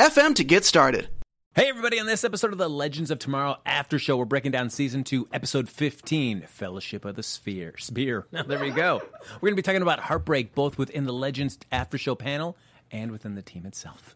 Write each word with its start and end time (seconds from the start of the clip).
anchor.fm 0.00 0.34
to 0.36 0.44
get 0.44 0.64
started. 0.64 1.08
Hey, 1.54 1.68
everybody, 1.68 1.98
on 1.98 2.06
this 2.06 2.22
episode 2.22 2.52
of 2.52 2.58
the 2.58 2.70
Legends 2.70 3.10
of 3.10 3.18
Tomorrow 3.18 3.56
After 3.66 3.98
Show, 3.98 4.16
we're 4.16 4.24
breaking 4.24 4.52
down 4.52 4.70
season 4.70 5.02
two, 5.02 5.28
episode 5.32 5.68
15, 5.68 6.42
Fellowship 6.42 7.04
of 7.04 7.16
the 7.16 7.22
Sphere. 7.22 7.74
Spear. 7.76 8.26
Now, 8.30 8.44
there 8.44 8.60
we 8.60 8.70
go. 8.70 9.02
We're 9.34 9.48
going 9.48 9.52
to 9.52 9.56
be 9.56 9.62
talking 9.62 9.82
about 9.82 9.98
heartbreak 9.98 10.54
both 10.54 10.78
within 10.78 11.06
the 11.06 11.12
Legends 11.12 11.58
After 11.72 11.98
Show 11.98 12.14
panel 12.14 12.56
and 12.90 13.10
within 13.10 13.34
the 13.34 13.42
team 13.42 13.66
itself. 13.66 14.14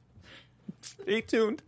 Stay 0.81 1.21
tuned. 1.23 1.63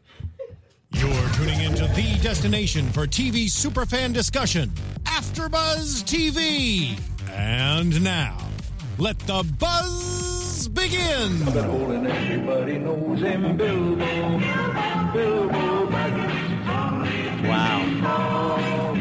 You're 0.92 1.28
tuning 1.30 1.60
into 1.60 1.86
the 1.88 2.18
destination 2.22 2.88
for 2.92 3.06
TV 3.06 3.46
superfan 3.46 4.14
discussion, 4.14 4.70
AfterBuzz 5.04 6.04
TV. 6.04 6.98
And 7.32 8.02
now, 8.04 8.38
let 8.98 9.18
the 9.20 9.42
buzz 9.58 10.68
begin. 10.68 11.42
and 11.48 12.06
everybody 12.06 12.78
knows 12.78 13.20
him, 13.20 13.56
Bilbo. 13.56 14.38
Bilbo 15.12 15.86
Baggins. 15.90 17.48
Wow. 17.48 18.94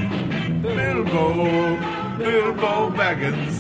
Bilbo, 0.62 2.18
Bilbo 2.18 2.90
Baggins. 2.92 3.56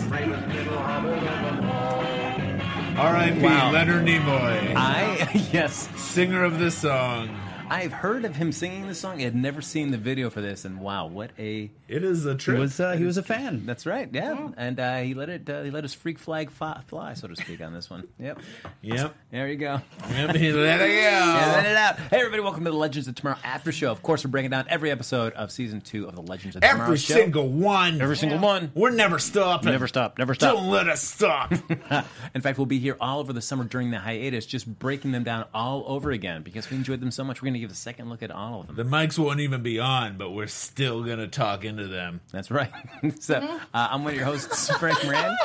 R.I.P. 2.97 3.41
Wow. 3.41 3.71
Leonard 3.71 4.05
Nimoy, 4.05 4.73
I, 4.75 5.29
yes, 5.51 5.89
singer 5.97 6.43
of 6.43 6.59
this 6.59 6.77
song. 6.77 7.29
I've 7.67 7.91
heard 7.93 8.25
of 8.25 8.35
him 8.35 8.51
singing 8.51 8.87
this 8.87 8.99
song. 8.99 9.19
I 9.19 9.23
had 9.23 9.35
never 9.35 9.59
seen 9.59 9.89
the 9.89 9.97
video 9.97 10.29
for 10.29 10.39
this, 10.39 10.65
and 10.65 10.79
wow, 10.79 11.07
what 11.07 11.31
a. 11.39 11.71
It 11.87 12.03
is 12.03 12.25
a 12.25 12.33
He 12.33 12.37
trip. 12.37 12.59
was 12.59 12.79
uh, 12.79 12.93
he 12.93 13.03
was 13.05 13.17
a 13.17 13.23
fan. 13.23 13.65
That's 13.65 13.87
right, 13.87 14.07
yeah. 14.11 14.49
And 14.55 14.79
uh, 14.79 14.99
he 14.99 15.15
let 15.15 15.29
it, 15.29 15.49
uh, 15.49 15.63
he 15.63 15.71
let 15.71 15.83
his 15.83 15.93
freak 15.95 16.19
flag 16.19 16.51
fi- 16.51 16.81
fly, 16.87 17.15
so 17.15 17.27
to 17.27 17.35
speak, 17.35 17.61
on 17.61 17.73
this 17.73 17.89
one. 17.89 18.07
Yep. 18.19 18.39
Yep. 18.81 19.15
There 19.31 19.47
you 19.49 19.55
go. 19.55 19.81
Yep. 20.11 20.35
He 20.35 20.51
let 20.53 20.81
it 20.81 20.91
Yeah, 21.01 21.51
let 21.55 21.65
it 21.65 21.75
out. 21.75 21.97
Hey, 21.97 22.17
everybody, 22.19 22.43
welcome 22.43 22.63
to 22.65 22.71
the 22.71 22.77
Legends 22.77 23.07
of 23.07 23.15
Tomorrow 23.15 23.37
After 23.43 23.71
Show. 23.71 23.91
Of 23.91 24.03
course, 24.03 24.23
we're 24.23 24.31
breaking 24.31 24.51
down 24.51 24.65
every 24.69 24.91
episode 24.91 25.33
of 25.33 25.51
season 25.51 25.81
two 25.81 26.07
of 26.07 26.15
the 26.15 26.21
Legends 26.21 26.55
of 26.55 26.61
Tomorrow 26.61 26.83
Every 26.83 26.97
single 26.99 27.47
one. 27.47 27.99
Every 27.99 28.17
single 28.17 28.39
one. 28.39 28.71
We're 28.75 28.91
never 28.91 29.17
stopping. 29.17 29.71
Never 29.71 29.87
stop, 29.87 30.19
never 30.19 30.35
stop. 30.35 30.55
Don't 30.55 30.69
let 30.69 30.87
us 30.87 31.01
stop. 31.01 31.51
In 32.35 32.41
fact, 32.41 32.59
we'll 32.59 32.65
be 32.67 32.79
here 32.79 32.95
all 33.01 33.19
over 33.19 33.33
the 33.33 33.41
summer 33.41 33.63
during 33.63 33.89
the 33.89 33.99
hiatus, 33.99 34.45
just 34.45 34.67
breaking 34.79 35.11
them 35.11 35.23
down 35.23 35.45
all 35.53 35.83
over 35.87 36.11
again 36.11 36.43
because 36.43 36.69
we 36.69 36.77
enjoyed 36.77 36.99
them 36.99 37.09
so 37.11 37.23
much. 37.23 37.41
We're 37.41 37.47
going 37.47 37.54
to 37.55 37.59
give 37.59 37.71
a 37.71 37.75
second 37.75 38.09
look 38.09 38.23
at 38.23 38.31
all 38.31 38.61
of 38.61 38.67
them. 38.67 38.75
the 38.75 38.83
mics 38.83 39.17
won't 39.17 39.39
even 39.39 39.63
be 39.63 39.79
on, 39.79 40.17
but 40.17 40.31
we're 40.31 40.47
still 40.47 41.03
gonna 41.03 41.27
talk 41.27 41.65
into 41.65 41.87
them. 41.87 42.21
That's 42.31 42.51
right. 42.51 42.71
so 43.19 43.35
uh, 43.35 43.59
I'm 43.73 44.03
one 44.03 44.13
of 44.13 44.17
your 44.17 44.25
hosts, 44.25 44.69
Frank 44.79 45.03
Moran. 45.03 45.35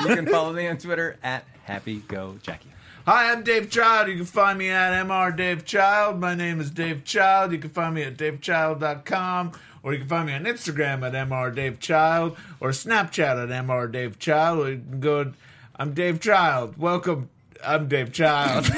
You 0.00 0.14
can 0.14 0.26
follow 0.26 0.52
me 0.52 0.66
on 0.68 0.78
Twitter 0.78 1.16
at 1.22 1.44
Happy 1.64 2.02
Go 2.08 2.36
Jackie. 2.42 2.70
Hi, 3.06 3.30
I'm 3.30 3.42
Dave 3.42 3.68
Child. 3.68 4.08
You 4.08 4.16
can 4.16 4.24
find 4.24 4.58
me 4.58 4.70
at 4.70 5.06
Mr. 5.06 5.36
Dave 5.36 5.66
Child. 5.66 6.20
My 6.20 6.34
name 6.34 6.58
is 6.58 6.70
Dave 6.70 7.04
Child. 7.04 7.52
You 7.52 7.58
can 7.58 7.68
find 7.68 7.94
me 7.94 8.02
at 8.02 8.16
davechild.com 8.16 9.52
or 9.82 9.92
you 9.92 9.98
can 9.98 10.08
find 10.08 10.26
me 10.26 10.32
on 10.32 10.44
Instagram 10.44 11.06
at 11.06 11.12
Mr. 11.12 11.54
Dave 11.54 11.78
Child 11.78 12.38
or 12.60 12.70
Snapchat 12.70 13.42
at 13.42 13.66
Mr. 13.66 13.92
Dave 13.92 14.18
Child. 14.18 14.58
Or 14.58 14.70
you 14.70 14.76
can 14.78 15.00
go, 15.00 15.32
I'm 15.76 15.92
Dave 15.92 16.18
Child. 16.18 16.78
Welcome. 16.78 17.28
I'm 17.62 17.88
Dave 17.88 18.10
Child. 18.10 18.70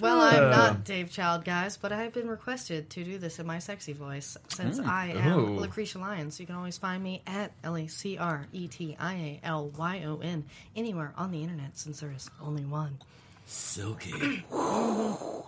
Well, 0.00 0.20
Uh. 0.20 0.30
I'm 0.30 0.50
not 0.50 0.84
Dave 0.84 1.10
Child, 1.10 1.44
guys, 1.44 1.76
but 1.76 1.92
I've 1.92 2.12
been 2.12 2.28
requested 2.28 2.90
to 2.90 3.04
do 3.04 3.18
this 3.18 3.38
in 3.38 3.46
my 3.46 3.58
sexy 3.58 3.92
voice 3.92 4.36
since 4.48 4.78
I 4.78 5.08
am 5.08 5.38
Ooh. 5.38 5.60
Lacretia 5.60 6.00
Lyons. 6.00 6.38
You 6.38 6.46
can 6.46 6.54
always 6.54 6.78
find 6.78 7.02
me 7.02 7.22
at 7.26 7.52
L 7.64 7.76
A 7.76 7.86
C 7.88 8.16
R 8.18 8.46
E 8.52 8.68
T 8.68 8.96
I 8.98 9.14
A 9.14 9.40
L 9.46 9.68
Y 9.76 10.02
O 10.06 10.18
N 10.22 10.44
anywhere 10.76 11.12
on 11.16 11.30
the 11.30 11.42
internet 11.42 11.76
since 11.78 12.00
there 12.00 12.12
is 12.12 12.30
only 12.40 12.64
one. 12.64 12.98
Silky. 13.46 14.44
Who 14.50 15.44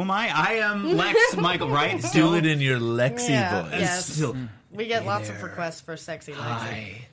am 0.00 0.10
I? 0.10 0.30
I 0.34 0.52
am 0.62 0.96
Lex 0.96 1.18
Michael, 1.36 1.68
right? 1.68 2.02
Do 2.12 2.34
it 2.34 2.46
in 2.46 2.60
your 2.60 2.78
Lexi 2.78 3.30
Yeah, 3.30 3.62
voice. 3.64 3.72
yes. 3.80 4.06
Still, 4.06 4.36
We 4.72 4.86
get 4.86 5.04
lots 5.06 5.28
of 5.28 5.42
requests 5.42 5.80
for 5.80 5.96
sexy 5.96 6.32
Lexi. 6.32 6.40
I, 6.40 7.06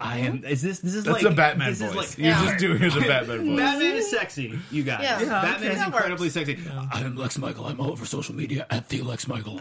I 0.00 0.18
am. 0.18 0.44
Is 0.44 0.62
this 0.62 0.78
this 0.80 0.94
is 0.94 1.04
That's 1.04 1.22
like 1.22 1.32
a 1.32 1.34
Batman 1.34 1.70
this 1.70 1.80
voice. 1.80 1.90
Is 1.90 1.96
like, 1.96 2.18
You're 2.18 2.26
Yeah. 2.28 2.44
just 2.46 2.58
doing 2.58 2.78
the 2.80 3.00
Batman 3.06 3.46
voice. 3.46 3.56
Batman 3.58 3.96
is 3.96 4.10
sexy, 4.10 4.58
you 4.70 4.82
guys. 4.82 5.00
Yeah. 5.02 5.20
Yeah, 5.20 5.28
Batman 5.28 5.70
okay. 5.70 5.78
is 5.80 5.86
incredibly 5.86 6.24
works. 6.26 6.34
sexy. 6.34 6.58
I 6.92 7.00
am 7.02 7.16
Lex 7.16 7.36
Michael. 7.38 7.66
I'm 7.66 7.78
all 7.80 7.90
over 7.92 8.06
social 8.06 8.34
media 8.34 8.66
at 8.70 8.88
the 8.88 9.02
Lex 9.02 9.28
Michael. 9.28 9.60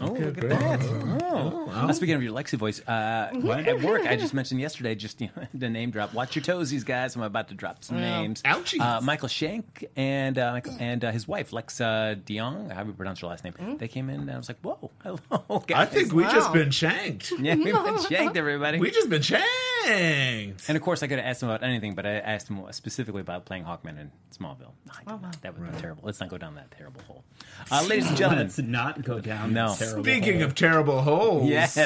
Oh, 0.00 0.06
look 0.08 0.38
at 0.38 0.48
that. 0.50 0.82
Oh. 1.22 1.70
Uh, 1.72 1.92
speaking 1.92 2.14
of 2.14 2.22
your 2.22 2.32
Lexi 2.32 2.58
voice, 2.58 2.80
uh, 2.86 3.30
at 3.32 3.82
work, 3.82 4.02
I 4.06 4.16
just 4.16 4.34
mentioned 4.34 4.60
yesterday, 4.60 4.94
just 4.94 5.20
you 5.22 5.30
know, 5.36 5.46
the 5.54 5.70
name 5.70 5.90
drop. 5.90 6.12
Watch 6.12 6.36
your 6.36 6.44
toesies, 6.44 6.84
guys. 6.84 7.16
I'm 7.16 7.22
about 7.22 7.48
to 7.48 7.54
drop 7.54 7.82
some 7.82 8.00
names. 8.00 8.42
Ouchies. 8.42 8.80
Uh, 8.80 9.00
Michael 9.00 9.28
Shanks 9.28 9.84
and 9.96 10.38
uh, 10.38 10.52
Michael, 10.52 10.76
and 10.78 11.04
uh, 11.04 11.12
his 11.12 11.26
wife, 11.26 11.52
Lex 11.52 11.80
uh, 11.80 12.14
how 12.14 12.14
do 12.14 12.34
you 12.34 12.94
pronounce 12.94 13.20
her 13.20 13.26
last 13.26 13.44
name? 13.44 13.54
They 13.78 13.88
came 13.88 14.10
in, 14.10 14.20
and 14.20 14.30
I 14.30 14.36
was 14.36 14.48
like, 14.48 14.58
whoa, 14.60 14.90
hello, 15.02 15.60
guys. 15.66 15.76
I 15.78 15.86
think 15.86 16.12
we 16.12 16.24
just 16.24 16.52
been 16.52 16.70
shanked. 16.70 17.32
Yeah, 17.40 17.54
we've 17.54 17.72
been 17.72 18.02
shanked, 18.02 18.36
everybody. 18.36 18.78
We 18.78 18.90
just 18.90 19.08
been 19.08 19.22
shanked. 19.22 20.68
and 20.68 20.76
of 20.76 20.82
course, 20.82 21.02
I 21.02 21.06
could 21.06 21.18
have 21.18 21.26
asked 21.26 21.42
him 21.42 21.48
about 21.48 21.62
anything, 21.62 21.94
but 21.94 22.04
I 22.04 22.16
asked 22.16 22.48
him 22.48 22.60
specifically 22.72 23.22
about 23.22 23.46
playing 23.46 23.64
Hawkman 23.64 23.98
in 23.98 24.10
Smallville. 24.36 24.72
No, 24.84 24.92
I 24.92 25.12
did 25.12 25.22
not. 25.22 25.42
That 25.42 25.58
would 25.58 25.72
be 25.72 25.78
terrible. 25.78 26.02
Let's 26.04 26.20
not 26.20 26.28
go 26.28 26.38
down 26.38 26.54
that 26.56 26.70
terrible 26.70 27.00
hole. 27.02 27.24
Uh, 27.70 27.84
ladies 27.88 28.08
and 28.08 28.16
gentlemen, 28.16 28.46
Let's 28.46 28.58
not 28.58 29.02
go 29.02 29.20
down. 29.20 29.52
No. 29.52 29.74
This 29.86 29.92
terrible 29.94 30.04
Speaking 30.04 30.34
hole. 30.40 30.44
of 30.48 30.54
terrible 30.54 31.02
holes. 31.02 31.48
Yes. 31.48 31.76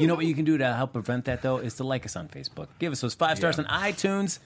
You 0.00 0.06
know 0.06 0.14
what 0.14 0.26
you 0.26 0.34
can 0.34 0.44
do 0.44 0.58
to 0.58 0.72
help 0.74 0.92
prevent 0.92 1.24
that, 1.26 1.42
though, 1.42 1.58
is 1.58 1.74
to 1.74 1.84
like 1.84 2.04
us 2.06 2.16
on 2.16 2.28
Facebook. 2.28 2.68
Give 2.78 2.92
us 2.92 3.00
those 3.00 3.14
five 3.14 3.36
stars 3.38 3.58
Yeah. 3.58 3.64
on 3.64 3.92
iTunes. 3.92 4.38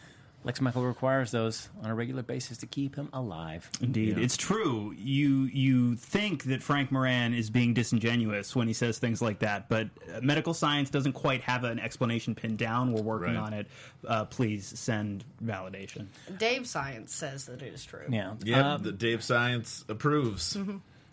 Lex 0.44 0.60
Michael 0.60 0.84
requires 0.84 1.30
those 1.30 1.68
on 1.84 1.90
a 1.90 1.94
regular 1.94 2.24
basis 2.24 2.58
to 2.58 2.66
keep 2.66 2.96
him 2.96 3.08
alive. 3.12 3.70
Indeed, 3.80 4.18
it's 4.18 4.36
true. 4.36 4.92
You 4.98 5.44
you 5.44 5.94
think 5.94 6.42
that 6.46 6.64
Frank 6.64 6.90
Moran 6.90 7.32
is 7.32 7.48
being 7.48 7.74
disingenuous 7.74 8.56
when 8.56 8.66
he 8.66 8.74
says 8.74 8.98
things 8.98 9.22
like 9.22 9.38
that, 9.38 9.68
but 9.68 9.86
uh, 10.12 10.20
medical 10.20 10.52
science 10.52 10.90
doesn't 10.90 11.12
quite 11.12 11.42
have 11.42 11.62
an 11.62 11.78
explanation 11.78 12.34
pinned 12.34 12.58
down. 12.58 12.92
We're 12.92 13.02
working 13.02 13.36
Right. 13.36 13.46
on 13.46 13.52
it. 13.52 13.68
Uh, 14.04 14.24
please 14.24 14.66
send 14.76 15.24
validation. 15.44 16.06
Dave 16.38 16.66
Science 16.66 17.14
says 17.14 17.46
that 17.46 17.62
it 17.62 17.72
is 17.72 17.84
true. 17.84 18.06
Yeah. 18.10 18.34
Yep, 18.42 18.64
Um, 18.64 18.82
the 18.82 18.90
Dave 18.90 19.22
Science 19.22 19.84
approves. 19.88 20.58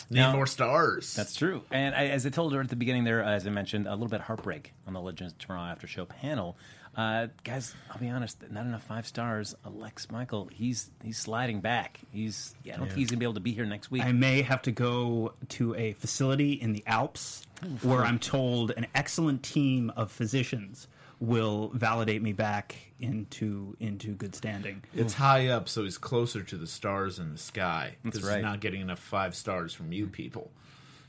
Need 0.09 0.19
Now- 0.19 0.33
more 0.33 0.47
stars. 0.47 1.13
That's 1.15 1.35
true. 1.35 1.63
And 1.71 1.93
I, 1.93 2.07
as 2.07 2.25
I 2.25 2.29
told 2.29 2.53
her 2.53 2.61
at 2.61 2.69
the 2.69 2.75
beginning 2.75 3.03
there, 3.03 3.21
as 3.23 3.45
I 3.45 3.51
mentioned, 3.51 3.87
a 3.87 3.91
little 3.91 4.07
bit 4.07 4.21
of 4.21 4.25
heartbreak 4.25 4.73
on 4.87 4.93
the 4.93 5.01
Legends 5.01 5.33
of 5.33 5.39
Tomorrow 5.39 5.69
After 5.69 5.85
Show 5.87 6.05
panel. 6.05 6.57
Uh, 6.97 7.27
guys, 7.43 7.75
I'll 7.91 7.99
be 7.99 8.09
honest, 8.09 8.43
not 8.49 8.65
enough 8.65 8.83
five 8.83 9.05
stars. 9.05 9.55
Lex 9.63 10.09
Michael, 10.09 10.49
he's 10.51 10.89
he's 11.03 11.17
sliding 11.19 11.61
back. 11.61 11.99
He's 12.11 12.55
yeah, 12.63 12.73
I 12.73 12.77
don't 12.77 12.87
think 12.87 12.97
he's 12.97 13.09
gonna 13.11 13.19
be 13.19 13.25
able 13.25 13.35
to 13.35 13.39
be 13.39 13.53
here 13.53 13.65
next 13.65 13.91
week. 13.91 14.03
I 14.03 14.11
may 14.11 14.41
have 14.41 14.63
to 14.63 14.71
go 14.71 15.33
to 15.49 15.75
a 15.75 15.93
facility 15.93 16.53
in 16.53 16.73
the 16.73 16.83
Alps 16.87 17.45
where 17.83 18.03
I'm 18.03 18.17
told 18.19 18.71
an 18.71 18.87
excellent 18.95 19.43
team 19.43 19.91
of 19.95 20.11
physicians 20.11 20.87
will 21.19 21.69
validate 21.73 22.21
me 22.21 22.33
back 22.33 22.75
into 22.99 23.75
into 23.79 24.13
good 24.13 24.35
standing. 24.35 24.83
It's 24.93 25.13
high 25.13 25.47
up, 25.47 25.69
so 25.69 25.83
he's 25.83 25.97
closer 25.97 26.43
to 26.43 26.57
the 26.57 26.67
stars 26.67 27.19
in 27.19 27.31
the 27.31 27.37
sky. 27.37 27.95
Because 28.03 28.23
right. 28.23 28.35
he's 28.35 28.43
not 28.43 28.59
getting 28.59 28.81
enough 28.81 28.99
five 28.99 29.35
stars 29.35 29.73
from 29.73 29.91
you 29.91 30.07
people. 30.07 30.51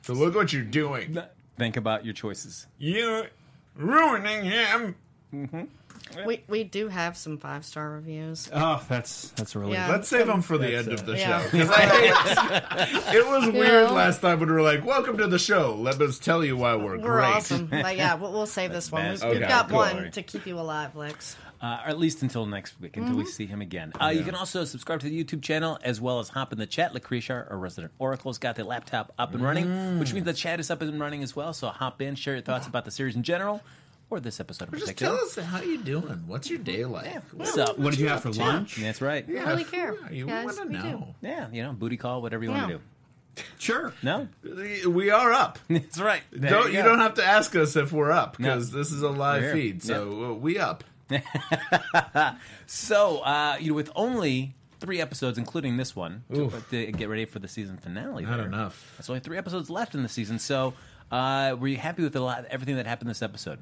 So 0.03 0.15
look 0.15 0.35
what 0.35 0.53
you're 0.53 0.63
doing. 0.63 1.19
Think 1.59 1.77
about 1.77 2.05
your 2.05 2.15
choices. 2.15 2.67
You're 2.79 3.27
ruining 3.77 4.45
him. 4.45 4.95
Mm-hmm. 5.35 5.65
We 6.27 6.43
we 6.49 6.65
do 6.65 6.89
have 6.89 7.17
some 7.17 7.39
five 7.39 7.65
star 7.65 7.91
reviews. 7.91 8.51
Oh, 8.53 8.85
that's 8.89 9.31
that's 9.31 9.55
really 9.55 9.73
Yeah. 9.75 9.89
Let's 9.91 10.09
save 10.09 10.27
them 10.27 10.43
for 10.43 10.59
the 10.59 10.71
That's, 10.73 10.89
end 10.89 10.99
of 10.99 11.07
the 11.07 11.17
yeah. 11.17 11.43
show. 11.43 11.49
'Cause 11.51 11.71
I- 11.73 13.13
it 13.15 13.27
was 13.27 13.49
weird 13.53 13.89
Yeah. 13.89 13.91
last 13.91 14.21
time 14.21 14.41
when 14.41 14.49
we 14.49 14.55
were 14.55 14.63
like, 14.63 14.85
"Welcome 14.85 15.17
to 15.19 15.27
the 15.29 15.39
show. 15.39 15.75
Let 15.77 16.01
us 16.01 16.19
tell 16.19 16.45
you 16.45 16.57
why 16.57 16.75
we're, 16.75 16.99
We're 16.99 17.07
great." 17.21 17.25
awesome. 17.27 17.67
But 17.71 17.97
yeah, 17.97 18.15
we'll, 18.15 18.33
we'll 18.33 18.47
save 18.47 18.73
this 18.73 18.91
one. 18.91 19.03
We've, 19.03 19.21
best. 19.21 19.27
we've 19.31 19.41
got 19.49 19.69
cool. 19.69 19.79
one 19.79 20.11
to 20.11 20.23
keep 20.23 20.47
you 20.47 20.59
alive, 20.59 20.97
Lex. 20.97 21.37
uh, 21.63 21.81
or 21.85 21.89
at 21.91 21.99
least 21.99 22.23
until 22.23 22.45
next 22.47 22.81
week, 22.81 22.97
until 22.97 23.11
Mm-hmm. 23.13 23.19
we 23.19 23.27
see 23.27 23.47
him 23.47 23.61
again. 23.61 23.93
Uh, 24.01 24.09
You 24.09 24.23
can 24.25 24.35
also 24.35 24.65
subscribe 24.65 25.01
to 25.01 25.09
the 25.09 25.25
YouTube 25.25 25.43
channel 25.43 25.79
as 25.83 26.01
well 26.01 26.19
as 26.19 26.29
hop 26.31 26.53
in 26.53 26.59
the 26.59 26.67
chat. 26.67 26.93
Lacretia, 26.93 27.49
our 27.51 27.57
resident 27.59 27.93
Oracle's 27.99 28.39
got 28.39 28.57
the 28.57 28.65
laptop 28.65 29.13
up 29.19 29.33
and 29.35 29.43
running, 29.43 29.67
Mm. 29.67 29.99
which 30.01 30.13
means 30.13 30.27
the 30.27 30.33
chat 30.33 30.59
is 30.61 30.71
up 30.71 30.83
and 30.83 30.99
running 31.01 31.23
as 31.23 31.37
well. 31.37 31.53
So 31.53 31.69
hop 31.69 32.03
in, 32.03 32.15
share 32.17 32.35
your 32.35 32.43
thoughts 32.43 32.67
about 32.67 32.85
the 32.85 32.91
series 32.91 33.15
in 33.17 33.23
general, 33.23 33.61
or 34.11 34.21
this 34.21 34.41
episode 34.41 34.69
in 34.73 34.75
Just 34.79 34.93
particular. 34.93 35.17
tell 35.17 35.25
us 35.25 35.37
how 35.37 35.61
you 35.63 35.79
doing. 35.79 36.25
What's 36.27 36.51
your 36.51 36.59
day 36.59 36.85
like? 36.85 37.23
What's 37.33 37.57
up? 37.57 37.79
What 37.79 37.91
did 37.93 38.01
you 38.01 38.09
have 38.09 38.23
for 38.23 38.31
lunch? 38.33 38.77
That's 38.77 39.01
right. 39.01 39.27
We 39.27 39.39
really 39.39 39.65
care. 39.65 39.95
You 40.11 40.27
guys, 40.27 40.45
want 40.45 40.57
to 40.59 40.65
we 40.67 40.75
do. 40.75 40.83
know. 40.83 41.15
Yeah, 41.23 41.47
you 41.53 41.63
know, 41.63 41.73
booty 41.73 41.97
call, 41.97 42.21
whatever 42.21 42.43
you 42.45 42.51
want 42.51 42.63
Yeah. 42.63 42.67
to 42.69 42.73
do. 42.79 42.85
Sure. 43.59 43.95
No, 44.03 44.29
We 44.89 45.11
are 45.11 45.33
up. 45.33 45.59
that's 45.69 46.01
right. 46.01 46.23
There 46.33 46.51
don't, 46.51 46.73
you, 46.73 46.83
go. 46.83 46.89
don't 46.89 46.99
have 46.99 47.15
to 47.15 47.25
ask 47.25 47.55
us 47.57 47.77
if 47.77 47.93
we're 47.93 48.11
up 48.11 48.37
because 48.37 48.73
No. 48.73 48.79
this 48.79 48.91
is 48.93 49.03
a 49.03 49.09
live 49.09 49.43
We're 49.43 49.55
here. 49.55 49.63
feed. 49.73 49.83
So 49.83 50.25
uh, 50.25 50.35
we 50.35 50.59
up. 50.59 50.85
So, 52.67 53.19
uh, 53.19 53.57
you 53.61 53.69
know, 53.71 53.75
with 53.75 53.91
only 53.95 54.55
three 54.81 55.01
episodes, 55.01 55.39
including 55.39 55.77
this 55.77 55.95
one, 55.97 56.25
to, 56.33 56.41
Oof. 56.43 56.71
to 56.71 56.93
get 56.93 57.09
ready 57.09 57.25
for 57.25 57.39
the 57.39 57.49
season 57.49 57.77
finale. 57.79 58.25
Not 58.25 58.39
there. 58.39 58.47
enough. 58.47 58.95
There's 58.97 59.11
only 59.11 59.21
three 59.21 59.39
episodes 59.39 59.71
left 59.71 59.95
in 59.95 60.03
the 60.03 60.09
season. 60.09 60.39
So, 60.39 60.75
uh, 61.11 61.57
were 61.59 61.69
you 61.69 61.77
happy 61.77 62.03
with 62.03 62.15
a 62.17 62.21
lot, 62.21 62.45
everything 62.47 62.77
that 62.77 62.87
happened 62.87 63.11
this 63.11 63.23
episode? 63.23 63.59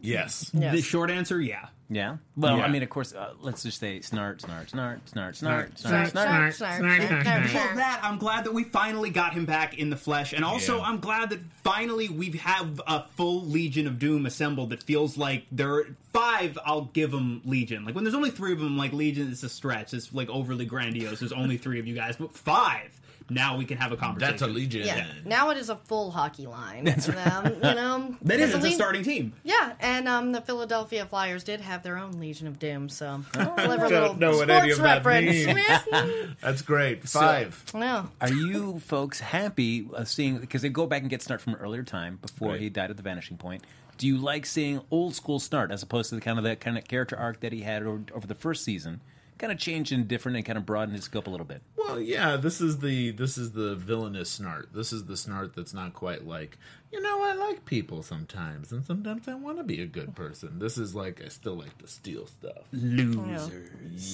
Yes. 0.00 0.50
Yes. 0.54 0.74
The 0.74 0.82
short 0.82 1.10
answer, 1.10 1.40
yeah. 1.40 1.66
Yeah. 1.92 2.18
Well, 2.36 2.58
Yeah. 2.58 2.64
I 2.64 2.68
mean, 2.68 2.84
of 2.84 2.88
course, 2.88 3.12
uh, 3.12 3.32
let's 3.40 3.64
just 3.64 3.80
say 3.80 3.98
snart, 3.98 4.40
snart, 4.42 4.70
snart, 4.70 5.00
snart, 5.10 5.40
snart, 5.40 5.72
snart, 5.76 5.76
Snart, 5.76 6.10
snart. 6.10 6.10
Snark, 6.10 6.52
snark, 6.52 6.52
snark, 6.78 7.02
snark, 7.02 7.46
For 7.48 7.74
that, 7.76 8.00
I'm 8.04 8.18
glad 8.18 8.44
that 8.44 8.54
we 8.54 8.62
finally 8.62 9.10
got 9.10 9.32
him 9.32 9.44
back 9.44 9.76
in 9.76 9.90
the 9.90 9.96
flesh, 9.96 10.32
and 10.32 10.44
also 10.44 10.78
Yeah. 10.78 10.84
I'm 10.84 11.00
glad 11.00 11.30
that 11.30 11.40
finally 11.64 12.08
we 12.08 12.30
have 12.38 12.40
have 12.60 12.80
a 12.86 13.04
full 13.16 13.42
Legion 13.44 13.86
of 13.88 13.98
Doom 13.98 14.24
assembled. 14.26 14.70
That 14.70 14.82
feels 14.84 15.16
like 15.18 15.46
there 15.50 15.72
are 15.74 15.86
five. 16.12 16.56
I'll 16.64 16.82
give 16.92 17.10
them 17.10 17.40
Legion. 17.44 17.84
Like 17.84 17.94
when 17.94 18.04
there's 18.04 18.14
only 18.14 18.30
three 18.30 18.52
of 18.52 18.60
them, 18.60 18.76
like 18.76 18.92
Legion 18.92 19.30
is 19.30 19.42
a 19.42 19.48
stretch. 19.48 19.92
It's 19.94 20.12
like 20.12 20.28
overly 20.28 20.66
grandiose. 20.66 21.18
There's 21.20 21.32
only 21.32 21.56
three 21.56 21.80
of 21.80 21.86
you 21.88 21.94
guys, 21.94 22.16
but 22.16 22.34
five. 22.34 22.99
Now 23.30 23.56
we 23.56 23.64
can 23.64 23.78
have 23.78 23.92
a 23.92 23.96
conversation. 23.96 24.32
That's 24.32 24.42
a 24.42 24.46
legion. 24.46 24.86
Yeah, 24.86 25.06
now 25.24 25.50
it 25.50 25.56
is 25.56 25.70
a 25.70 25.76
full 25.76 26.10
hockey 26.10 26.46
line. 26.46 26.84
That's 26.84 27.08
um, 27.08 27.46
you 27.46 27.60
know, 27.60 28.16
That 28.22 28.38
because 28.38 28.40
is 28.40 28.40
the 28.40 28.42
it's 28.42 28.54
a 28.54 28.58
Legion- 28.58 28.72
starting 28.78 29.02
team. 29.04 29.32
Yeah, 29.44 29.72
and 29.80 30.08
um, 30.08 30.32
the 30.32 30.40
Philadelphia 30.40 31.06
Flyers 31.06 31.44
did 31.44 31.60
have 31.60 31.82
their 31.82 31.96
own 31.96 32.18
Legion 32.20 32.46
of 32.48 32.58
Doom, 32.58 32.88
so 32.88 33.22
clever 33.32 33.88
Don't 33.88 33.90
little 33.90 34.14
know 34.16 34.36
what 34.36 34.50
any 34.50 34.72
sports 34.72 34.78
of 34.78 34.82
that 34.84 35.04
reference. 35.04 36.36
That's 36.42 36.62
great. 36.62 37.08
Five. 37.08 37.64
yeah. 37.74 38.06
Are 38.20 38.32
you 38.32 38.78
folks 38.80 39.20
happy 39.20 39.88
uh, 39.94 40.04
seeing 40.04 40.38
because 40.38 40.62
they 40.62 40.68
go 40.68 40.86
back 40.86 41.02
and 41.02 41.10
get 41.10 41.20
Snart 41.20 41.40
from 41.40 41.54
an 41.54 41.60
earlier 41.60 41.82
time 41.82 42.18
before 42.20 42.50
Right. 42.52 42.60
he 42.60 42.68
died 42.70 42.90
at 42.90 42.96
the 42.96 43.02
Vanishing 43.02 43.36
Point? 43.36 43.62
Do 43.98 44.06
you 44.06 44.16
like 44.16 44.46
seeing 44.46 44.80
old 44.90 45.14
school 45.14 45.38
Snart 45.38 45.70
as 45.70 45.82
opposed 45.82 46.08
to 46.08 46.14
the 46.14 46.20
kind 46.22 46.38
of 46.38 46.44
the 46.44 46.56
kind 46.56 46.78
of 46.78 46.84
character 46.84 47.16
arc 47.16 47.40
that 47.40 47.52
he 47.52 47.60
had 47.62 47.82
over, 47.82 48.00
over 48.14 48.26
the 48.26 48.34
first 48.34 48.64
season? 48.64 49.00
Kind 49.40 49.52
of 49.54 49.58
changed 49.58 49.90
and 49.90 50.06
different 50.06 50.36
and 50.36 50.44
kind 50.44 50.58
of 50.58 50.66
broadened 50.66 50.96
his 50.96 51.06
scope 51.06 51.26
a 51.26 51.30
little 51.30 51.46
bit. 51.46 51.62
Well, 51.74 51.98
yeah, 51.98 52.36
this 52.36 52.60
is 52.60 52.80
the 52.80 53.10
this 53.12 53.38
is 53.38 53.52
the 53.52 53.74
villainous 53.74 54.38
snart. 54.38 54.66
This 54.74 54.92
is 54.92 55.06
the 55.06 55.14
snart 55.14 55.54
that's 55.54 55.72
not 55.72 55.94
quite 55.94 56.26
like, 56.26 56.58
you 56.92 57.00
know, 57.00 57.22
I 57.22 57.32
like 57.32 57.64
people 57.64 58.02
sometimes, 58.02 58.70
and 58.70 58.84
sometimes 58.84 59.26
I 59.28 59.34
want 59.34 59.56
to 59.56 59.64
be 59.64 59.80
a 59.80 59.86
good 59.86 60.14
person. 60.14 60.58
This 60.58 60.76
is 60.76 60.94
like 60.94 61.22
I 61.24 61.28
still 61.28 61.54
like 61.54 61.78
to 61.78 61.86
steal 61.86 62.26
stuff. 62.26 62.64
Losers. 62.70 63.70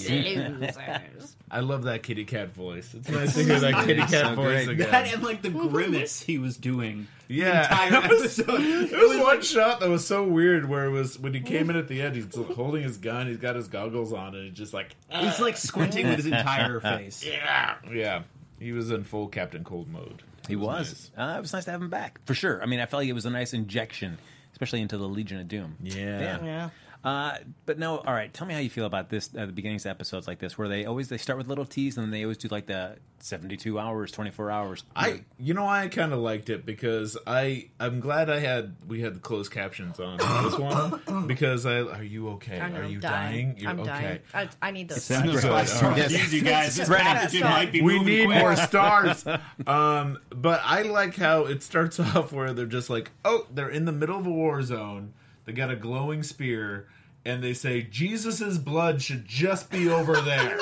Losers. 0.09 1.37
I 1.51 1.59
love 1.59 1.83
that 1.83 2.05
kitty 2.05 2.25
cat 2.25 2.55
voice. 2.55 2.95
It's 2.95 3.09
nice 3.09 3.35
to 3.35 3.43
hear 3.43 3.59
that 3.59 3.85
kitty 3.85 4.03
cat 4.03 4.11
so 4.11 4.35
voice 4.37 4.67
great. 4.67 4.69
again. 4.69 4.91
That 4.93 5.13
and 5.13 5.25
like 5.25 5.43
the 5.43 5.51
grimace 5.51 6.23
he 6.23 6.39
was 6.39 6.57
doing. 6.57 7.09
Yeah, 7.29 7.63
Entire 7.87 8.05
It 8.05 8.11
was- 8.11 8.39
episode. 8.39 8.91
There 8.91 9.09
was 9.09 9.19
one 9.19 9.43
shot 9.43 9.81
that 9.81 9.89
was 9.89 10.07
so 10.07 10.25
weird 10.25 10.69
where 10.69 10.85
it 10.87 10.91
was 10.91 11.19
when 11.19 11.35
he 11.35 11.41
came 11.41 11.71
in 11.71 11.77
at 11.77 11.89
the 11.89 12.03
end, 12.03 12.17
he's 12.17 12.35
holding 12.55 12.83
his 12.83 12.97
gun, 12.99 13.27
he's 13.27 13.37
got 13.39 13.57
his 13.57 13.69
goggles 13.69 14.13
on, 14.13 14.35
and 14.35 14.49
it's 14.49 14.57
just 14.59 14.73
like, 14.75 14.95
He's 15.11 15.41
like 15.41 15.57
squinting 15.57 16.07
with 16.09 16.17
his 16.17 16.27
entire 16.27 16.81
face. 16.81 17.25
yeah, 17.25 17.75
yeah. 17.93 18.23
He 18.59 18.73
was 18.73 18.91
in 18.91 19.05
full 19.05 19.29
Captain 19.29 19.65
Cold 19.65 19.89
mode. 19.89 20.23
He 20.49 20.55
It 20.55 20.57
was. 20.57 21.11
Uh, 21.17 21.35
it 21.37 21.41
was 21.41 21.53
nice 21.53 21.65
to 21.67 21.73
have 21.73 21.83
him 21.83 21.91
back 21.91 22.21
for 22.25 22.35
sure. 22.35 22.63
I 22.63 22.67
mean, 22.67 22.81
I 22.81 22.87
felt 22.87 23.03
like 23.03 23.09
it 23.09 23.13
was 23.15 23.27
a 23.27 23.31
nice 23.31 23.53
injection, 23.53 24.17
especially 24.53 24.81
into 24.81 24.97
the 24.97 25.09
Legion 25.09 25.39
of 25.41 25.49
Doom. 25.49 25.77
nice. 25.81 25.95
Yeah. 25.95 26.45
Yeah. 26.45 26.71
Uh, 27.05 27.37
but 27.67 27.79
no, 27.79 27.99
all 27.99 28.13
right. 28.15 28.33
Tell 28.35 28.47
me 28.47 28.55
how 28.55 28.61
you 28.61 28.71
feel 28.71 28.87
about 28.87 29.11
this. 29.11 29.31
Uh, 29.37 29.47
the 29.47 29.53
beginnings 29.53 29.85
of 29.87 29.91
episodes 29.91 30.27
like 30.27 30.39
this, 30.39 30.59
where 30.59 30.69
they 30.69 30.85
always 30.85 31.09
they 31.09 31.19
start 31.19 31.39
with 31.39 31.47
little 31.47 31.65
teas, 31.67 31.97
and 31.97 32.05
then 32.05 32.11
they 32.11 32.23
always 32.25 32.39
do 32.39 32.49
like 32.49 32.67
the 32.67 32.97
seventy-two 33.21 33.79
hours, 33.79 34.11
twenty-four 34.11 34.51
hours. 34.51 34.83
I, 34.97 35.23
you 35.39 35.55
know, 35.55 35.67
I 35.67 35.89
kind 35.89 36.13
of 36.13 36.19
liked 36.19 36.51
it 36.51 36.67
because 36.67 37.17
I, 37.27 37.69
I'm 37.79 38.01
glad 38.01 38.29
I 38.29 38.41
had 38.41 38.75
we 38.89 39.03
had 39.03 39.15
the 39.15 39.21
closed 39.21 39.53
captions 39.53 40.01
on 40.01 40.17
this 40.17 40.59
one 40.59 41.27
because 41.27 41.65
I. 41.65 41.81
Are 41.83 42.03
you 42.03 42.31
okay? 42.31 42.59
I 42.61 42.69
know, 42.71 42.81
Are 42.81 42.85
you 42.85 42.97
I'm 42.97 43.01
dying? 43.01 43.47
dying. 43.47 43.59
You're 43.59 43.71
I'm 43.71 43.81
okay. 43.81 43.89
dying. 43.91 44.19
I, 44.35 44.49
I 44.69 44.71
need 44.73 44.89
to. 44.89 44.99
Send 44.99 45.29
those 45.29 45.43
Good. 45.45 45.69
stars. 45.69 45.83
right. 45.83 46.11
Jeez, 46.11 46.33
you 46.33 46.43
guys, 46.43 46.77
this 46.77 46.89
it. 46.89 46.93
pathogen 46.93 47.43
might 47.43 47.71
be 47.73 47.83
we 47.83 47.99
need 48.03 48.27
quick. 48.27 48.39
more 48.39 48.57
stars. 48.57 49.25
um, 49.67 50.19
but 50.31 50.61
I 50.65 50.83
like 50.83 51.15
how 51.17 51.45
it 51.45 51.63
starts 51.63 52.01
off 52.01 52.33
where 52.33 52.53
they're 52.53 52.67
just 52.67 52.91
like, 52.91 53.13
oh, 53.25 53.47
they're 53.55 53.69
in 53.69 53.85
the 53.85 53.93
middle 53.93 54.19
of 54.19 54.27
a 54.27 54.31
war 54.31 54.63
zone. 54.63 55.13
They 55.47 55.53
got 55.53 55.71
a 55.71 55.77
glowing 55.77 56.23
spear, 56.25 56.89
and 57.25 57.43
they 57.43 57.55
say 57.55 57.83
Jesus's 57.83 58.59
blood 58.59 59.01
should 59.01 59.25
just 59.27 59.71
be 59.71 59.89
over 59.89 60.21
there. 60.21 60.59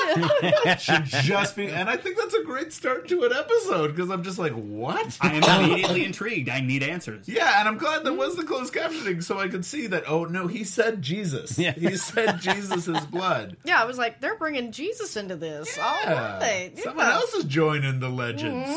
should 0.78 1.04
just 1.06 1.56
be, 1.56 1.68
and 1.68 1.88
I 1.88 1.96
think 1.96 2.18
that's 2.18 2.34
a 2.34 2.42
great 2.44 2.72
start 2.72 3.08
to 3.08 3.24
an 3.24 3.32
episode 3.32 3.94
because 3.96 4.10
I'm 4.10 4.22
just 4.22 4.38
like, 4.38 4.52
what? 4.52 5.16
I 5.22 5.34
am 5.34 5.64
immediately 5.64 6.04
intrigued. 6.04 6.48
I 6.50 6.60
need 6.60 6.82
answers. 6.82 7.26
Yeah, 7.28 7.60
and 7.60 7.68
I'm 7.68 7.78
glad 7.78 8.04
there 8.04 8.12
was 8.12 8.36
the 8.36 8.44
closed 8.44 8.72
captioning 8.74 9.22
so 9.22 9.38
I 9.38 9.48
could 9.48 9.64
see 9.64 9.86
that. 9.88 10.04
Oh 10.06 10.24
no, 10.26 10.46
he 10.46 10.64
said 10.64 11.00
Jesus. 11.02 11.58
Yeah. 11.58 11.72
He 11.72 11.96
said 11.96 12.40
Jesus's 12.40 13.04
blood. 13.06 13.56
Yeah, 13.64 13.80
I 13.80 13.86
was 13.86 13.96
like, 13.98 14.20
they're 14.20 14.36
bringing 14.38 14.70
Jesus 14.72 15.16
into 15.16 15.36
this. 15.36 15.78
All 15.78 15.98
Yeah. 16.04 16.38
right. 16.38 16.72
Yeah. 16.76 16.82
Someone 16.84 17.06
else 17.06 17.32
is 17.34 17.44
joining 17.44 18.00
the 18.00 18.10
legends. 18.10 18.68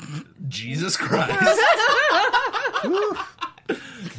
Mm-hmm. 0.00 0.20
Jesus 0.48 0.96
Christ. 0.96 1.60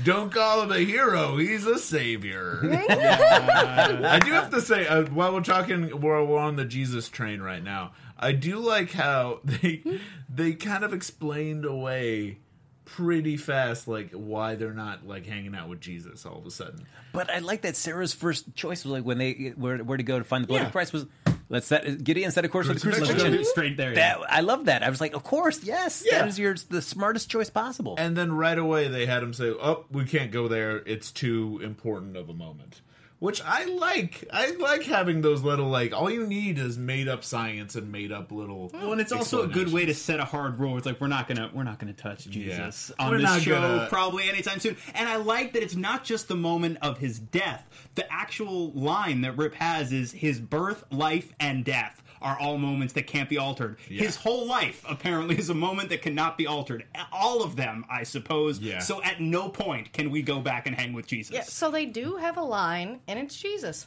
Don't 0.06 0.32
call 0.32 0.62
him 0.62 0.72
a 0.72 0.78
hero. 0.80 1.36
He's 1.38 1.66
a 1.66 1.78
savior. 1.80 2.60
I 2.90 4.20
do 4.24 4.32
have 4.34 4.52
to 4.52 4.62
say, 4.62 4.88
uh, 4.88 5.04
while 5.06 5.34
we're 5.34 5.42
talking, 5.42 6.00
we're, 6.00 6.24
we're 6.24 6.38
on 6.40 6.56
the 6.56 6.64
Jesus 6.66 7.10
train 7.10 7.42
right 7.42 7.64
now. 7.64 7.94
I 8.18 8.32
do 8.32 8.60
like 8.60 8.92
how 8.92 9.40
they 9.44 9.84
they 10.30 10.54
kind 10.54 10.84
of 10.86 10.94
explained 10.94 11.66
away 11.66 12.38
pretty 12.86 13.36
fast, 13.36 13.88
like 13.88 14.12
why 14.12 14.56
they're 14.56 14.74
not 14.74 15.06
like 15.08 15.26
hanging 15.26 15.56
out 15.56 15.68
with 15.70 15.82
Jesus 15.82 16.26
all 16.26 16.38
of 16.38 16.46
a 16.46 16.52
sudden. 16.52 16.86
But 17.12 17.30
I 17.30 17.40
like 17.40 17.64
that 17.64 17.76
Sarah's 17.76 18.14
first 18.14 18.56
choice 18.56 18.86
was 18.86 18.92
like 18.92 19.04
when 19.04 19.18
they 19.18 19.54
where, 19.58 19.80
where 19.80 19.98
to 19.98 20.04
go 20.04 20.18
to 20.20 20.24
find 20.24 20.44
the 20.44 20.48
blood 20.48 20.62
Yeah. 20.62 20.66
of 20.68 20.72
Christ 20.72 20.94
was 20.94 21.06
let's 21.50 21.68
set 21.68 22.04
Gideon 22.04 22.32
set 22.32 22.46
a 22.46 22.50
course 22.50 22.68
for 22.68 22.74
the 22.74 22.80
Crucifixion. 22.80 23.16
crucifixion. 23.16 23.38
Let's 23.38 23.50
go 23.50 23.52
straight 23.52 23.78
there. 23.78 23.96
That, 23.96 24.20
I 24.30 24.42
love 24.42 24.66
that. 24.66 24.84
I 24.84 24.90
was 24.90 25.00
like, 25.02 25.14
of 25.16 25.24
course, 25.24 25.64
yes, 25.64 26.04
Yeah. 26.06 26.20
that 26.20 26.28
is 26.28 26.40
your 26.40 26.56
the 26.70 26.82
smartest 26.82 27.30
choice 27.30 27.50
possible. 27.50 27.96
And 27.98 28.16
then 28.18 28.32
right 28.34 28.58
away 28.58 28.88
they 28.88 29.06
had 29.06 29.24
him 29.24 29.34
say, 29.34 29.50
"Oh, 29.50 29.86
we 29.92 30.06
can't 30.06 30.32
go 30.32 30.48
there. 30.48 30.78
It's 30.86 31.12
too 31.12 31.60
important 31.64 32.18
of 32.18 32.30
a 32.30 32.34
moment." 32.34 32.82
Which 33.20 33.42
I 33.44 33.64
like. 33.66 34.26
I 34.32 34.52
like 34.52 34.84
having 34.84 35.22
those 35.22 35.42
little 35.42 35.70
like 35.70 35.94
all 35.94 36.10
you 36.12 36.28
need 36.28 36.60
is 36.60 36.78
made 36.78 37.08
up 37.08 37.24
science 37.24 37.76
and 37.76 37.92
made 37.92 38.12
up 38.12 38.32
little. 38.32 38.70
Well, 38.74 38.92
and 38.92 39.00
it's 39.02 39.14
also 39.14 39.42
a 39.44 39.48
good 39.48 39.72
way 39.72 39.86
to 39.86 39.94
set 39.94 40.20
a 40.20 40.26
hard 40.26 40.60
rule. 40.60 40.78
It's 40.78 40.86
like 40.86 41.00
we're 41.00 41.08
not 41.08 41.28
gonna 41.28 41.50
we're 41.54 41.64
not 41.64 41.80
gonna 41.80 41.94
touch 41.94 42.28
Jesus 42.30 42.92
on 43.00 43.12
We're 43.12 43.20
this 43.22 43.42
show 43.42 43.60
gonna- 43.62 43.88
probably 43.90 44.28
anytime 44.30 44.60
soon. 44.60 44.76
And 44.94 45.08
I 45.08 45.16
like 45.16 45.54
that 45.54 45.64
it's 45.64 45.76
not 45.76 46.04
just 46.04 46.28
the 46.28 46.36
moment 46.36 46.80
of 46.82 46.98
his 46.98 47.18
death. 47.18 47.66
The 47.96 48.06
actual 48.12 48.72
line 48.72 49.22
that 49.22 49.38
Rip 49.38 49.56
has 49.56 49.94
is 49.94 50.12
his 50.12 50.40
birth, 50.42 50.84
life, 50.92 51.32
and 51.40 51.64
death 51.64 52.02
are 52.26 52.38
all 52.40 52.58
moments 52.58 52.94
that 52.96 53.06
can't 53.06 53.30
be 53.30 53.38
altered. 53.38 53.78
His 53.88 54.16
whole 54.16 54.48
life 54.48 54.84
apparently 54.90 55.38
is 55.38 55.50
a 55.50 55.54
moment 55.54 55.90
that 55.90 56.02
cannot 56.02 56.38
be 56.38 56.48
altered. 56.48 56.84
All 57.14 57.44
of 57.44 57.56
them, 57.56 57.86
I 57.90 58.04
suppose. 58.04 58.60
Yeah. 58.60 58.80
So 58.80 59.02
at 59.04 59.22
no 59.22 59.48
point 59.48 59.94
can 59.94 60.10
we 60.10 60.24
go 60.24 60.40
back 60.40 60.66
and 60.66 60.76
hang 60.76 60.92
with 60.94 61.06
Jesus. 61.06 61.34
Yeah, 61.34 61.44
so 61.44 61.70
they 61.70 61.86
do 61.86 62.16
have 62.16 62.38
a 62.38 62.42
line, 62.42 63.00
and 63.08 63.20
it's 63.20 63.38
Jesus. 63.40 63.86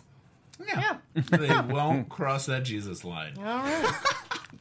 Yeah. 0.64 0.98
Yeah. 1.14 1.22
they 1.36 1.72
won't 1.72 2.08
cross 2.08 2.46
that 2.46 2.62
Jesus 2.62 3.04
line. 3.04 3.34
All 3.38 3.44
right. 3.44 3.94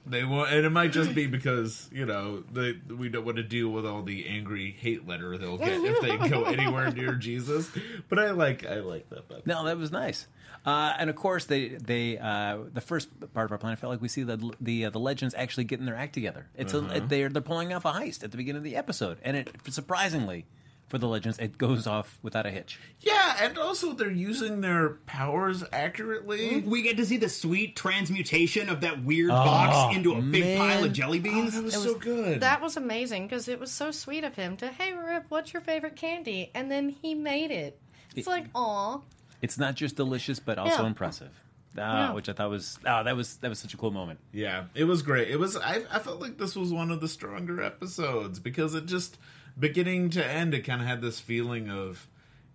They 0.06 0.24
won't, 0.24 0.50
and 0.52 0.66
it 0.66 0.70
might 0.70 0.94
just 0.94 1.14
be 1.14 1.28
because 1.28 1.90
you 1.92 2.06
know 2.06 2.44
they 2.52 2.76
we 2.94 3.10
don't 3.10 3.26
want 3.26 3.38
to 3.38 3.44
deal 3.44 3.70
with 3.70 3.86
all 3.86 4.04
the 4.04 4.26
angry 4.28 4.76
hate 4.80 5.06
letter 5.06 5.38
they'll 5.38 5.58
get 5.58 5.82
if 5.84 6.02
they 6.02 6.30
go 6.30 6.44
anywhere 6.46 6.92
near 6.92 7.14
Jesus. 7.14 7.70
But 8.08 8.20
I 8.20 8.32
like 8.32 8.66
I 8.66 8.76
like 8.76 9.10
that. 9.10 9.28
Better. 9.28 9.42
No, 9.46 9.66
that 9.66 9.78
was 9.78 9.92
nice. 9.92 10.28
Uh, 10.68 10.94
and 11.00 11.10
of 11.10 11.16
course, 11.16 11.46
they 11.46 11.70
they 11.70 12.18
uh, 12.18 12.58
the 12.74 12.82
first 12.82 13.08
part 13.34 13.46
of 13.46 13.52
our 13.54 13.58
plan. 13.58 13.72
I 13.72 13.76
felt 13.78 13.92
like 13.92 14.02
we 14.02 14.10
see 14.10 14.24
the 14.24 14.52
the 14.60 14.86
uh, 14.86 14.90
the 14.90 15.00
legends 15.00 15.34
actually 15.34 15.64
getting 15.64 15.86
their 15.86 15.96
act 15.96 16.14
together. 16.14 16.46
It's 16.58 16.74
a, 16.74 16.82
they're 16.82 17.30
they're 17.30 17.42
pulling 17.42 17.72
off 17.74 17.86
a 17.86 17.92
heist 17.94 18.22
at 18.24 18.32
the 18.32 18.38
beginning 18.38 18.58
of 18.58 18.64
the 18.64 18.76
episode, 18.76 19.18
and 19.24 19.38
it 19.38 19.50
surprisingly 19.70 20.46
for 20.88 20.98
the 20.98 21.08
legends, 21.08 21.38
it 21.40 21.58
goes 21.58 21.86
off 21.86 22.18
without 22.22 22.46
a 22.46 22.50
hitch. 22.50 22.80
Yeah, 23.02 23.38
and 23.42 23.58
also 23.58 23.94
they're 23.94 24.10
using 24.10 24.62
their 24.62 24.92
powers 25.06 25.64
accurately. 25.74 26.62
We 26.66 26.82
get 26.82 26.98
to 26.98 27.06
see 27.06 27.18
the 27.18 27.28
sweet 27.30 27.76
transmutation 27.76 28.70
of 28.70 28.82
that 28.82 29.04
weird 29.04 29.30
box 29.30 29.96
into 29.96 30.14
a 30.14 30.22
big 30.22 30.44
man. 30.44 30.58
pile 30.58 30.84
of 30.86 30.94
jelly 30.94 31.20
Oh, 31.20 31.22
beans. 31.24 31.54
that 31.56 31.64
was 31.64 31.74
so 31.74 31.96
good. 31.96 32.40
That 32.42 32.62
was 32.62 32.78
amazing 32.78 33.24
because 33.28 33.50
it 33.50 33.60
was 33.60 33.72
so 33.72 33.92
sweet 33.92 34.24
of 34.24 34.36
him 34.36 34.56
to, 34.58 34.68
hey, 34.70 34.94
Rip, 34.94 35.26
what's 35.30 35.52
your 35.52 35.62
favorite 35.62 35.98
candy? 35.98 36.52
And 36.56 36.72
then 36.72 36.90
he 36.90 37.14
made 37.16 37.52
it. 37.52 37.80
It's 38.16 38.28
like, 38.28 38.46
aw. 38.56 39.02
It's 39.42 39.58
not 39.58 39.76
just 39.76 39.96
delicious, 39.96 40.40
but 40.40 40.58
also 40.58 40.82
Yeah. 40.84 40.88
impressive. 40.88 41.32
Uh, 41.78 41.82
Yeah. 41.82 42.14
Which 42.14 42.28
I 42.30 42.34
thought 42.34 42.50
was 42.50 42.80
oh, 42.86 43.04
that 43.04 43.16
was 43.16 43.38
that 43.38 43.50
was 43.50 43.60
such 43.60 43.74
a 43.74 43.78
cool 43.78 43.92
moment. 43.92 44.20
Yeah, 44.32 44.66
it 44.74 44.86
was 44.86 45.02
great. 45.04 45.30
It 45.30 45.38
was. 45.40 45.56
I, 45.56 45.84
I 45.92 46.00
felt 46.00 46.20
like 46.20 46.38
this 46.38 46.56
was 46.56 46.74
one 46.74 46.90
of 46.92 47.02
the 47.02 47.08
stronger 47.08 47.62
episodes 47.62 48.40
because 48.40 48.74
it 48.74 48.86
just 48.88 49.18
beginning 49.60 50.10
to 50.12 50.26
end, 50.26 50.54
it 50.54 50.62
kind 50.62 50.82
of 50.82 50.88
had 50.88 51.02
this 51.02 51.20
feeling 51.20 51.70
of, 51.70 52.08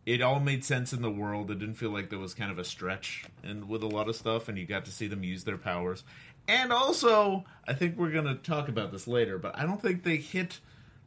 it 0.07 0.23
all 0.23 0.41
made 0.41 0.65
sense 0.65 0.93
in 0.93 1.03
the 1.03 1.11
world. 1.11 1.51
It 1.51 1.59
didn't 1.61 1.75
feel 1.75 1.91
like 1.91 2.11
there 2.11 2.19
was 2.19 2.35
kind 2.35 2.51
of 2.51 2.59
a 2.59 2.65
stretch 2.65 3.25
and 3.45 3.69
with 3.69 3.83
a 3.83 3.87
lot 3.89 4.09
of 4.09 4.17
stuff, 4.17 4.49
and 4.49 4.59
you 4.59 4.67
got 4.67 4.85
to 4.87 4.91
see 4.93 5.07
them 5.07 5.23
use 5.23 5.45
their 5.45 5.59
powers. 5.59 6.03
And 6.49 6.73
also, 6.73 7.45
I 7.69 7.75
think 7.75 7.97
we're 7.97 8.11
gonna 8.11 8.35
talk 8.35 8.69
about 8.69 8.91
this 8.91 9.07
later, 9.07 9.39
but 9.39 9.57
I 9.57 9.65
don't 9.65 9.81
think 9.81 10.03
they 10.03 10.17
hit 10.17 10.59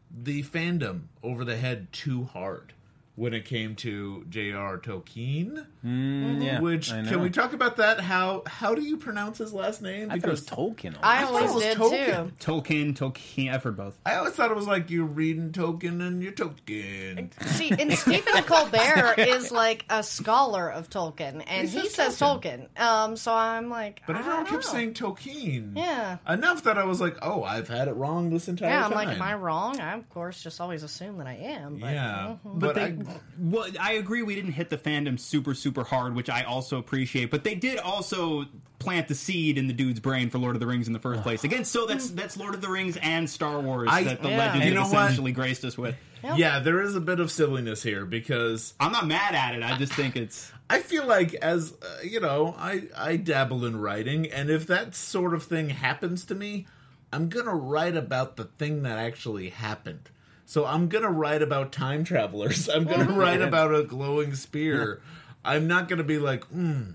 the 0.10 0.44
fandom 0.44 1.08
over 1.22 1.44
the 1.44 1.58
head 1.58 1.92
too 1.92 2.24
hard 2.26 2.72
when 3.16 3.34
it 3.34 3.46
came 3.46 3.76
to 3.76 4.26
J.R. 4.30 4.78
Tolkien. 4.78 5.66
yeah, 5.84 6.60
Which 6.60 6.90
can 6.90 7.22
we 7.22 7.30
talk 7.30 7.54
about 7.54 7.78
that? 7.78 8.00
How 8.02 8.44
how 8.46 8.76
do 8.76 8.82
you 8.82 8.98
pronounce 8.98 9.38
his 9.38 9.54
last 9.54 9.82
name? 9.82 10.12
I 10.12 10.20
thought 10.20 10.28
it 10.28 10.32
was 10.32 10.46
Tolkien. 10.46 10.96
I 11.02 11.24
thought 11.24 11.34
always 11.34 11.52
it 11.52 11.54
was 11.54 11.64
did 11.64 11.78
Tolkien. 11.78 12.40
too. 12.40 12.52
Tolkien, 12.52 12.96
Tolkien. 12.98 13.54
I've 13.54 13.64
heard 13.64 13.78
both. 13.78 13.98
I 14.06 14.16
always 14.16 14.34
thought 14.34 14.52
it 14.52 14.56
was 14.58 14.68
like 14.68 14.90
you're 14.90 15.06
reading 15.06 15.52
Tolkien 15.52 16.06
and 16.06 16.22
you're 16.22 16.32
Tolkien. 16.34 17.32
See, 17.48 17.70
and 17.72 17.94
Stephen 17.94 18.44
Colbert 18.44 19.16
is 19.18 19.52
like 19.52 19.86
a 19.90 20.04
scholar 20.04 20.70
of 20.70 20.90
Tolkien, 20.90 21.44
and 21.48 21.68
He 21.70 21.80
he, 21.82 21.90
says 21.90 22.18
says 22.18 22.20
Tolkien. 22.20 22.68
Um, 22.80 23.16
so 23.16 23.34
I'm 23.34 23.70
like, 23.70 24.02
But 24.08 24.16
I 24.16 24.20
everyone 24.20 24.44
don't 24.46 24.52
kept 24.52 24.66
know. 24.66 24.72
saying 24.72 24.94
Tolkien. 24.94 25.78
Yeah. 25.78 26.18
Enough 26.28 26.64
that 26.64 26.78
I 26.78 26.84
was 26.84 27.00
like, 27.00 27.18
oh, 27.22 27.44
I've 27.44 27.68
had 27.68 27.88
it 27.88 27.94
wrong 27.94 28.30
this 28.30 28.48
entire 28.48 28.70
Yeah, 28.70 28.82
time. 28.84 28.92
Yeah, 28.92 28.98
I'm 29.00 29.06
like, 29.08 29.16
am 29.16 29.22
I 29.22 29.36
wrong? 29.36 29.80
I 29.80 29.96
of 29.96 30.10
course 30.10 30.42
just 30.44 30.60
always 30.60 30.84
assume 30.84 31.18
that 31.20 31.28
I 31.28 31.36
am. 31.36 31.78
But, 31.78 31.94
Yeah. 31.94 32.36
mhm. 32.46 32.60
But, 32.60 32.76
they, 32.76 32.84
I, 32.84 32.92
well, 33.40 33.68
I 33.80 33.94
agree. 33.94 34.22
We 34.22 34.36
didn't 34.36 34.54
hit 34.54 34.70
the 34.70 34.78
fandom 34.78 35.20
super, 35.20 35.54
super 35.54 35.84
hard, 35.84 36.16
which 36.16 36.30
I 36.30 36.44
also 36.44 36.78
appreciate. 36.78 37.32
But 37.32 37.44
they 37.44 37.56
did 37.56 37.80
also 37.80 38.46
plant 38.80 39.08
the 39.08 39.16
seed 39.16 39.58
in 39.58 39.68
the 39.68 39.74
dude's 39.74 40.00
brain 40.00 40.30
for 40.30 40.38
Lord 40.38 40.56
of 40.56 40.60
the 40.60 40.68
Rings 40.68 40.88
in 40.88 40.94
the 40.94 41.00
first 41.00 41.24
place. 41.24 41.44
Again, 41.44 41.66
so 41.66 41.86
that's 41.86 42.10
that's 42.10 42.38
Lord 42.38 42.54
of 42.54 42.62
the 42.62 42.70
Rings 42.70 42.98
and 42.98 43.30
Star 43.30 43.60
Wars 43.60 43.90
I- 43.92 44.04
that 44.04 44.22
the 44.22 44.30
Yeah. 44.30 44.38
legends 44.38 44.66
You 44.68 44.74
know 44.74 44.84
have 44.84 44.92
what? 44.92 45.04
essentially 45.06 45.32
graced 45.32 45.64
us 45.66 45.78
with. 45.78 45.96
yeah, 46.36 46.60
there 46.60 46.82
is 46.82 46.96
a 46.96 47.00
bit 47.02 47.20
of 47.20 47.32
silliness 47.32 47.84
here 47.84 48.06
because 48.06 48.74
I'm 48.80 48.92
not 48.92 49.06
mad 49.08 49.36
at 49.36 49.54
it. 49.56 49.64
I 49.64 49.78
just 49.78 49.94
think 49.94 50.16
it's 50.16 50.52
I 50.70 50.80
feel 50.80 51.06
like 51.06 51.36
as 51.36 51.74
uh, 51.74 52.02
you 52.04 52.20
know, 52.20 52.56
I 52.58 52.84
I 52.98 53.16
dabble 53.18 53.66
in 53.66 53.78
writing, 53.80 54.32
and 54.32 54.50
if 54.50 54.66
that 54.68 54.96
sort 54.96 55.34
of 55.34 55.44
thing 55.44 55.70
happens 55.70 56.26
to 56.26 56.36
me, 56.36 56.66
I'm 57.14 57.30
gonna 57.30 57.56
write 57.56 57.96
about 57.96 58.36
the 58.38 58.46
thing 58.46 58.82
that 58.84 58.98
actually 58.98 59.50
happened. 59.50 60.10
So 60.46 60.66
I'm 60.66 60.88
gonna 60.88 61.10
write 61.12 61.42
about 61.42 61.72
time 61.72 62.04
travelers. 62.04 62.70
I'm 62.74 62.84
gonna 62.86 63.12
write 63.12 63.42
about 63.42 63.74
a 63.74 63.84
glowing 63.84 64.36
spear. 64.36 65.02
I'm 65.44 65.68
not 65.68 65.88
gonna 65.90 66.04
be 66.04 66.18
like, 66.20 66.44
hmm. 66.46 66.92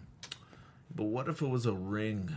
But 0.95 1.05
what 1.05 1.29
if 1.29 1.41
it 1.43 1.49
was 1.49 1.67
a 1.67 1.73
ring? 1.73 2.35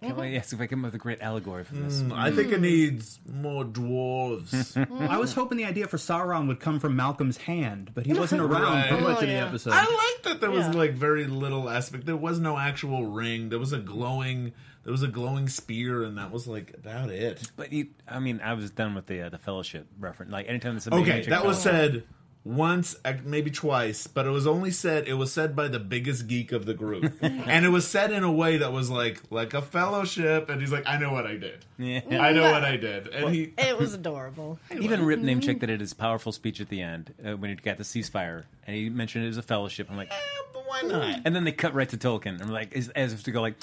Can't 0.00 0.16
wait- 0.16 0.32
yes, 0.32 0.52
if 0.52 0.60
I 0.60 0.68
come 0.68 0.84
up 0.84 0.92
with 0.92 0.94
a 0.94 1.02
great 1.02 1.20
allegory 1.20 1.64
for 1.64 1.74
this. 1.74 2.00
Hmm, 2.02 2.12
I 2.12 2.30
think 2.30 2.52
it 2.52 2.60
needs 2.60 3.18
more 3.28 3.64
dwarves. 3.64 4.76
I 5.10 5.18
was 5.18 5.34
hoping 5.34 5.58
the 5.58 5.64
idea 5.64 5.88
for 5.88 5.96
Sauron 5.96 6.46
would 6.46 6.60
come 6.60 6.78
from 6.78 6.94
Malcolm's 6.94 7.36
hand, 7.36 7.90
but 7.94 8.06
he 8.06 8.12
wasn't 8.14 8.40
around 8.42 8.84
for 8.88 8.94
Right. 8.94 9.02
much 9.02 9.16
Oh, 9.16 9.20
of 9.20 9.20
the 9.20 9.26
yeah. 9.26 9.46
episode. 9.46 9.72
I 9.72 9.80
like 9.82 10.22
that 10.24 10.40
there 10.40 10.50
was 10.52 10.66
Yeah. 10.66 10.72
like 10.72 10.92
very 10.92 11.26
little 11.26 11.68
aspect. 11.68 12.06
There 12.06 12.16
was 12.16 12.38
no 12.38 12.56
actual 12.56 13.06
ring. 13.06 13.48
There 13.48 13.58
was 13.58 13.72
a 13.72 13.78
glowing. 13.80 14.52
There 14.84 14.92
was 14.92 15.02
a 15.02 15.08
glowing 15.08 15.48
spear, 15.48 16.02
and 16.04 16.16
that 16.18 16.30
was 16.30 16.46
like 16.46 16.72
about 16.74 17.10
it. 17.10 17.50
But 17.56 17.72
you, 17.72 17.88
I 18.08 18.18
mean, 18.20 18.40
I 18.42 18.54
was 18.54 18.70
done 18.70 18.94
with 18.94 19.06
the 19.06 19.22
uh, 19.22 19.28
the 19.28 19.38
fellowship 19.38 19.86
reference. 19.98 20.32
Like 20.32 20.48
anytime 20.48 20.74
there's 20.74 20.84
something 20.84 21.02
Okay, 21.02 21.10
magic 21.18 21.30
that 21.30 21.44
was 21.44 21.64
about- 21.66 21.74
said 21.74 22.04
once, 22.44 22.96
uh, 23.04 23.12
maybe 23.24 23.50
twice, 23.50 24.06
but 24.06 24.24
it 24.24 24.30
was 24.30 24.46
only 24.46 24.70
said. 24.70 25.06
It 25.06 25.14
was 25.14 25.30
said 25.30 25.54
by 25.54 25.68
the 25.68 25.78
biggest 25.80 26.26
geek 26.28 26.52
of 26.52 26.64
the 26.64 26.72
group, 26.72 27.12
and 27.22 27.66
it 27.66 27.68
was 27.68 27.86
said 27.86 28.10
in 28.12 28.22
a 28.24 28.32
way 28.32 28.56
that 28.58 28.72
was 28.72 28.88
like 28.88 29.20
like 29.30 29.52
a 29.52 29.60
fellowship. 29.60 30.48
And 30.48 30.58
he's 30.60 30.72
like, 30.72 30.86
"I 30.86 30.96
know 30.98 31.12
what 31.12 31.26
I 31.26 31.36
did. 31.36 31.66
Yeah. 31.76 32.00
I 32.22 32.32
know 32.32 32.50
what 32.50 32.64
I 32.64 32.76
did." 32.78 33.08
And 33.08 33.34
he, 33.34 33.52
it 33.58 33.78
was 33.78 33.92
adorable. 33.92 34.58
Even 34.80 35.04
Rip 35.04 35.20
name 35.20 35.40
check 35.40 35.60
that 35.60 35.68
it 35.68 35.82
is 35.82 35.92
powerful 35.92 36.32
speech 36.32 36.60
at 36.62 36.70
the 36.70 36.80
end 36.80 37.12
uh, 37.22 37.32
when 37.36 37.50
he 37.50 37.56
got 37.56 37.76
the 37.76 37.84
ceasefire, 37.84 38.44
and 38.66 38.74
he 38.74 38.88
mentioned 38.88 39.26
it 39.26 39.28
as 39.28 39.36
a 39.36 39.42
fellowship. 39.42 39.88
I'm 39.90 39.98
like, 39.98 40.10
eh, 40.10 40.16
but 40.54 40.64
why 40.66 40.82
not? 40.82 41.20
and 41.26 41.36
then 41.36 41.44
they 41.44 41.52
cut 41.52 41.74
right 41.74 41.88
to 41.90 41.98
Tolkien. 41.98 42.40
I'm 42.40 42.48
like, 42.48 42.74
as, 42.74 42.88
as 42.90 43.12
if 43.12 43.24
to 43.24 43.30
go 43.32 43.42
like, 43.42 43.56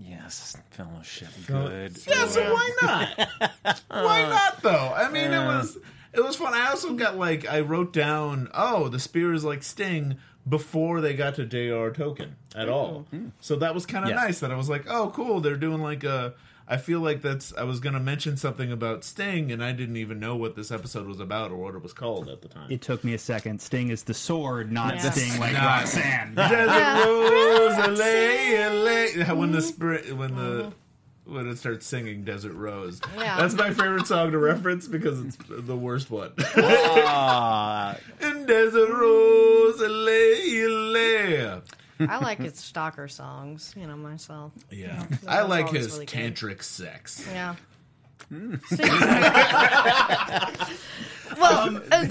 yes, 0.00 0.56
fellowship, 0.70 1.28
good. 1.46 1.96
Yeah, 2.06 2.26
so 2.26 2.52
why 2.52 2.70
not? 2.82 3.28
why 3.88 4.22
not 4.28 4.62
though? 4.62 4.92
I 4.96 5.10
mean, 5.10 5.32
it 5.32 5.44
was 5.44 5.78
it 6.12 6.20
was 6.24 6.36
fun. 6.36 6.54
I 6.54 6.68
also 6.68 6.94
got 6.94 7.16
like 7.16 7.46
I 7.48 7.60
wrote 7.60 7.92
down, 7.92 8.48
oh, 8.54 8.88
the 8.88 8.98
spear 8.98 9.32
is 9.34 9.44
like 9.44 9.62
Sting 9.62 10.16
before 10.48 11.00
they 11.00 11.14
got 11.14 11.34
to 11.36 11.44
J.R. 11.44 11.90
Tolkien 11.90 12.30
at 12.56 12.68
all. 12.68 13.06
Hmm. 13.10 13.28
So 13.40 13.56
that 13.56 13.74
was 13.74 13.86
kind 13.86 14.04
of 14.04 14.10
Yeah. 14.10 14.16
nice. 14.16 14.40
That 14.40 14.50
I 14.50 14.56
was 14.56 14.68
like, 14.70 14.86
oh, 14.88 15.12
cool. 15.14 15.40
They're 15.40 15.56
doing 15.56 15.80
like 15.82 16.02
a. 16.04 16.34
I 16.70 16.76
feel 16.76 17.00
like 17.00 17.20
that's. 17.20 17.52
I 17.56 17.64
was 17.64 17.80
gonna 17.80 17.98
mention 17.98 18.36
something 18.36 18.70
about 18.70 19.02
Sting, 19.02 19.50
and 19.50 19.60
I 19.62 19.72
didn't 19.72 19.96
even 19.96 20.20
know 20.20 20.36
what 20.36 20.54
this 20.54 20.70
episode 20.70 21.08
was 21.08 21.18
about 21.18 21.50
or 21.50 21.56
what 21.56 21.74
it 21.74 21.82
was 21.82 21.92
called 21.92 22.28
at 22.28 22.42
the 22.42 22.48
time. 22.48 22.70
it 22.70 22.80
took 22.80 23.02
me 23.02 23.12
a 23.12 23.18
second. 23.18 23.60
Sting 23.60 23.90
is 23.90 24.04
the 24.04 24.14
sword, 24.14 24.70
not 24.70 24.94
Yeah. 24.94 25.10
Sting 25.10 25.40
like 25.40 25.54
Not- 25.54 25.80
Roxanne. 25.80 26.36
Desert 26.36 27.04
Rose, 27.04 27.76
LA, 27.98 28.68
LA. 28.68 29.06
When 29.34 29.50
the 29.50 29.58
mm-hmm. 29.58 29.66
spirit, 29.66 30.16
when 30.16 30.36
the 30.36 30.62
mm-hmm. 30.62 31.34
when 31.34 31.48
it 31.48 31.58
starts 31.58 31.86
singing 31.86 32.22
Desert 32.22 32.54
Rose, 32.54 33.00
Yeah. 33.18 33.36
that's 33.36 33.54
my 33.54 33.70
favorite 33.70 34.06
song 34.06 34.30
to 34.30 34.38
reference 34.38 34.86
because 34.86 35.18
it's 35.20 35.36
the 35.48 35.76
worst 35.76 36.08
one. 36.08 36.30
In 38.20 38.46
Desert 38.46 38.90
Rose, 38.90 39.80
LA, 39.80 40.68
LA. 40.68 41.62
I 42.08 42.18
like 42.18 42.38
his 42.38 42.56
stalker 42.58 43.08
songs, 43.08 43.74
you 43.76 43.86
know, 43.86 43.96
myself. 43.96 44.52
Yeah, 44.70 45.04
That 45.22 45.28
I 45.28 45.42
like 45.42 45.70
his 45.70 45.92
really 45.92 46.06
good. 46.06 46.34
tantric 46.34 46.62
sex. 46.62 47.26
Yeah. 47.30 47.56
Hmm. 48.28 48.54
well, 51.38 51.76
uh, 51.90 52.06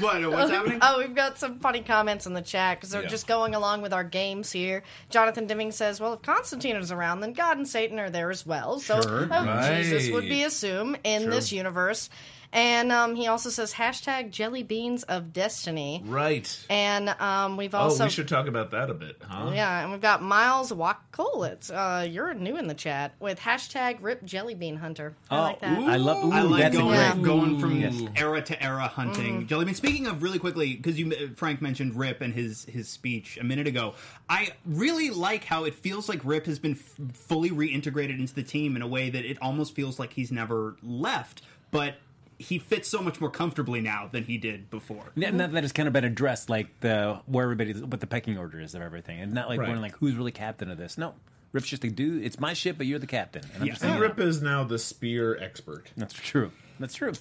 what? 0.00 0.30
What's 0.30 0.50
happening? 0.50 0.78
Oh, 0.82 0.98
we've 0.98 1.14
got 1.14 1.38
some 1.38 1.58
funny 1.60 1.80
comments 1.82 2.26
in 2.26 2.32
the 2.34 2.42
chat 2.42 2.78
because 2.78 2.90
they're 2.90 3.02
Yeah. 3.02 3.08
just 3.08 3.26
going 3.26 3.54
along 3.54 3.82
with 3.82 3.92
our 3.92 4.04
games 4.04 4.50
here. 4.52 4.82
Jonathan 5.10 5.46
Dimming 5.46 5.72
says, 5.72 6.00
"Well, 6.00 6.14
if 6.14 6.22
Constantine 6.22 6.76
is 6.76 6.92
around, 6.92 7.20
then 7.20 7.32
God 7.32 7.56
and 7.58 7.66
Satan 7.68 7.98
are 7.98 8.10
there 8.10 8.30
as 8.30 8.44
well. 8.46 8.78
So 8.80 9.00
Sure. 9.00 9.28
oh, 9.30 9.44
Right. 9.46 9.82
Jesus 9.82 10.10
would 10.12 10.24
be 10.28 10.42
assumed 10.44 10.98
in 11.04 11.22
True. 11.24 11.30
this 11.32 11.52
universe." 11.52 12.10
And 12.52 12.92
um, 12.92 13.14
he 13.16 13.26
also 13.26 13.50
says 13.50 13.72
hashtag 13.72 14.30
Jelly 14.30 14.62
Beans 14.62 15.02
of 15.04 15.32
Destiny. 15.32 16.02
Right. 16.06 16.66
And 16.70 17.08
um, 17.08 17.56
we've 17.56 17.74
Oh, 17.74 17.78
also 17.78 18.04
we 18.04 18.10
should 18.10 18.28
talk 18.28 18.46
about 18.46 18.70
that 18.70 18.88
a 18.88 18.94
bit, 18.94 19.16
huh? 19.20 19.50
yeah, 19.54 19.82
and 19.82 19.92
we've 19.92 20.00
got 20.00 20.22
Miles 20.22 20.72
Wakolitz. 20.72 21.70
Uh, 21.70 22.04
you're 22.06 22.32
new 22.34 22.56
in 22.56 22.66
the 22.66 22.74
chat 22.74 23.14
with 23.20 23.38
hashtag 23.40 23.98
Rip 24.00 24.24
Jelly 24.24 24.54
Bean 24.54 24.76
Hunter. 24.76 25.14
I 25.30 25.40
like 25.40 25.60
that. 25.60 25.78
I 25.78 25.96
love. 25.96 26.24
Ooh, 26.24 26.32
I 26.32 26.42
like 26.42 26.72
going. 26.72 26.94
Yeah. 26.94 27.16
going 27.16 27.58
from 27.60 27.80
Yes. 27.80 28.00
era 28.16 28.40
to 28.42 28.62
era 28.62 28.88
hunting 28.88 29.46
jelly 29.46 29.64
Jellybean. 29.66 29.74
Speaking 29.74 30.06
of 30.06 30.22
really 30.22 30.38
quickly, 30.38 30.74
because 30.76 30.98
you 30.98 31.30
Frank 31.36 31.60
mentioned 31.60 31.94
Rip 31.96 32.20
and 32.20 32.32
his 32.32 32.64
his 32.66 32.88
speech 32.88 33.38
a 33.40 33.44
minute 33.44 33.66
ago, 33.66 33.94
I 34.28 34.50
really 34.64 35.10
like 35.10 35.44
how 35.44 35.64
it 35.64 35.74
feels 35.74 36.08
like 36.08 36.20
Rip 36.24 36.46
has 36.46 36.58
been 36.58 36.72
f- 36.72 36.96
fully 37.14 37.50
reintegrated 37.50 38.18
into 38.18 38.34
the 38.34 38.42
team 38.42 38.76
in 38.76 38.82
a 38.82 38.88
way 38.88 39.10
that 39.10 39.24
it 39.24 39.36
almost 39.42 39.74
feels 39.74 39.98
like 39.98 40.12
he's 40.12 40.30
never 40.32 40.76
left, 40.82 41.42
but. 41.70 41.96
He 42.38 42.58
fits 42.58 42.88
so 42.88 43.00
much 43.00 43.20
more 43.20 43.30
comfortably 43.30 43.80
now 43.80 44.08
than 44.12 44.24
he 44.24 44.36
did 44.38 44.70
before. 44.70 45.04
Yeah, 45.14 45.28
and 45.28 45.40
that, 45.40 45.52
that 45.52 45.64
has 45.64 45.72
kind 45.72 45.86
of 45.86 45.92
been 45.92 46.04
addressed, 46.04 46.50
like 46.50 46.80
the 46.80 47.20
where 47.26 47.44
everybody, 47.44 47.72
what 47.72 48.00
the 48.00 48.06
pecking 48.06 48.36
order 48.38 48.60
is 48.60 48.74
of 48.74 48.82
everything, 48.82 49.20
and 49.20 49.32
not 49.32 49.48
like 49.48 49.58
Right. 49.60 49.68
one 49.70 49.80
like 49.80 49.96
who's 49.96 50.14
really 50.14 50.32
captain 50.32 50.70
of 50.70 50.76
this. 50.76 50.98
No, 50.98 51.14
Rip's 51.52 51.68
just 51.68 51.84
a 51.84 51.90
dude. 51.90 52.24
It's 52.24 52.38
my 52.38 52.52
ship, 52.52 52.76
but 52.76 52.86
you're 52.86 52.98
the 52.98 53.06
captain. 53.06 53.42
And 53.54 53.62
I'm 53.62 53.66
Yeah. 53.68 53.72
just 53.72 53.82
And 53.82 53.92
saying, 53.92 54.02
Rip 54.02 54.18
is 54.20 54.42
now 54.42 54.64
the 54.64 54.78
spear 54.78 55.38
expert. 55.40 55.90
That's 55.96 56.12
true. 56.14 56.52
That's 56.78 56.92
true. 56.92 57.12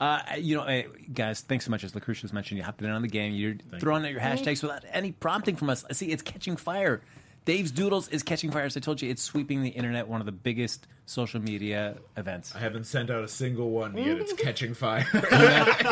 Uh, 0.00 0.22
you 0.38 0.56
know, 0.56 0.62
uh, 0.62 0.82
guys, 1.12 1.40
thanks 1.42 1.64
so 1.66 1.70
much. 1.70 1.84
As 1.84 1.92
Lacretia 1.92 2.32
mentioned, 2.32 2.58
you 2.58 2.64
hopped 2.64 2.82
in 2.82 2.90
on 2.90 3.00
the 3.02 3.06
game. 3.06 3.32
You're 3.34 3.54
throwing 3.78 4.04
out 4.04 4.10
your 4.10 4.20
hashtags 4.20 4.60
without 4.60 4.84
any 4.90 5.12
prompting 5.12 5.54
from 5.54 5.70
us. 5.70 5.84
See, 5.92 6.06
it's 6.10 6.22
catching 6.22 6.56
fire. 6.56 7.00
Dave's 7.44 7.70
Doodles 7.70 8.08
is 8.08 8.24
catching 8.24 8.50
fire. 8.50 8.64
As 8.64 8.76
I 8.76 8.80
told 8.80 9.00
you, 9.02 9.08
it's 9.10 9.22
sweeping 9.22 9.62
the 9.62 9.68
internet. 9.68 10.08
One 10.08 10.18
of 10.20 10.26
the 10.26 10.32
biggest 10.32 10.88
social 11.06 11.40
media 11.40 11.96
events. 12.16 12.54
I 12.54 12.60
haven't 12.60 12.84
sent 12.84 13.10
out 13.10 13.22
a 13.24 13.28
single 13.28 13.70
one 13.70 13.96
yet. 13.96 14.18
It's 14.18 14.32
catching 14.42 14.72
fire. 14.74 15.06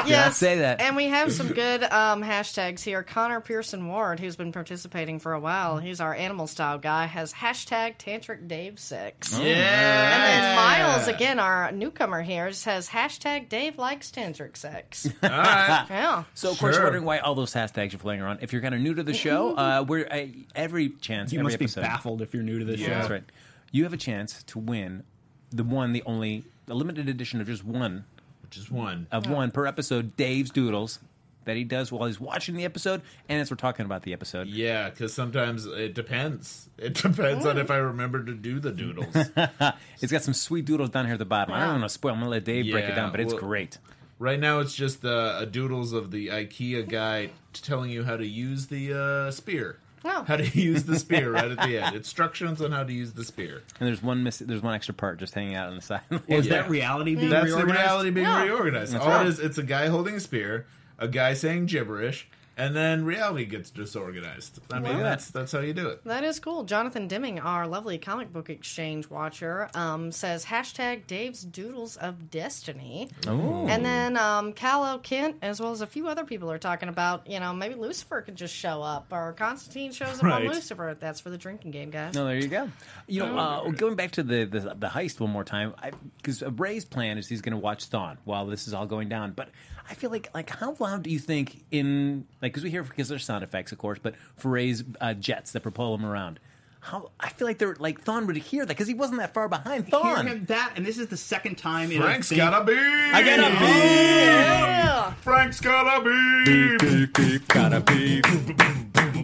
yes, 0.07 0.38
say 0.38 0.59
that. 0.61 0.81
And 0.81 0.97
we 0.97 1.07
have 1.09 1.33
some 1.33 1.49
good 1.49 1.83
um, 1.85 2.23
hashtags 2.23 2.81
here. 2.83 3.02
Connor 3.02 3.40
Pearson 3.40 3.87
Ward, 3.88 4.21
who's 4.21 4.37
been 4.37 4.52
participating 4.52 5.19
for 5.19 5.33
a 5.35 5.40
while, 5.40 5.78
he's 5.78 6.00
our 6.00 6.14
animal 6.14 6.47
style 6.47 6.78
guy, 6.78 7.07
has 7.07 7.33
hashtag 7.33 7.99
Tantric 7.99 8.49
Dave 8.49 8.78
Six. 8.78 9.35
Oh. 9.38 9.42
And 9.42 9.47
then 9.47 10.57
Miles, 10.57 11.09
again, 11.09 11.38
our 11.38 11.71
newcomer 11.73 12.23
here, 12.23 12.52
says 12.52 12.88
hashtag 12.88 13.49
Dave 13.49 13.78
likes 13.78 14.11
tantric 14.11 14.57
sex. 14.57 15.07
All 15.23 15.28
right. 15.28 15.87
yeah. 15.90 16.25
So, 16.35 16.50
of 16.52 16.59
course, 16.59 16.75
Sure. 16.75 16.81
you're 16.81 16.83
wondering 16.85 17.04
why 17.04 17.19
all 17.19 17.35
those 17.35 17.52
hashtags 17.52 17.95
are 17.95 17.99
flying 17.99 18.21
around. 18.23 18.38
If 18.42 18.52
you're 18.52 18.62
kind 18.62 18.75
of 18.75 18.81
new 18.81 18.95
to 18.95 19.02
the 19.02 19.14
show, 19.14 19.54
uh, 19.57 19.85
we're 19.87 20.07
uh, 20.07 20.26
every 20.54 20.88
chance, 20.90 21.33
You 21.33 21.40
every 21.40 21.52
must 21.59 21.76
be 21.76 21.81
baffled 21.81 22.23
if 22.23 22.33
you're 22.35 22.42
new 22.42 22.59
to 22.61 22.64
this 22.64 22.81
Yeah. 22.81 22.87
show. 22.87 22.95
That's 22.95 23.11
right. 23.11 23.25
You 23.72 23.82
have 23.84 23.92
a 23.92 23.96
chance 23.98 24.42
to 24.44 24.58
win 24.58 25.02
the 25.50 25.64
one, 25.64 25.92
the 25.92 26.02
only, 26.06 26.44
a 26.68 26.74
limited 26.74 27.08
edition 27.08 27.40
of 27.40 27.46
just 27.48 27.64
one 27.64 28.04
Just 28.50 28.70
one. 28.70 29.06
of 29.10 29.28
one 29.28 29.50
per 29.50 29.66
episode. 29.66 30.16
Dave's 30.16 30.50
Doodles 30.50 30.98
that 31.44 31.56
he 31.56 31.64
does 31.64 31.90
while 31.90 32.06
he's 32.06 32.20
watching 32.20 32.54
the 32.54 32.64
episode, 32.64 33.02
and 33.28 33.40
as 33.40 33.50
we're 33.50 33.56
talking 33.56 33.84
about 33.84 34.02
the 34.02 34.12
episode. 34.12 34.46
Yeah, 34.46 34.88
because 34.90 35.12
sometimes 35.12 35.66
it 35.66 35.92
depends. 35.94 36.68
It 36.78 36.94
depends 36.94 37.44
on 37.46 37.58
if 37.58 37.68
I 37.70 37.78
remember 37.78 38.22
to 38.24 38.34
do 38.34 38.60
the 38.60 38.70
doodles. 38.70 39.14
It's 40.00 40.12
got 40.12 40.22
some 40.22 40.34
sweet 40.34 40.64
doodles 40.66 40.90
down 40.90 41.04
here 41.06 41.14
at 41.14 41.18
the 41.18 41.24
bottom. 41.24 41.54
I 41.54 41.60
don't 41.60 41.80
want 41.80 41.84
to 41.84 41.88
spoil. 41.88 42.12
I'm 42.12 42.18
gonna 42.20 42.30
let 42.30 42.44
Dave 42.44 42.70
break 42.70 42.84
it 42.84 42.88
Yeah, 42.90 42.94
down, 42.94 43.10
but 43.10 43.20
it's 43.20 43.32
well- 43.32 43.40
great. 43.42 43.78
Right 44.18 44.38
now, 44.38 44.60
it's 44.60 44.72
just 44.74 45.04
uh, 45.04 45.36
a 45.40 45.46
doodles 45.46 45.92
of 45.92 46.12
the 46.12 46.28
IKEA 46.28 46.88
guy 46.88 47.30
telling 47.54 47.90
you 47.90 48.04
how 48.04 48.16
to 48.16 48.24
use 48.26 48.66
the 48.68 48.92
uh, 49.26 49.30
spear. 49.32 49.78
Oh. 50.04 50.25
How 50.26 50.37
to 50.37 50.44
use 50.59 50.85
the 50.85 50.99
spear 50.99 51.30
right 51.32 51.50
at 51.50 51.59
the 51.59 51.78
end. 51.82 51.94
Instructions 51.97 52.61
on 52.61 52.73
how 52.73 52.82
to 52.85 52.92
use 52.92 53.12
the 53.12 53.25
spear. 53.25 53.62
And 53.78 53.88
there's 53.88 54.02
one 54.02 54.23
miss- 54.25 54.38
there's 54.38 54.62
one 54.62 54.75
extra 54.75 54.94
part 54.94 55.18
just 55.18 55.35
hanging 55.35 55.54
out 55.54 55.68
on 55.68 55.76
the 55.76 55.82
side. 55.82 56.00
Was 56.11 56.47
Yeah. 56.47 56.62
that 56.62 56.71
reality 56.71 57.14
being 57.14 57.30
That's 57.30 57.47
reorganized? 57.47 57.68
the 57.68 57.80
reality 57.82 58.11
being 58.11 58.26
Yeah. 58.26 58.42
reorganized. 58.42 58.92
That's 58.94 59.04
All 59.04 59.11
right. 59.11 59.26
it 59.26 59.28
is, 59.28 59.38
it's 59.38 59.59
a 59.59 59.62
guy 59.62 59.87
holding 59.87 60.14
a 60.16 60.21
spear, 60.21 60.66
a 60.99 61.09
guy 61.09 61.35
saying 61.35 61.66
gibberish, 61.66 62.28
and 62.56 62.75
then 62.76 63.04
reality 63.04 63.44
gets 63.44 63.71
disorganized. 63.71 64.61
I 64.71 64.78
mean, 64.80 64.94
Well, 64.94 65.02
that's 65.02 65.30
that's 65.30 65.52
how 65.52 65.61
you 65.61 65.73
do 65.73 65.88
it. 65.88 66.04
That 66.04 66.25
is 66.25 66.38
cool. 66.40 66.64
Jonathan 66.64 67.09
Dimming, 67.09 67.40
our 67.40 67.66
lovely 67.66 67.99
comic 67.99 68.32
book 68.32 68.50
exchange 68.50 69.09
watcher, 69.11 69.68
um, 69.75 70.12
says 70.12 70.44
hashtag 70.44 71.06
Dave's 71.06 71.42
Doodles 71.44 71.97
of 71.97 72.30
Destiny. 72.30 73.09
Oh. 73.26 73.66
And 73.66 73.85
then 73.85 74.16
um, 74.16 74.52
Cal 74.52 74.99
Kent, 74.99 75.37
as 75.42 75.61
well 75.61 75.71
as 75.73 75.80
a 75.80 75.87
few 75.87 76.09
other 76.09 76.25
people, 76.25 76.50
are 76.50 76.59
talking 76.59 76.88
about, 76.88 77.28
you 77.28 77.40
know, 77.40 77.52
maybe 77.52 77.75
Lucifer 77.75 78.21
could 78.23 78.37
just 78.37 78.54
show 78.54 78.82
up, 78.82 79.06
or 79.11 79.32
Constantine 79.32 79.92
shows 79.92 80.18
up 80.18 80.23
Right. 80.25 80.47
on 80.47 80.52
Lucifer. 80.52 80.97
That's 80.99 81.21
for 81.21 81.30
the 81.30 81.38
drinking 81.38 81.71
game, 81.71 81.90
guys. 81.90 82.14
No, 82.14 82.25
there 82.25 82.37
you 82.37 82.49
go. 82.49 82.68
You 83.06 83.26
know, 83.26 83.38
uh, 83.38 83.71
going 83.71 83.94
back 83.94 84.12
to 84.12 84.23
the, 84.23 84.44
the 84.44 84.61
the 84.61 84.88
heist 84.88 85.21
one 85.21 85.30
more 85.30 85.44
time, 85.44 85.75
because 86.16 86.42
Ray's 86.42 86.85
plan 86.85 87.18
is 87.18 87.28
he's 87.28 87.40
going 87.40 87.52
to 87.52 87.59
watch 87.59 87.88
Thawne 87.90 88.16
while 88.25 88.47
this 88.47 88.66
is 88.68 88.75
all 88.75 88.87
going 88.87 89.09
down. 89.09 89.32
But 89.32 89.49
I 89.88 89.94
feel 89.94 90.11
like 90.11 90.28
like 90.35 90.50
how 90.50 90.76
loud 90.78 91.02
do 91.02 91.11
you 91.11 91.18
think 91.18 91.64
in 91.71 92.26
like 92.40 92.51
because 92.52 92.64
we 92.64 92.71
hear 92.71 92.82
because 92.82 93.09
there's 93.09 93.25
sound 93.25 93.42
effects, 93.44 93.73
of 93.73 93.78
course, 93.78 93.99
but 94.02 94.14
for 94.37 94.50
Ray's 94.50 94.85
uh, 95.00 95.14
jets 95.14 95.52
that 95.52 95.61
propel 95.61 95.94
him 95.94 96.04
around. 96.04 96.38
How 96.80 97.11
I 97.21 97.28
feel 97.28 97.47
like 97.47 97.59
they're 97.59 97.76
like 97.78 98.04
Thawne 98.04 98.26
would 98.26 98.37
hear 98.37 98.64
that 98.66 98.68
because 98.68 98.88
he 98.88 98.94
wasn't 98.94 99.21
that 99.21 99.32
far 99.32 99.49
behind 99.49 99.87
Hear 99.87 100.16
him 100.16 100.47
that, 100.47 100.73
and 100.75 100.85
this 100.85 100.99
is 100.99 101.06
the 101.06 101.16
second 101.16 101.56
time. 101.56 101.92
in, 101.92 101.99
I 102.02 102.04
Frank's 102.06 102.28
think- 102.28 102.38
gotta 102.38 102.64
be. 102.64 102.75
I 102.76 103.23
gotta 103.23 103.54
be. 103.61 103.66
Yeah. 103.66 105.12
Frank's 105.23 105.61
gotta 105.61 106.02
be. 106.04 106.76
beep, 106.78 107.14
beep, 107.14 107.47
gotta 107.47 107.80
beep, 107.82 108.25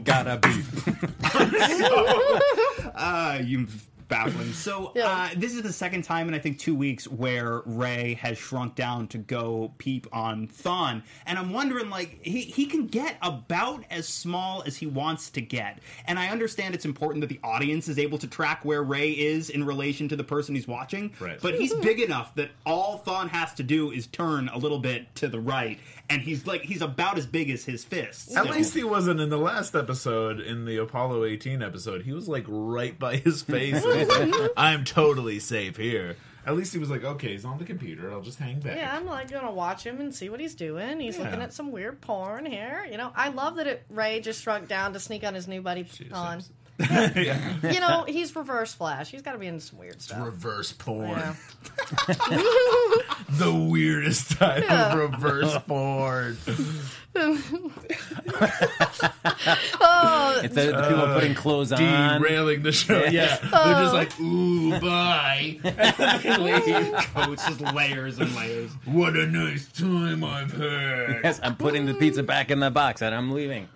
gotta 0.05 0.37
beep. 0.39 0.65
Uh, 2.95 3.39
you 3.45 3.67
baffling. 4.09 4.53
So 4.59 4.93
Yeah. 4.95 5.07
uh, 5.09 5.29
this 5.37 5.55
is 5.55 5.63
the 5.63 5.73
second 5.73 6.03
time 6.03 6.29
in 6.29 6.35
I 6.35 6.39
think 6.39 6.59
two 6.59 6.75
weeks 6.75 7.07
where 7.07 7.63
Ray 7.65 8.15
has 8.15 8.39
shrunk 8.39 8.75
down 8.75 9.07
to 9.09 9.19
go 9.19 9.73
peep 9.79 10.07
on 10.13 10.49
Thawne, 10.49 11.03
and 11.27 11.39
I'm 11.39 11.53
wondering 11.53 11.91
like 11.91 12.19
he 12.25 12.41
he 12.43 12.67
can 12.67 12.87
get 12.87 13.17
about 13.23 13.85
as 13.91 14.09
small 14.09 14.63
as 14.67 14.77
he 14.77 14.87
wants 14.87 15.31
to 15.31 15.41
get, 15.41 15.79
and 16.07 16.19
I 16.19 16.29
understand 16.29 16.75
it's 16.75 16.85
important 16.85 17.21
that 17.23 17.29
the 17.29 17.41
audience 17.45 17.89
is 17.89 17.99
able 17.99 18.19
to 18.19 18.27
track 18.27 18.65
where 18.65 18.83
Ray 18.83 19.11
is 19.13 19.51
in 19.51 19.65
relation 19.65 20.09
to 20.09 20.17
the 20.17 20.25
person 20.25 20.55
he's 20.55 20.69
watching, 20.69 21.13
Right. 21.21 21.39
but 21.41 21.55
he's 21.55 21.75
big 21.89 22.01
enough 22.01 22.35
that 22.37 22.51
all 22.67 23.03
Thawne 23.07 23.29
has 23.29 23.55
to 23.55 23.63
do 23.63 23.91
is 23.93 24.07
turn 24.09 24.49
a 24.49 24.59
little 24.59 24.79
bit 24.79 25.15
to 25.17 25.29
the 25.29 25.41
right, 25.41 25.79
and 26.11 26.23
he's 26.23 26.47
like 26.47 26.63
he's 26.63 26.83
about 26.83 27.19
as 27.19 27.27
big 27.27 27.51
as 27.51 27.65
his 27.65 27.85
fist. 27.85 28.35
At 28.37 28.51
least 28.51 28.75
he 28.75 28.85
wasn't 28.85 29.21
in 29.21 29.29
the 29.31 29.39
last 29.39 29.75
episode, 29.75 30.41
in 30.41 30.65
the 30.65 30.77
Apollo 30.79 31.25
18 31.25 31.63
episode. 31.63 32.03
He 32.03 32.13
was 32.13 32.29
like 32.29 32.45
right 32.49 32.99
by 32.99 33.17
his 33.17 33.43
face. 33.43 33.85
Like, 33.85 34.09
I'm 34.57 34.85
totally 34.85 35.39
safe 35.39 35.77
here. 35.77 36.17
At 36.47 36.57
least 36.57 36.73
he 36.73 36.79
was 36.79 36.89
like, 36.89 37.05
okay, 37.05 37.33
he's 37.33 37.45
on 37.45 37.59
the 37.59 37.65
computer. 37.67 38.11
I'll 38.11 38.23
just 38.23 38.39
hang 38.39 38.61
back. 38.61 38.77
Yeah, 38.79 38.97
I'm 38.97 39.05
like 39.05 39.31
gonna 39.31 39.53
watch 39.53 39.85
him 39.85 40.01
and 40.01 40.15
see 40.15 40.31
what 40.31 40.41
he's 40.41 40.55
doing. 40.55 40.99
He's 40.99 41.19
Yeah. 41.19 41.25
looking 41.25 41.43
at 41.43 41.53
some 41.53 41.73
weird 41.73 42.01
porn 42.01 42.47
here. 42.47 42.87
You 42.91 42.97
know, 42.97 43.13
I 43.15 43.29
love 43.29 43.57
that 43.57 43.67
it, 43.67 43.85
Ray 43.91 44.21
just 44.21 44.41
shrunk 44.43 44.67
down 44.67 44.95
to 44.95 45.01
sneak 45.01 45.25
on 45.25 45.35
his 45.35 45.47
new 45.47 45.61
buddy 45.61 45.87
on. 46.13 46.39
yeah. 46.39 46.45
You 46.79 47.81
know, 47.81 48.05
he's 48.07 48.35
Reverse 48.37 48.73
Flash. 48.75 49.11
He's 49.11 49.23
got 49.23 49.33
to 49.33 49.39
be 49.39 49.47
in 49.49 49.59
some 49.61 49.79
weird 49.81 50.01
stuff. 50.01 50.25
Reverse 50.25 50.73
porn. 50.73 51.09
Yeah. 51.19 51.35
The 53.31 53.53
weirdest 53.53 54.33
type 54.39 54.65
Yeah. 54.65 54.93
of 54.93 54.99
reverse 54.99 55.57
porn. 55.67 56.37
Oh, 59.81 60.41
It's 60.43 60.55
the, 60.55 60.73
the 60.73 60.83
people 60.89 61.07
putting 61.15 61.35
clothes 61.35 61.73
on. 61.73 61.79
Derailing 62.21 62.63
the 62.63 62.73
show. 62.73 63.05
Yeah. 63.05 63.37
They're 63.37 63.83
just 63.83 63.95
like, 63.95 64.13
oh. 64.19 64.25
ooh, 64.25 64.81
bye. 64.81 65.59
And 65.65 65.75
they 66.45 66.93
coats, 67.15 67.47
just 67.47 67.61
layers 67.61 68.19
and 68.19 68.35
layers. 68.35 68.71
What 68.87 69.15
a 69.17 69.27
nice 69.27 69.67
time 69.73 70.25
I've 70.25 70.53
had. 70.53 71.21
Yes, 71.25 71.41
I'm 71.43 71.57
putting 71.57 71.87
the 71.87 71.95
pizza 71.95 72.23
back 72.23 72.51
in 72.51 72.61
the 72.61 72.71
box 72.71 73.03
and 73.03 73.15
I'm 73.15 73.33
leaving. 73.33 73.69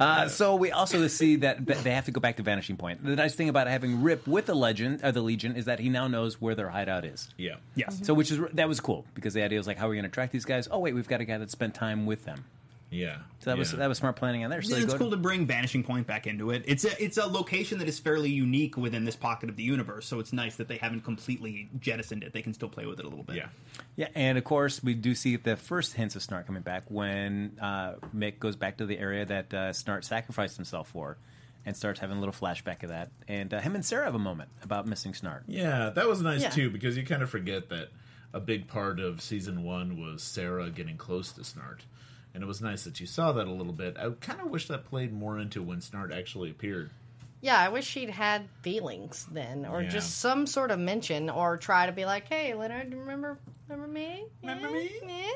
Uh, 0.00 0.28
so 0.28 0.56
we 0.56 0.72
also 0.72 1.06
see 1.08 1.36
that 1.36 1.66
that 1.66 1.84
they 1.84 1.92
have 1.92 2.06
to 2.06 2.10
go 2.10 2.20
back 2.20 2.36
to 2.36 2.42
Vanishing 2.42 2.76
Point. 2.76 3.04
The 3.04 3.14
nice 3.14 3.34
thing 3.34 3.48
about 3.48 3.66
having 3.66 4.02
Rip 4.02 4.26
with 4.26 4.46
the 4.46 4.54
Legend, 4.54 5.02
uh, 5.02 5.10
the 5.10 5.20
Legion, 5.20 5.54
is 5.54 5.66
that 5.66 5.78
he 5.78 5.90
now 5.90 6.08
knows 6.08 6.40
where 6.40 6.54
their 6.54 6.70
hideout 6.70 7.04
is. 7.04 7.28
Yeah. 7.36 7.56
Yes. 7.74 8.00
So, 8.02 8.14
which 8.14 8.30
is 8.30 8.40
that 8.54 8.66
was 8.68 8.80
cool 8.80 9.04
because 9.14 9.34
the 9.34 9.42
idea 9.42 9.58
was 9.58 9.66
like, 9.66 9.76
how 9.76 9.86
are 9.86 9.90
we 9.90 9.96
going 9.96 10.04
to 10.04 10.10
track 10.10 10.30
these 10.30 10.44
guys? 10.46 10.68
Oh, 10.70 10.78
wait, 10.78 10.94
we've 10.94 11.08
got 11.08 11.20
a 11.20 11.24
guy 11.24 11.38
that 11.38 11.50
spent 11.50 11.74
time 11.74 12.06
with 12.06 12.24
them. 12.24 12.46
Yeah. 12.90 13.18
So 13.38 13.50
that 13.50 13.58
was 13.58 13.72
that 13.72 13.88
was 13.88 13.98
smart 13.98 14.16
planning 14.16 14.42
on 14.44 14.50
there. 14.50 14.62
So 14.62 14.76
Yeah, 14.76 14.82
it's 14.82 14.92
go 14.92 14.98
cool 14.98 15.10
to 15.10 15.16
bring 15.16 15.46
Vanishing 15.46 15.82
Point 15.84 16.06
back 16.06 16.26
into 16.26 16.50
it. 16.50 16.64
It's 16.66 16.84
a 16.84 17.02
it's 17.02 17.16
a 17.18 17.26
location 17.26 17.78
that 17.78 17.88
is 17.88 17.98
fairly 17.98 18.30
unique 18.30 18.76
within 18.76 19.04
this 19.04 19.14
pocket 19.16 19.48
of 19.48 19.56
the 19.56 19.62
universe, 19.62 20.06
so 20.06 20.18
it's 20.18 20.32
nice 20.32 20.56
that 20.56 20.66
they 20.68 20.76
haven't 20.76 21.02
completely 21.02 21.68
jettisoned 21.78 22.24
it. 22.24 22.32
They 22.32 22.42
can 22.42 22.52
still 22.52 22.68
play 22.68 22.86
with 22.86 22.98
it 22.98 23.04
a 23.06 23.08
little 23.08 23.24
bit. 23.24 23.36
Yeah. 23.36 23.48
Yeah, 23.96 24.08
and 24.14 24.36
of 24.38 24.44
course 24.44 24.82
we 24.82 24.94
do 24.94 25.14
see 25.14 25.36
the 25.36 25.56
first 25.56 25.94
hints 25.94 26.16
of 26.16 26.22
Snart 26.22 26.46
coming 26.46 26.62
back 26.62 26.84
when 26.88 27.56
uh, 27.60 27.94
Mick 28.14 28.38
goes 28.40 28.56
back 28.56 28.78
to 28.78 28.86
the 28.86 28.98
area 28.98 29.24
that 29.24 29.54
uh, 29.54 29.70
Snart 29.70 30.04
sacrificed 30.04 30.56
himself 30.56 30.88
for, 30.88 31.16
and 31.64 31.76
starts 31.76 32.00
having 32.00 32.16
a 32.16 32.20
little 32.20 32.34
flashback 32.34 32.82
of 32.82 32.88
that. 32.88 33.10
And 33.28 33.54
uh, 33.54 33.60
him 33.60 33.74
and 33.76 33.84
Sarah 33.84 34.04
have 34.04 34.14
a 34.14 34.18
moment 34.18 34.48
about 34.62 34.86
missing 34.86 35.12
Snart. 35.12 35.42
Yeah, 35.46 35.90
that 35.90 36.08
was 36.08 36.22
nice 36.22 36.42
Yeah. 36.42 36.50
too 36.50 36.70
because 36.70 36.96
you 36.96 37.04
kind 37.04 37.22
of 37.22 37.30
forget 37.30 37.68
that 37.68 37.88
a 38.32 38.40
big 38.40 38.66
part 38.68 38.98
of 39.00 39.20
season 39.20 39.62
one 39.64 40.00
was 40.00 40.22
Sarah 40.22 40.70
getting 40.70 40.96
close 40.96 41.32
to 41.32 41.40
Snart, 41.42 41.80
and 42.34 42.42
it 42.42 42.46
was 42.46 42.60
nice 42.60 42.84
that 42.84 43.00
you 43.00 43.06
saw 43.06 43.32
that 43.32 43.46
a 43.46 43.52
little 43.52 43.72
bit. 43.72 43.96
I 43.98 44.10
kind 44.20 44.40
of 44.40 44.48
wish 44.50 44.68
that 44.68 44.84
played 44.84 45.12
more 45.12 45.38
into 45.38 45.62
when 45.62 45.78
Snart 45.78 46.16
actually 46.16 46.50
appeared. 46.50 46.90
yeah. 47.42 47.58
I 47.58 47.68
wish 47.70 47.86
she'd 47.86 48.10
had 48.10 48.48
feelings 48.62 49.26
then, 49.32 49.64
or 49.64 49.80
Yeah. 49.82 49.88
just 49.88 50.18
some 50.20 50.46
sort 50.46 50.70
of 50.70 50.78
mention, 50.78 51.30
or 51.30 51.56
try 51.56 51.86
to 51.86 51.92
be 51.92 52.04
like, 52.04 52.28
"Hey, 52.28 52.52
Leonard, 52.54 52.92
remember, 52.92 53.38
remember 53.66 53.90
me? 53.90 54.24
Remember 54.42 54.70
me? 54.70 54.90
Eh? 55.08 55.30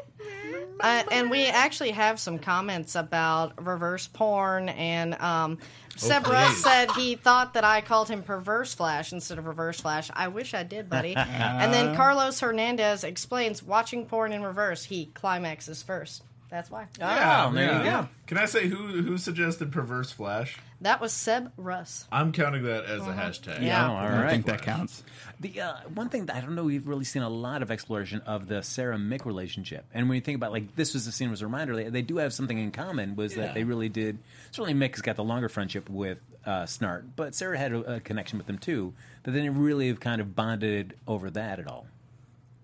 Uh, 0.81 1.03
and 1.11 1.31
we 1.31 1.47
actually 1.47 1.93
have 1.93 2.21
some 2.21 2.39
comments 2.39 2.95
about 2.95 3.65
reverse 3.65 4.07
porn, 4.07 4.69
and 4.69 5.15
um, 5.21 5.59
Seb 5.97 6.27
Okay. 6.27 6.49
Said 6.57 6.91
he 6.93 7.15
thought 7.15 7.55
that 7.55 7.65
I 7.65 7.81
called 7.81 8.09
him 8.09 8.23
perverse 8.23 8.75
flash 8.75 9.13
instead 9.13 9.39
of 9.39 9.47
reverse 9.47 9.81
flash. 9.81 10.11
I 10.13 10.29
wish 10.29 10.53
I 10.53 10.63
did, 10.65 10.91
buddy. 10.91 11.15
and 11.17 11.73
then 11.73 11.95
Carlos 11.97 12.41
Hernandez 12.41 13.03
explains 13.05 13.63
watching 13.63 14.05
porn 14.05 14.33
in 14.33 14.43
reverse, 14.43 14.85
he 14.85 15.07
climaxes 15.07 15.83
first. 15.83 16.23
That's 16.51 16.71
why. 16.71 16.87
Oh, 17.01 17.51
there 17.53 17.79
you 17.79 17.85
go. 17.91 18.09
Can 18.27 18.39
I 18.39 18.45
say 18.45 18.69
who 18.69 19.03
who 19.03 19.19
suggested 19.19 19.73
perverse 19.73 20.13
flash? 20.13 20.57
That 20.83 21.01
was 21.01 21.13
Seb 21.13 21.51
Russ. 21.57 22.07
I'm 22.13 22.31
counting 22.33 22.63
that 22.65 22.85
as 22.85 23.01
a 23.03 23.11
hashtag. 23.13 23.63
Yeah. 23.63 23.89
Oh, 23.89 23.93
all 23.95 24.07
I 24.07 24.31
think 24.31 24.47
that 24.47 24.63
counts. 24.63 25.03
The 25.41 25.61
uh, 25.61 25.75
one 25.95 26.11
thing 26.11 26.27
that 26.27 26.37
I 26.37 26.41
don't 26.41 26.55
know, 26.55 26.65
we've 26.65 26.87
really 26.87 27.05
seen 27.05 27.23
a 27.23 27.29
lot 27.29 27.63
of 27.63 27.71
exploration 27.71 28.21
of 28.21 28.47
the 28.47 28.63
Sarah 28.63 28.97
Mick 28.97 29.25
relationship, 29.25 29.85
and 29.95 30.09
when 30.09 30.17
you 30.17 30.21
think 30.23 30.37
about 30.37 30.53
like 30.53 30.77
this 30.77 30.95
was 30.95 31.07
the 31.07 31.13
scene 31.13 31.31
was 31.31 31.43
a 31.43 31.47
reminder 31.47 31.75
they, 31.75 31.89
they 31.89 32.03
do 32.03 32.19
have 32.19 32.33
something 32.33 32.59
in 32.59 32.71
common 32.71 33.17
was 33.17 33.35
Yeah. 33.35 33.47
that 33.47 33.55
they 33.55 33.65
really 33.65 33.89
did. 33.89 34.19
Certainly, 34.53 34.75
Mick 34.75 34.93
has 34.93 35.03
got 35.03 35.17
the 35.17 35.25
longer 35.25 35.49
friendship 35.49 35.89
with 35.91 36.19
uh, 36.47 36.65
Snart, 36.65 37.05
but 37.17 37.35
Sarah 37.35 37.59
had 37.59 37.73
a, 37.73 37.95
a 37.97 38.01
connection 38.01 38.39
with 38.39 38.47
them 38.47 38.59
too. 38.59 38.93
That 39.25 39.33
they 39.33 39.41
didn't 39.41 39.59
really 39.59 39.89
have 39.89 39.99
kind 40.01 40.21
of 40.21 40.37
bonded 40.37 40.95
over 41.09 41.31
that 41.31 41.59
at 41.59 41.67
all. 41.67 41.87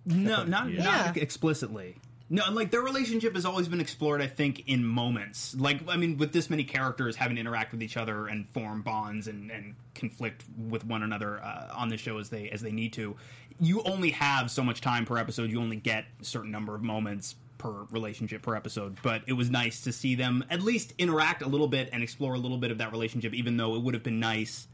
No, 0.06 0.44
not 0.44 0.70
Yeah. 0.70 0.84
not 0.84 1.16
explicitly. 1.16 1.96
No, 2.32 2.44
and 2.46 2.54
like 2.54 2.70
their 2.70 2.82
relationship 2.82 3.34
has 3.34 3.44
always 3.44 3.66
been 3.66 3.80
explored. 3.80 4.22
I 4.22 4.28
think 4.28 4.68
in 4.68 4.84
moments, 4.84 5.54
like 5.58 5.80
I 5.88 5.96
mean, 5.96 6.16
with 6.16 6.32
this 6.32 6.48
many 6.48 6.62
characters 6.62 7.16
having 7.16 7.34
to 7.34 7.40
interact 7.40 7.72
with 7.72 7.82
each 7.82 7.96
other 7.96 8.28
and 8.28 8.48
form 8.50 8.82
bonds 8.82 9.26
and, 9.26 9.50
and 9.50 9.74
conflict 9.96 10.44
with 10.56 10.84
one 10.84 11.02
another 11.02 11.42
uh, 11.42 11.72
on 11.74 11.88
the 11.88 11.96
show 11.96 12.18
as 12.18 12.28
they 12.30 12.48
as 12.50 12.60
they 12.62 12.70
need 12.70 12.92
to. 12.92 13.16
You 13.58 13.82
only 13.82 14.10
have 14.10 14.48
so 14.50 14.62
much 14.62 14.80
time 14.80 15.04
per 15.06 15.18
episode. 15.18 15.50
You 15.50 15.60
only 15.60 15.76
get 15.76 16.04
a 16.20 16.24
certain 16.24 16.52
number 16.52 16.74
of 16.76 16.82
moments 16.82 17.34
per 17.58 17.84
relationship 17.90 18.42
per 18.42 18.54
episode. 18.54 18.96
But 19.02 19.22
it 19.26 19.32
was 19.32 19.50
nice 19.50 19.82
to 19.82 19.92
see 19.92 20.14
them 20.14 20.44
at 20.50 20.62
least 20.62 20.94
interact 20.98 21.42
a 21.42 21.48
little 21.48 21.68
bit 21.68 21.90
and 21.92 22.00
explore 22.02 22.34
a 22.34 22.38
little 22.38 22.58
bit 22.58 22.70
of 22.70 22.78
that 22.78 22.92
relationship. 22.92 23.34
Even 23.34 23.56
though 23.56 23.74
it 23.74 23.82
would 23.82 23.94
have 23.94 24.04
been 24.04 24.20
nice, 24.20 24.68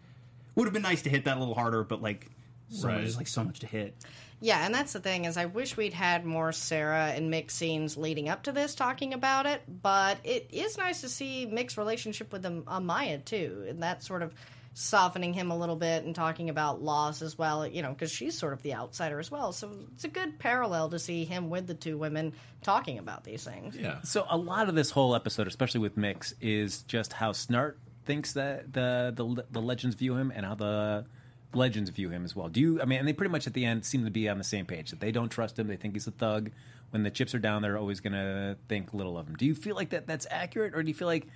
would 0.56 0.66
have 0.66 0.74
been 0.74 0.82
nice 0.82 1.00
to 1.02 1.10
hit 1.10 1.24
that 1.24 1.38
a 1.38 1.40
little 1.40 1.54
harder. 1.54 1.82
But 1.84 2.02
like, 2.02 2.28
so 2.68 2.86
Right. 2.88 2.98
there's 2.98 3.16
like 3.16 3.26
so 3.28 3.42
much 3.42 3.60
to 3.60 3.66
hit. 3.66 3.94
Yeah, 4.40 4.64
and 4.64 4.74
that's 4.74 4.92
the 4.92 5.00
thing 5.00 5.24
is 5.24 5.36
I 5.36 5.46
wish 5.46 5.76
we'd 5.76 5.94
had 5.94 6.24
more 6.24 6.52
Sarah 6.52 7.12
and 7.14 7.32
Mick 7.32 7.50
scenes 7.50 7.96
leading 7.96 8.28
up 8.28 8.42
to 8.44 8.52
this 8.52 8.74
talking 8.74 9.14
about 9.14 9.46
it, 9.46 9.62
but 9.66 10.18
it 10.24 10.48
is 10.52 10.76
nice 10.76 11.00
to 11.00 11.08
see 11.08 11.46
Mick's 11.46 11.78
relationship 11.78 12.32
with 12.32 12.44
Am- 12.44 12.64
Amaya 12.64 13.24
too, 13.24 13.64
and 13.68 13.82
that 13.82 14.02
sort 14.02 14.22
of 14.22 14.34
softening 14.78 15.32
him 15.32 15.50
a 15.50 15.56
little 15.56 15.74
bit 15.74 16.04
and 16.04 16.14
talking 16.14 16.50
about 16.50 16.82
loss 16.82 17.22
as 17.22 17.38
well, 17.38 17.66
you 17.66 17.80
know, 17.80 17.88
because 17.88 18.10
she's 18.10 18.36
sort 18.36 18.52
of 18.52 18.62
the 18.62 18.74
outsider 18.74 19.18
as 19.18 19.30
well. 19.30 19.52
So 19.52 19.70
it's 19.94 20.04
a 20.04 20.08
good 20.08 20.38
parallel 20.38 20.90
to 20.90 20.98
see 20.98 21.24
him 21.24 21.48
with 21.48 21.66
the 21.66 21.72
two 21.72 21.96
women 21.96 22.34
talking 22.60 22.98
about 22.98 23.24
these 23.24 23.42
things. 23.42 23.74
Yeah. 23.74 24.02
So 24.02 24.26
a 24.28 24.36
lot 24.36 24.68
of 24.68 24.74
this 24.74 24.90
whole 24.90 25.14
episode, 25.14 25.46
especially 25.46 25.80
with 25.80 25.96
Mix, 25.96 26.34
is 26.42 26.82
just 26.82 27.14
how 27.14 27.32
Snart 27.32 27.76
thinks 28.04 28.34
that 28.34 28.70
the 28.70 29.14
the, 29.16 29.44
the 29.50 29.62
legends 29.62 29.96
view 29.96 30.14
him, 30.14 30.30
and 30.30 30.44
how 30.44 30.54
the 30.54 31.06
legends 31.54 31.90
view 31.90 32.10
him 32.10 32.24
as 32.24 32.34
well. 32.36 32.48
Do 32.48 32.60
you? 32.60 32.80
I 32.80 32.84
mean, 32.84 32.98
and 32.98 33.08
they 33.08 33.12
pretty 33.12 33.32
much 33.32 33.46
at 33.46 33.54
the 33.54 33.64
end 33.64 33.84
seem 33.84 34.04
to 34.04 34.10
be 34.10 34.28
on 34.28 34.38
the 34.38 34.44
same 34.44 34.66
page 34.66 34.90
that 34.90 35.00
they 35.00 35.12
don't 35.12 35.28
trust 35.28 35.58
him. 35.58 35.66
They 35.66 35.76
think 35.76 35.94
he's 35.94 36.06
a 36.06 36.12
thug. 36.12 36.50
When 36.90 37.02
the 37.02 37.10
chips 37.10 37.34
are 37.34 37.38
down, 37.38 37.62
they're 37.62 37.78
always 37.78 38.00
going 38.00 38.12
to 38.12 38.56
think 38.68 38.94
little 38.94 39.18
of 39.18 39.26
him. 39.26 39.34
Do 39.34 39.44
you 39.44 39.54
feel 39.54 39.74
like 39.74 39.90
that 39.90 40.06
that's 40.06 40.26
accurate, 40.30 40.74
or 40.74 40.82
do 40.82 40.88
you 40.88 40.94
feel 40.94 41.08
like 41.08 41.26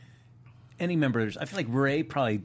any 0.78 0.96
members? 0.96 1.36
I 1.36 1.44
feel 1.44 1.56
like 1.56 1.66
Ray 1.68 2.02
probably 2.02 2.42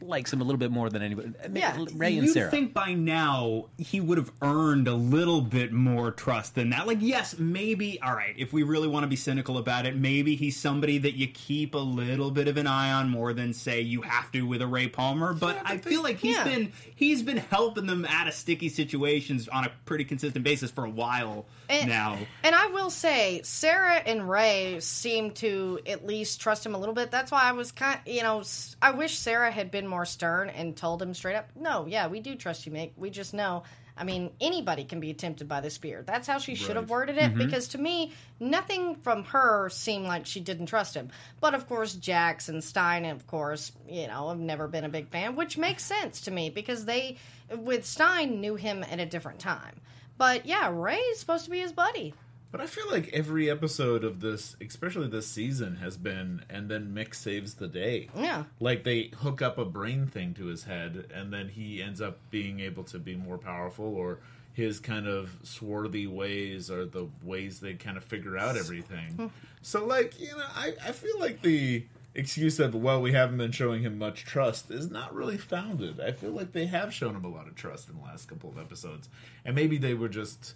likes 0.00 0.32
him 0.32 0.40
a 0.40 0.44
little 0.44 0.58
bit 0.58 0.70
more 0.70 0.90
than 0.90 1.02
anybody. 1.02 1.32
Yeah. 1.52 1.84
Ray 1.94 2.16
and 2.16 2.26
you 2.26 2.32
Sarah. 2.32 2.50
think 2.50 2.72
by 2.74 2.94
now 2.94 3.66
he 3.78 4.00
would 4.00 4.18
have 4.18 4.32
earned 4.42 4.88
a 4.88 4.94
little 4.94 5.40
bit 5.40 5.72
more 5.72 6.10
trust 6.10 6.54
than 6.54 6.70
that? 6.70 6.86
Like, 6.86 6.98
yes, 7.00 7.38
maybe. 7.38 8.00
All 8.00 8.14
right, 8.14 8.34
if 8.38 8.52
we 8.52 8.62
really 8.62 8.88
want 8.88 9.04
to 9.04 9.08
be 9.08 9.16
cynical 9.16 9.58
about 9.58 9.86
it, 9.86 9.96
maybe 9.96 10.36
he's 10.36 10.58
somebody 10.58 10.98
that 10.98 11.14
you 11.14 11.26
keep 11.28 11.74
a 11.74 11.78
little 11.78 12.30
bit 12.30 12.48
of 12.48 12.56
an 12.56 12.66
eye 12.66 12.92
on 12.92 13.08
more 13.08 13.32
than 13.32 13.52
say 13.52 13.80
you 13.80 14.02
have 14.02 14.30
to 14.32 14.42
with 14.46 14.62
a 14.62 14.66
Ray 14.66 14.88
Palmer. 14.88 15.32
But 15.32 15.60
I 15.64 15.78
feel 15.78 16.02
like 16.02 16.18
he's 16.18 16.36
yeah. 16.36 16.44
been 16.44 16.72
he's 16.94 17.22
been 17.22 17.38
helping 17.38 17.86
them 17.86 18.06
out 18.08 18.28
of 18.28 18.34
sticky 18.34 18.68
situations 18.68 19.48
on 19.48 19.64
a 19.64 19.72
pretty 19.84 20.04
consistent 20.04 20.44
basis 20.44 20.70
for 20.70 20.84
a 20.84 20.90
while 20.90 21.46
And- 21.68 21.88
now. 21.88 22.18
And 22.44 22.54
I 22.54 22.66
will 22.68 22.90
say, 22.90 23.40
Sarah 23.42 23.96
and 23.96 24.28
Ray 24.28 24.78
seem 24.80 25.32
to 25.32 25.80
at 25.86 26.06
least 26.06 26.40
trust 26.40 26.64
him 26.64 26.74
a 26.74 26.78
little 26.78 26.94
bit. 26.94 27.10
That's 27.10 27.32
why 27.32 27.42
I 27.42 27.52
was 27.52 27.72
kind, 27.72 27.98
you 28.06 28.22
know, 28.22 28.42
I 28.80 28.92
wish 28.92 29.18
Sarah 29.18 29.50
had 29.50 29.70
been 29.72 29.88
more 29.88 30.04
stern 30.04 30.50
and 30.50 30.76
told 30.76 31.02
him 31.02 31.14
straight 31.14 31.34
up, 31.34 31.48
"No, 31.56 31.86
yeah, 31.86 32.06
we 32.06 32.20
do 32.20 32.36
trust 32.36 32.64
you, 32.64 32.70
Mick. 32.70 32.92
We 32.96 33.10
just 33.10 33.34
know." 33.34 33.64
I 33.96 34.04
mean, 34.04 34.30
anybody 34.40 34.84
can 34.84 35.00
be 35.00 35.12
tempted 35.12 35.48
by 35.48 35.60
the 35.60 35.68
spear. 35.68 36.02
That's 36.02 36.26
how 36.26 36.38
she 36.38 36.54
should 36.54 36.76
have 36.76 36.88
worded 36.88 37.18
it. 37.18 37.30
Mm-hmm. 37.30 37.38
Because 37.38 37.68
to 37.68 37.78
me, 37.78 38.12
nothing 38.40 38.94
from 38.96 39.24
her 39.24 39.68
seemed 39.68 40.06
like 40.06 40.24
she 40.24 40.40
didn't 40.40 40.66
trust 40.66 40.94
him. 40.94 41.10
But 41.40 41.54
of 41.54 41.68
course, 41.68 41.94
Jax 41.94 42.48
and 42.48 42.64
Stein, 42.64 43.04
of 43.04 43.26
course, 43.26 43.72
you 43.86 44.06
know, 44.06 44.30
have 44.30 44.38
never 44.38 44.66
been 44.66 44.84
a 44.84 44.88
big 44.88 45.08
fan, 45.08 45.36
which 45.36 45.58
makes 45.58 45.84
sense 45.84 46.22
to 46.22 46.30
me 46.30 46.48
because 46.48 46.86
they, 46.86 47.18
with 47.54 47.84
Stein, 47.84 48.40
knew 48.40 48.54
him 48.54 48.82
at 48.82 48.98
a 48.98 49.06
different 49.06 49.40
time. 49.40 49.80
But 50.16 50.46
yeah, 50.46 50.70
Ray's 50.72 51.20
supposed 51.20 51.44
to 51.44 51.50
be 51.50 51.60
his 51.60 51.72
buddy. 51.72 52.14
But 52.52 52.60
I 52.60 52.66
feel 52.66 52.84
like 52.90 53.08
every 53.14 53.50
episode 53.50 54.04
of 54.04 54.20
this, 54.20 54.56
especially 54.60 55.08
this 55.08 55.26
season, 55.26 55.76
has 55.76 55.96
been, 55.96 56.44
and 56.50 56.68
then 56.68 56.94
Mick 56.94 57.14
saves 57.14 57.54
the 57.54 57.66
day. 57.66 58.10
Yeah. 58.14 58.44
Like 58.60 58.84
they 58.84 59.10
hook 59.20 59.40
up 59.40 59.56
a 59.56 59.64
brain 59.64 60.06
thing 60.06 60.34
to 60.34 60.44
his 60.44 60.64
head, 60.64 61.10
and 61.12 61.32
then 61.32 61.48
he 61.48 61.82
ends 61.82 62.02
up 62.02 62.18
being 62.30 62.60
able 62.60 62.84
to 62.84 62.98
be 62.98 63.16
more 63.16 63.38
powerful, 63.38 63.86
or 63.86 64.18
his 64.52 64.80
kind 64.80 65.08
of 65.08 65.38
swarthy 65.42 66.06
ways 66.06 66.70
are 66.70 66.84
the 66.84 67.08
ways 67.22 67.60
they 67.60 67.72
kind 67.72 67.96
of 67.96 68.04
figure 68.04 68.36
out 68.36 68.54
everything. 68.58 69.12
Hmm. 69.12 69.26
so, 69.62 69.86
like, 69.86 70.20
you 70.20 70.28
know, 70.28 70.44
I, 70.54 70.74
I 70.86 70.92
feel 70.92 71.18
like 71.18 71.40
the 71.40 71.86
excuse 72.14 72.60
of, 72.60 72.74
well, 72.74 73.00
we 73.00 73.12
haven't 73.12 73.38
been 73.38 73.52
showing 73.52 73.82
him 73.82 73.96
much 73.98 74.24
trust 74.26 74.70
is 74.70 74.90
not 74.90 75.14
really 75.14 75.38
founded. 75.38 76.00
I 76.00 76.12
feel 76.12 76.32
like 76.32 76.52
they 76.52 76.66
have 76.66 76.92
shown 76.92 77.16
him 77.16 77.24
a 77.24 77.30
lot 77.30 77.48
of 77.48 77.54
trust 77.54 77.88
in 77.88 77.96
the 77.96 78.02
last 78.02 78.28
couple 78.28 78.50
of 78.50 78.58
episodes. 78.58 79.08
And 79.44 79.56
maybe 79.56 79.78
they 79.78 79.94
were 79.94 80.10
just 80.10 80.54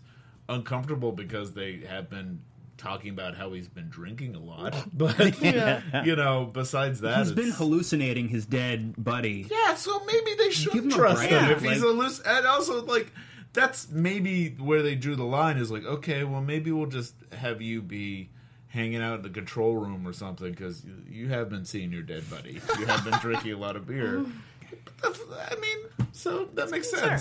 uncomfortable 0.48 1.12
because 1.12 1.52
they 1.54 1.80
have 1.88 2.08
been 2.10 2.40
talking 2.78 3.10
about 3.10 3.34
how 3.36 3.52
he's 3.52 3.68
been 3.68 3.88
drinking 3.88 4.34
a 4.34 4.38
lot. 4.38 4.74
But 4.92 5.40
you 6.06 6.14
know, 6.16 6.50
besides 6.52 7.00
that, 7.00 7.18
He's 7.18 7.32
been 7.32 7.50
hallucinating 7.52 8.28
his 8.28 8.44
dead 8.46 8.94
buddy. 9.02 9.46
yeah, 9.50 9.74
so 9.74 10.04
maybe 10.04 10.34
they 10.36 10.50
should 10.50 10.72
Give 10.72 10.84
him 10.84 10.90
trust 10.90 11.22
him 11.22 11.50
if 11.50 11.62
he's 11.62 11.82
like- 11.82 11.90
a 11.90 11.94
loose. 11.94 12.20
And 12.20 12.46
also, 12.46 12.84
like, 12.84 13.12
that's 13.52 13.88
maybe 13.90 14.50
where 14.50 14.82
they 14.82 14.94
drew 14.94 15.16
the 15.16 15.24
line 15.24 15.56
is 15.56 15.70
like, 15.70 15.84
okay, 15.84 16.24
well, 16.24 16.42
maybe 16.42 16.70
we'll 16.70 16.86
just 16.86 17.14
have 17.32 17.62
you 17.62 17.80
be 17.80 18.28
hanging 18.68 19.00
out 19.00 19.16
in 19.16 19.22
the 19.22 19.30
control 19.30 19.76
room 19.76 20.06
or 20.06 20.12
something 20.12 20.50
because 20.50 20.84
you, 20.84 20.92
you 21.08 21.28
have 21.28 21.48
been 21.48 21.64
seeing 21.64 21.90
your 21.90 22.02
dead 22.02 22.28
buddy. 22.28 22.60
You 22.78 22.84
have 22.84 23.02
been 23.04 23.18
drinking 23.20 23.52
a 23.54 23.56
lot 23.56 23.74
of 23.76 23.86
beer. 23.86 24.26
I 25.02 25.54
mean, 25.60 26.06
so 26.12 26.48
that 26.54 26.70
makes 26.70 26.90
concern. 26.90 27.18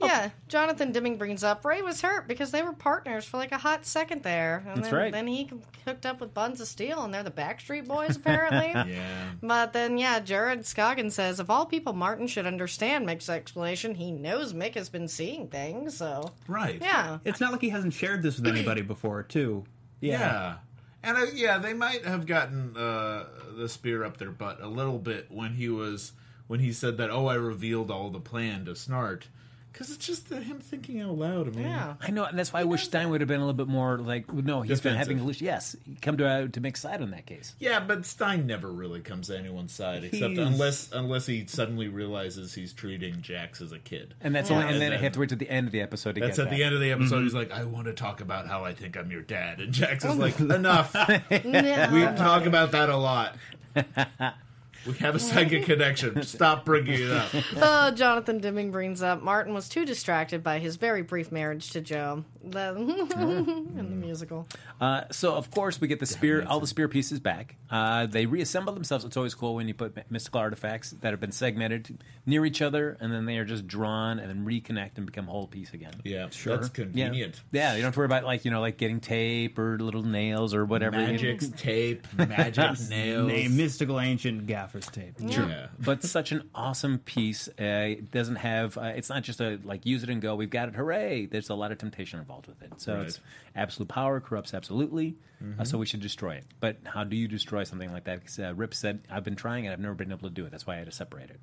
Sense. 0.00 0.12
Yeah, 0.12 0.30
Jonathan 0.48 0.92
Dimming 0.92 1.16
brings 1.18 1.42
up 1.44 1.64
Ray 1.64 1.82
was 1.82 2.00
hurt 2.00 2.28
because 2.28 2.50
they 2.50 2.62
were 2.62 2.72
partners 2.72 3.24
for 3.24 3.36
like 3.36 3.52
a 3.52 3.58
hot 3.58 3.84
second 3.86 4.22
there. 4.22 4.64
And 4.66 4.76
That's 4.78 4.88
then, 4.90 4.98
right. 4.98 5.12
Then 5.12 5.26
he 5.26 5.50
hooked 5.84 6.06
up 6.06 6.20
with 6.20 6.34
Buns 6.34 6.60
of 6.60 6.68
Steel, 6.68 7.02
and 7.02 7.12
they're 7.12 7.22
the 7.22 7.30
Backstreet 7.30 7.86
Boys 7.86 8.16
apparently. 8.16 8.68
Yeah. 8.92 9.30
But 9.42 9.72
then, 9.72 9.98
yeah, 9.98 10.20
Jared 10.20 10.60
Scoggin 10.60 11.10
says 11.12 11.40
of 11.40 11.50
all 11.50 11.66
people, 11.66 11.92
Martin 11.92 12.26
should 12.26 12.46
understand 12.46 13.06
Mick's 13.06 13.28
explanation. 13.28 13.94
He 13.94 14.12
knows 14.12 14.52
Mick 14.52 14.74
has 14.74 14.88
been 14.88 15.08
seeing 15.08 15.48
things, 15.48 15.96
so 15.96 16.32
Right. 16.46 16.80
yeah. 16.80 17.18
It's 17.24 17.40
not 17.40 17.52
like 17.52 17.60
he 17.60 17.68
hasn't 17.70 17.92
shared 17.94 18.22
this 18.22 18.36
with 18.38 18.46
anybody 18.54 18.82
before, 18.82 19.22
too. 19.22 19.64
Yeah. 20.00 20.56
And 21.02 21.16
uh, 21.16 21.26
yeah, 21.34 21.58
they 21.58 21.74
might 21.74 22.04
have 22.04 22.26
gotten 22.26 22.76
uh, 22.76 23.24
the 23.56 23.68
spear 23.68 24.04
up 24.04 24.16
their 24.16 24.30
butt 24.30 24.60
a 24.60 24.66
little 24.68 24.98
bit 24.98 25.26
when 25.30 25.54
he 25.54 25.68
was 25.68 26.12
when 26.48 26.60
he 26.60 26.72
said 26.72 26.96
that. 26.98 27.10
Oh, 27.10 27.26
I 27.26 27.34
revealed 27.34 27.90
all 27.90 28.10
the 28.10 28.20
plan 28.20 28.64
to 28.64 28.72
Snart, 28.72 29.24
because 29.72 29.90
it's 29.90 30.06
just 30.06 30.32
uh, 30.32 30.36
him 30.36 30.58
thinking 30.58 31.00
out 31.00 31.16
loud. 31.16 31.46
I 31.48 31.50
mean, 31.50 31.64
Yeah. 31.66 31.94
I 32.00 32.10
know, 32.10 32.24
and 32.24 32.38
that's 32.38 32.52
why 32.52 32.60
I 32.60 32.64
wish 32.64 32.84
Stein 32.84 33.10
would 33.10 33.20
have 33.20 33.28
been 33.28 33.38
a 33.40 33.44
little 33.44 33.52
bit 33.54 33.68
more 33.68 33.98
like, 33.98 34.32
no, 34.32 34.62
he's 34.62 34.80
been 34.80 34.94
Defensive. 34.94 34.98
having 34.98 35.18
hallucinations. 35.18 35.76
Yes, 35.86 35.96
come 36.02 36.16
to 36.18 36.26
uh, 36.28 36.46
to 36.48 36.60
Mick's 36.60 36.80
side 36.80 37.00
on 37.02 37.10
that 37.12 37.26
case. 37.26 37.54
Yeah, 37.58 37.80
but 37.80 38.04
Stein 38.06 38.46
never 38.46 38.68
really 38.70 39.00
comes 39.00 39.28
to 39.28 39.38
anyone's 39.38 39.72
side, 39.72 40.04
except 40.04 40.34
He's- 40.34 40.46
unless 40.46 40.90
unless 40.92 41.26
he 41.26 41.46
suddenly 41.46 41.88
realizes 41.88 42.54
he's 42.54 42.72
treating 42.72 43.20
Jax 43.22 43.60
as 43.60 43.72
a 43.72 43.78
kid. 43.78 44.14
And 44.20 44.34
that's 44.34 44.50
Yeah. 44.50 44.56
only, 44.56 44.66
and 44.68 44.74
And 44.74 44.82
then 44.82 44.92
I 44.92 44.96
have 45.02 45.12
to 45.12 45.20
wait 45.20 45.28
to 45.30 45.36
the 45.36 45.48
end 45.50 45.66
of 45.66 45.72
the 45.72 45.80
episode 45.80 46.14
to 46.16 46.20
That's 46.20 46.36
get 46.36 46.44
at 46.46 46.50
that. 46.50 46.56
the 46.56 46.64
end 46.64 46.74
of 46.74 46.80
the 46.80 46.90
episode. 46.90 47.22
He's 47.22 47.34
like, 47.34 47.50
"I 47.52 47.64
want 47.64 47.86
to 47.86 47.92
talk 47.92 48.20
about 48.20 48.46
how 48.48 48.64
I 48.64 48.74
think 48.74 48.96
I'm 48.96 49.10
your 49.10 49.22
dad," 49.22 49.60
and 49.60 49.72
Jax 49.72 50.04
is 50.04 50.16
like, 50.16 50.38
"Enough. 50.40 50.94
we 51.30 52.02
talk 52.16 52.46
about 52.46 52.72
that 52.72 52.88
a 52.88 52.96
lot. 52.96 53.36
We 54.86 54.94
have 54.94 55.14
a 55.14 55.18
psychic 55.18 55.64
connection. 55.64 56.22
Stop 56.22 56.64
bringing 56.64 57.02
it 57.02 57.10
up." 57.10 57.30
Uh, 57.58 57.90
Jonathan 57.90 58.38
Dimming 58.38 58.70
brings 58.70 59.02
up 59.02 59.22
Martin 59.22 59.52
was 59.52 59.68
too 59.68 59.84
distracted 59.84 60.42
by 60.42 60.58
his 60.58 60.76
very 60.76 61.02
brief 61.02 61.32
marriage 61.32 61.70
to 61.70 61.80
Joe. 61.80 62.24
In 62.42 62.50
the 63.76 63.82
musical. 63.82 64.46
Uh, 64.80 65.02
so 65.10 65.34
of 65.34 65.50
course 65.50 65.80
we 65.80 65.88
get 65.88 65.98
the 66.00 66.06
spear, 66.06 66.44
all 66.46 66.60
the 66.60 66.66
spear 66.66 66.88
pieces 66.88 67.20
back. 67.20 67.56
Uh, 67.70 68.06
they 68.06 68.26
reassemble 68.26 68.72
themselves. 68.72 69.04
It's 69.04 69.16
always 69.16 69.34
cool 69.34 69.56
when 69.56 69.68
you 69.68 69.74
put 69.74 69.96
mystical 70.10 70.40
artifacts 70.40 70.92
that 71.00 71.10
have 71.10 71.20
been 71.20 71.32
segmented 71.32 72.02
near 72.26 72.44
each 72.46 72.62
other, 72.62 72.96
and 73.00 73.12
then 73.12 73.26
they 73.26 73.38
are 73.38 73.44
just 73.44 73.66
drawn 73.66 74.18
and 74.18 74.28
then 74.28 74.44
reconnect 74.46 74.96
and 74.96 75.06
become 75.06 75.26
whole 75.26 75.46
piece 75.46 75.72
again. 75.74 75.92
Yeah, 76.04 76.30
sure. 76.30 76.56
that's 76.56 76.68
convenient. 76.68 77.42
Yeah, 77.52 77.72
you 77.72 77.78
don't 77.78 77.86
have 77.86 77.94
to 77.94 78.00
worry 78.00 78.06
about 78.06 78.24
like 78.24 78.44
you 78.44 78.50
know 78.50 78.60
like 78.60 78.76
getting 78.76 79.00
tape 79.00 79.58
or 79.58 79.78
little 79.78 80.02
nails 80.02 80.54
or 80.54 80.64
whatever. 80.64 80.96
Magic's 80.96 81.48
tape, 81.50 82.06
magic 82.16 82.78
nails. 82.88 83.28
Name 83.28 83.56
mystical 83.56 84.00
ancient 84.00 84.46
gaffer's 84.68 84.86
tape. 84.88 85.14
Yeah. 85.18 85.68
but 85.78 86.02
such 86.04 86.32
an 86.32 86.48
awesome 86.54 86.98
piece. 86.98 87.48
Uh, 87.48 87.64
it 87.96 88.10
doesn't 88.10 88.36
have. 88.36 88.76
Uh, 88.76 88.92
it's 88.94 89.08
not 89.08 89.22
just 89.22 89.40
a 89.40 89.58
like 89.64 89.86
use 89.86 90.02
it 90.02 90.10
and 90.10 90.20
go. 90.20 90.34
We've 90.34 90.50
got 90.50 90.68
it. 90.68 90.74
Hooray! 90.74 91.26
There's 91.26 91.48
a 91.50 91.54
lot 91.54 91.72
of 91.72 91.78
temptation 91.78 92.18
involved 92.20 92.46
with 92.46 92.60
it. 92.62 92.72
So 92.80 92.94
Right. 92.96 93.06
it's 93.06 93.20
absolute 93.56 93.88
power 93.88 94.20
corrupts 94.20 94.54
absolutely. 94.54 95.16
Uh, 95.58 95.64
so 95.64 95.78
we 95.78 95.86
should 95.86 96.00
destroy 96.00 96.32
it. 96.34 96.44
But 96.60 96.78
how 96.84 97.04
do 97.04 97.14
you 97.16 97.28
destroy 97.28 97.62
something 97.64 97.92
like 97.92 98.04
that? 98.04 98.24
'Cause, 98.24 98.38
uh, 98.40 98.52
Rip 98.56 98.74
said, 98.74 99.00
"I've 99.08 99.22
been 99.24 99.36
trying 99.36 99.66
it. 99.66 99.72
I've 99.72 99.78
never 99.80 99.94
been 99.94 100.10
able 100.10 100.28
to 100.28 100.34
do 100.34 100.44
it. 100.44 100.50
That's 100.50 100.66
why 100.66 100.74
I 100.74 100.78
had 100.78 100.86
to 100.86 100.92
separate 100.92 101.30
it." 101.30 101.38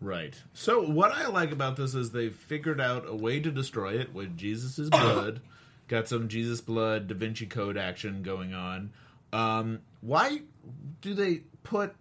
Right. 0.00 0.34
So 0.54 0.82
what 0.82 1.12
I 1.12 1.28
like 1.28 1.52
about 1.52 1.76
this 1.76 1.94
is 1.94 2.10
they've 2.10 2.34
figured 2.34 2.80
out 2.80 3.04
a 3.06 3.14
way 3.14 3.38
to 3.40 3.50
destroy 3.52 3.98
it 4.00 4.12
with 4.14 4.36
Jesus' 4.36 4.88
blood. 4.90 5.40
Got 5.88 6.08
some 6.08 6.28
Jesus 6.28 6.60
blood 6.60 7.06
Da 7.08 7.14
Vinci 7.14 7.46
Code 7.46 7.76
action 7.76 8.22
going 8.22 8.54
on. 8.54 8.90
Um, 9.32 9.80
why 10.00 10.40
do 11.02 11.12
they 11.14 11.42
put 11.64 11.94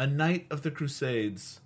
a 0.00 0.06
Knight 0.06 0.46
of 0.50 0.62
the 0.62 0.70
Crusades 0.70 1.60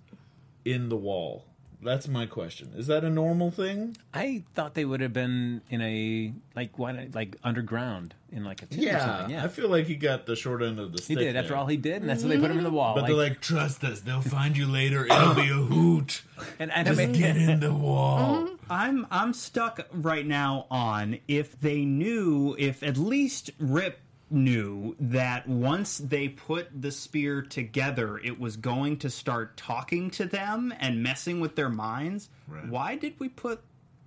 in 0.65 0.89
the 0.89 0.97
wall? 0.97 1.45
That's 1.81 2.07
my 2.07 2.25
question. 2.25 2.71
Is 2.75 2.87
that 2.87 3.03
a 3.03 3.09
normal 3.11 3.51
thing? 3.51 3.95
I 4.11 4.43
thought 4.55 4.73
they 4.73 4.85
would 4.85 5.01
have 5.01 5.13
been 5.13 5.61
in 5.69 5.81
a 5.81 6.33
like 6.55 6.79
why 6.79 6.93
not, 6.93 7.13
like 7.13 7.35
underground 7.43 8.15
in 8.31 8.43
like 8.43 8.63
a 8.63 8.65
tomb 8.65 8.79
or 8.79 8.83
Yeah, 8.83 9.05
something. 9.17 9.35
Yeah, 9.35 9.43
I 9.43 9.47
feel 9.49 9.69
like 9.69 9.85
he 9.85 9.95
got 9.95 10.25
the 10.25 10.35
short 10.35 10.63
end 10.63 10.79
of 10.79 10.93
the 10.93 10.97
stick. 10.97 11.09
he 11.19 11.23
stick. 11.23 11.33
did. 11.33 11.35
After 11.35 11.55
all 11.55 11.67
he 11.67 11.77
did, 11.77 12.01
and 12.01 12.09
that's 12.09 12.23
why 12.23 12.29
they 12.29 12.39
put 12.39 12.49
him 12.49 12.57
in 12.57 12.63
the 12.63 12.71
wall. 12.71 12.95
but 12.95 13.01
like, 13.03 13.07
they're 13.09 13.17
like, 13.17 13.41
trust 13.41 13.83
us. 13.83 13.99
They'll 14.01 14.21
find 14.21 14.57
you 14.57 14.65
later. 14.65 15.05
It'll 15.05 15.35
be 15.35 15.41
a 15.49 15.53
hoot. 15.53 16.23
and, 16.59 16.71
and 16.75 16.87
I 16.87 16.91
Just 16.91 16.97
mean, 16.97 17.11
get 17.13 17.37
in 17.37 17.59
the 17.59 17.73
wall. 17.73 18.47
Mm-hmm. 18.65 18.71
I'm 18.71 19.07
I'm 19.11 19.33
stuck 19.33 19.79
right 19.91 20.25
now 20.25 20.65
on 20.71 21.19
if 21.27 21.59
they 21.61 21.85
knew 21.85 22.55
if 22.57 22.81
at 22.81 22.97
least 22.97 23.51
Rip 23.59 23.99
knew 24.29 24.95
that 24.99 25.47
once 25.47 25.97
they 25.99 26.27
put 26.27 26.67
the 26.81 26.91
spear 26.91 27.41
together 27.41 28.17
it 28.17 28.39
was 28.39 28.57
going 28.57 28.97
to 28.97 29.09
start 29.09 29.55
talking 29.55 30.09
to 30.09 30.25
them 30.25 30.73
and 30.79 31.03
messing 31.03 31.39
with 31.39 31.55
their 31.55 31.69
minds. 31.69 32.29
Right. 32.47 32.67
Why 32.67 32.95
did 32.95 33.19
we 33.19 33.29
put 33.29 33.61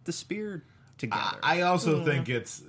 the 0.05 0.13
spear 0.13 0.65
together? 0.97 1.39
I 1.43 1.61
also 1.63 2.05
think 2.05 2.29
it's 2.29 2.63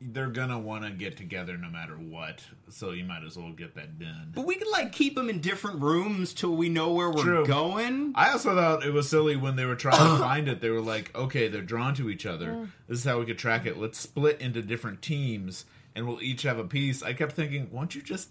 they're 0.00 0.28
gonna 0.28 0.58
want 0.58 0.84
to 0.84 0.90
get 0.90 1.16
together 1.16 1.56
no 1.56 1.68
matter 1.68 1.94
what, 1.94 2.42
so 2.68 2.90
you 2.90 3.04
might 3.04 3.22
as 3.24 3.36
well 3.36 3.52
get 3.52 3.74
that 3.76 3.98
done. 3.98 4.32
but 4.34 4.44
we 4.46 4.56
could 4.56 4.68
like 4.68 4.92
keep 4.92 5.14
them 5.14 5.28
in 5.30 5.40
different 5.40 5.80
rooms 5.80 6.32
till 6.34 6.54
we 6.56 6.68
know 6.68 6.92
where 6.92 7.10
we're 7.10 7.22
True. 7.22 7.46
going. 7.46 8.12
I 8.14 8.30
also 8.32 8.54
thought 8.54 8.84
it 8.84 8.92
was 8.92 9.08
silly 9.08 9.36
when 9.36 9.56
they 9.56 9.64
were 9.64 9.76
trying 9.76 9.98
to 9.98 10.18
find 10.22 10.48
it. 10.48 10.60
They 10.60 10.70
were 10.70 10.80
like, 10.80 11.14
"Okay, 11.16 11.48
they're 11.48 11.62
drawn 11.62 11.94
to 11.94 12.10
each 12.10 12.26
other. 12.26 12.68
This 12.88 12.98
is 12.98 13.04
how 13.04 13.18
we 13.20 13.26
could 13.26 13.38
track 13.38 13.64
it. 13.66 13.78
Let's 13.78 13.98
split 13.98 14.40
into 14.40 14.62
different 14.62 15.02
teams, 15.02 15.64
and 15.96 16.06
we'll 16.06 16.22
each 16.22 16.42
have 16.42 16.60
a 16.60 16.64
piece." 16.64 17.02
I 17.02 17.12
kept 17.14 17.32
thinking, 17.32 17.66
"Why 17.72 17.80
don't 17.80 17.94
you 17.94 18.02
just 18.02 18.28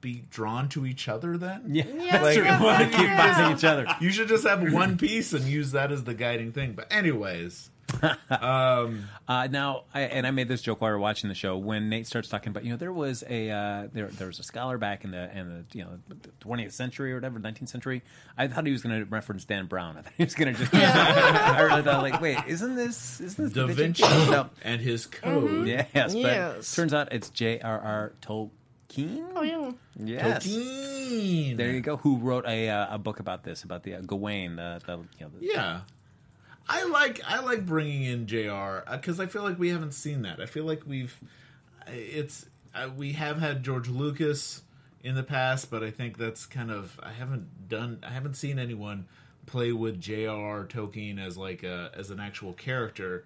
be 0.00 0.24
drawn 0.28 0.68
to 0.68 0.84
each 0.84 1.08
other 1.08 1.38
then? 1.38 1.62
Yeah, 1.66 1.84
Yeah, 1.86 2.18
that's 2.18 2.36
true. 2.36 2.44
Want 2.44 2.90
to 2.92 2.96
keep 2.98 3.06
yeah. 3.06 3.34
finding 3.34 3.56
each 3.56 3.64
other. 3.64 3.86
You 4.00 4.10
should 4.10 4.28
just 4.28 4.46
have 4.46 4.72
one 4.72 4.98
piece 4.98 5.32
and 5.32 5.44
use 5.46 5.72
that 5.72 5.90
as 5.90 6.04
the 6.04 6.12
guiding 6.12 6.52
thing. 6.52 6.72
But 6.72 6.92
anyways, 6.92 7.70
Uh, 9.26 9.46
now, 9.50 9.84
I, 9.94 10.02
and 10.02 10.26
I 10.26 10.30
made 10.32 10.48
this 10.48 10.60
joke 10.60 10.80
while 10.82 10.90
we 10.90 10.94
were 10.94 10.98
watching 11.00 11.28
the 11.28 11.34
show 11.34 11.56
when 11.56 11.88
Nate 11.88 12.06
starts 12.06 12.28
talking 12.28 12.50
about, 12.50 12.62
you 12.64 12.70
know, 12.72 12.76
there 12.76 12.92
was 12.92 13.24
a 13.28 13.50
uh, 13.50 13.88
there 13.92 14.08
there 14.08 14.26
was 14.26 14.38
a 14.38 14.42
scholar 14.42 14.76
back 14.76 15.02
in 15.04 15.12
the 15.12 15.34
in 15.36 15.48
the 15.48 15.64
you 15.78 15.82
know 15.84 15.98
twentieth 16.40 16.72
century 16.74 17.12
or 17.12 17.14
whatever, 17.16 17.38
nineteenth 17.38 17.70
century. 17.70 18.02
I 18.36 18.48
thought 18.48 18.66
he 18.66 18.72
was 18.72 18.82
going 18.82 18.98
to 19.00 19.06
reference 19.06 19.46
Dan 19.46 19.64
Brown. 19.66 19.96
I 19.96 20.02
thought 20.02 20.12
he 20.18 20.24
was 20.24 20.34
going 20.34 20.52
to 20.54 20.60
just. 20.60 20.74
I 20.74 21.60
really 21.62 21.82
thought, 21.82 22.02
like, 22.02 22.20
wait, 22.20 22.38
isn't 22.46 22.74
this 22.74 23.20
isn't 23.20 23.44
this 23.44 23.52
Da 23.54 23.66
Da 23.66 23.72
Vinci 23.72 24.02
No. 24.02 24.50
and 24.62 24.80
his 24.82 25.06
code. 25.06 25.66
Yes, 25.66 25.90
but 25.94 26.14
Yes. 26.14 26.74
turns 26.74 26.92
out 26.92 27.12
it's 27.12 27.30
J.R.R. 27.30 28.12
Tolkien. 28.20 28.50
Oh, 29.34 29.42
yeah. 29.42 29.70
Yes. 29.96 30.46
Tolkien. 30.46 31.56
There 31.56 31.70
you 31.70 31.80
go. 31.80 31.96
Who 31.98 32.18
wrote 32.18 32.44
a 32.46 32.68
uh, 32.68 32.94
a 32.96 32.98
book 32.98 33.20
about 33.20 33.44
this 33.44 33.62
about 33.64 33.82
the 33.84 33.94
uh, 33.94 34.00
Gawain? 34.02 34.56
The, 34.56 34.80
the 34.84 34.96
you 34.98 35.06
know 35.20 35.30
the, 35.40 35.46
Yeah. 35.46 35.80
I 36.68 36.84
like 36.84 37.20
I 37.26 37.40
like 37.40 37.66
bringing 37.66 38.04
in 38.04 38.26
Jr. 38.26 38.90
because 38.90 39.20
I 39.20 39.26
feel 39.26 39.42
like 39.42 39.58
we 39.58 39.68
haven't 39.68 39.92
seen 39.92 40.22
that. 40.22 40.40
I 40.40 40.46
feel 40.46 40.64
like 40.64 40.82
we've 40.86 41.18
it's 41.86 42.46
uh, 42.74 42.88
we 42.96 43.12
have 43.12 43.38
had 43.38 43.62
George 43.62 43.88
Lucas 43.88 44.62
in 45.02 45.14
the 45.14 45.22
past, 45.22 45.70
but 45.70 45.82
I 45.82 45.90
think 45.90 46.16
that's 46.16 46.46
kind 46.46 46.70
of 46.70 46.98
I 47.02 47.12
haven't 47.12 47.68
done 47.68 47.98
I 48.02 48.10
haven't 48.10 48.34
seen 48.34 48.58
anyone 48.58 49.06
play 49.46 49.72
with 49.72 50.00
J.R.R. 50.00 50.64
Tolkien 50.64 51.24
as 51.24 51.36
like 51.36 51.62
a 51.62 51.90
as 51.94 52.10
an 52.10 52.20
actual 52.20 52.54
character. 52.54 53.24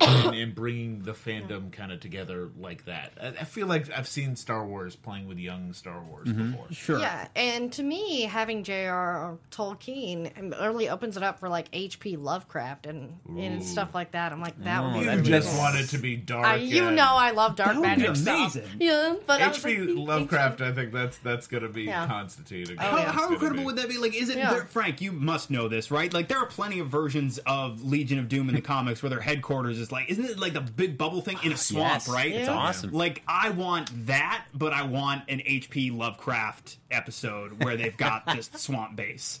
And, 0.00 0.34
and 0.34 0.54
bringing 0.54 1.02
the 1.02 1.12
fandom 1.12 1.72
kind 1.72 1.92
of 1.92 2.00
together 2.00 2.48
like 2.58 2.84
that. 2.86 3.12
I, 3.20 3.28
I 3.28 3.44
feel 3.44 3.66
like 3.66 3.90
I've 3.90 4.08
seen 4.08 4.36
Star 4.36 4.66
Wars 4.66 4.96
playing 4.96 5.28
with 5.28 5.38
young 5.38 5.72
Star 5.72 6.00
Wars 6.02 6.28
mm-hmm. 6.28 6.52
before. 6.52 6.66
Sure. 6.70 6.98
Yeah, 6.98 7.28
and 7.36 7.72
to 7.74 7.82
me, 7.82 8.22
having 8.22 8.64
J.R.R. 8.64 9.38
Tolkien 9.50 10.50
really 10.60 10.88
opens 10.88 11.16
it 11.16 11.22
up 11.22 11.40
for 11.40 11.48
like 11.48 11.68
H.P. 11.72 12.16
Lovecraft 12.16 12.86
and, 12.86 13.18
and 13.28 13.62
stuff 13.64 13.94
like 13.94 14.12
that. 14.12 14.32
I'm 14.32 14.40
like, 14.40 14.62
that 14.64 14.82
mm. 14.82 14.94
would 14.94 15.00
be 15.00 15.08
Oh, 15.08 15.12
You 15.12 15.18
really 15.18 15.22
just 15.30 15.48
cool. 15.50 15.58
want 15.58 15.76
it 15.78 15.86
to 15.88 15.98
be 15.98 16.16
dark. 16.16 16.46
I, 16.46 16.56
you 16.56 16.84
and- 16.86 16.96
know, 16.96 17.02
I 17.08 17.30
love 17.30 17.56
dark 17.56 17.70
That 17.74 17.76
would 17.80 17.96
be 17.96 18.02
magic 18.02 18.16
stuff. 18.16 18.54
amazing. 18.54 18.68
Yeah, 18.78 19.14
but 19.26 19.40
I 19.42 19.48
was 19.48 19.64
H.P. 19.64 19.78
like, 19.78 20.08
Lovecraft, 20.08 20.60
I 20.60 20.72
think 20.72 20.92
that's 20.92 21.18
that's 21.18 21.46
gonna 21.46 21.68
be 21.68 21.84
Yeah. 21.84 22.06
Constantine. 22.06 22.66
Oh, 22.78 22.82
How, 22.82 22.96
yeah. 22.98 23.12
how 23.12 23.32
incredible 23.32 23.64
would 23.64 23.76
that 23.76 23.88
be? 23.88 23.98
Like, 23.98 24.14
is 24.14 24.28
it 24.28 24.36
Yeah. 24.38 24.50
there, 24.50 24.64
Frank? 24.64 25.00
You 25.00 25.12
must 25.12 25.50
know 25.50 25.68
this, 25.68 25.90
right? 25.90 26.12
Like, 26.12 26.28
there 26.28 26.38
are 26.38 26.46
plenty 26.46 26.78
of 26.78 26.88
versions 26.88 27.38
of 27.46 27.82
Legion 27.82 28.18
of 28.18 28.28
Doom 28.28 28.48
in 28.48 28.54
the 28.54 28.60
comics 28.70 29.02
where 29.02 29.10
their 29.10 29.20
headquarters 29.20 29.79
is 29.80 29.90
like, 29.90 30.08
isn't 30.10 30.24
it 30.24 30.38
like 30.38 30.52
the 30.52 30.60
big 30.60 30.96
bubble 30.98 31.20
thing 31.20 31.38
in 31.42 31.52
a 31.52 31.56
swamp, 31.56 31.94
Yes. 31.94 32.08
right? 32.08 32.30
It's 32.32 32.48
Yeah. 32.48 32.54
awesome. 32.54 32.92
Like, 32.92 33.22
I 33.26 33.50
want 33.50 34.06
that, 34.06 34.44
but 34.54 34.72
I 34.72 34.82
want 34.84 35.24
an 35.28 35.42
H.P. 35.44 35.90
Lovecraft 35.90 36.76
episode 36.90 37.62
where 37.64 37.76
they've 37.76 37.96
got 37.96 38.26
this 38.26 38.50
swamp 38.54 38.94
base. 38.96 39.40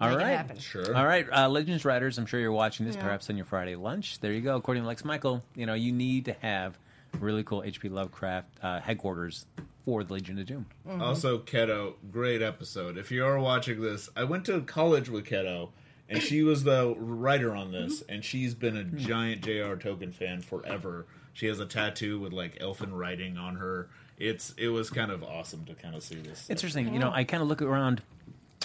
All 0.00 0.08
Make 0.10 0.18
right. 0.18 0.60
Sure. 0.60 0.96
All 0.96 1.06
right, 1.06 1.26
uh, 1.32 1.48
Legends 1.48 1.84
Riders. 1.84 2.18
I'm 2.18 2.26
sure 2.26 2.40
you're 2.40 2.50
watching 2.52 2.84
this, 2.86 2.96
Yeah. 2.96 3.02
perhaps 3.02 3.30
on 3.30 3.36
your 3.36 3.46
Friday 3.46 3.76
lunch. 3.76 4.18
There 4.20 4.32
you 4.32 4.40
go. 4.40 4.56
According 4.56 4.82
to 4.82 4.86
Lex 4.86 5.04
Michael, 5.04 5.42
you 5.54 5.66
know 5.66 5.74
you 5.74 5.92
need 5.92 6.24
to 6.24 6.32
have 6.42 6.76
really 7.20 7.44
cool 7.44 7.62
HP 7.62 7.88
Lovecraft 7.90 8.48
uh, 8.60 8.80
headquarters 8.80 9.46
for 9.84 10.02
the 10.02 10.12
Legion 10.14 10.36
of 10.40 10.46
Doom. 10.46 10.66
Also, 11.00 11.38
Keto, 11.38 11.94
great 12.10 12.42
episode. 12.42 12.98
If 12.98 13.12
you 13.12 13.24
are 13.24 13.38
watching 13.38 13.80
this, 13.80 14.08
I 14.16 14.24
went 14.24 14.46
to 14.46 14.60
college 14.62 15.08
with 15.08 15.26
Keto, 15.26 15.68
and 16.08 16.22
she 16.22 16.42
was 16.42 16.64
the 16.64 16.94
writer 16.96 17.54
on 17.54 17.72
mm-hmm. 17.72 17.88
this, 17.88 18.02
and 18.08 18.24
she's 18.24 18.54
been 18.54 18.76
a 18.76 18.82
hmm. 18.82 18.96
giant 18.96 19.42
J.R. 19.42 19.76
Tolkien 19.76 20.12
fan 20.12 20.40
forever. 20.40 21.06
She 21.32 21.46
has 21.46 21.60
a 21.60 21.66
tattoo 21.66 22.20
with 22.20 22.32
like 22.32 22.58
elfin 22.60 22.94
writing 22.94 23.36
on 23.36 23.56
her. 23.56 23.88
It's 24.18 24.54
it 24.56 24.68
was 24.68 24.90
kind 24.90 25.10
of 25.10 25.24
awesome 25.24 25.64
to 25.64 25.74
kind 25.74 25.94
of 25.94 26.02
see 26.02 26.16
this. 26.16 26.48
Interesting. 26.48 26.92
You 26.92 27.00
know, 27.00 27.10
I 27.12 27.24
kind 27.24 27.42
of 27.42 27.48
look 27.48 27.62
around 27.62 28.02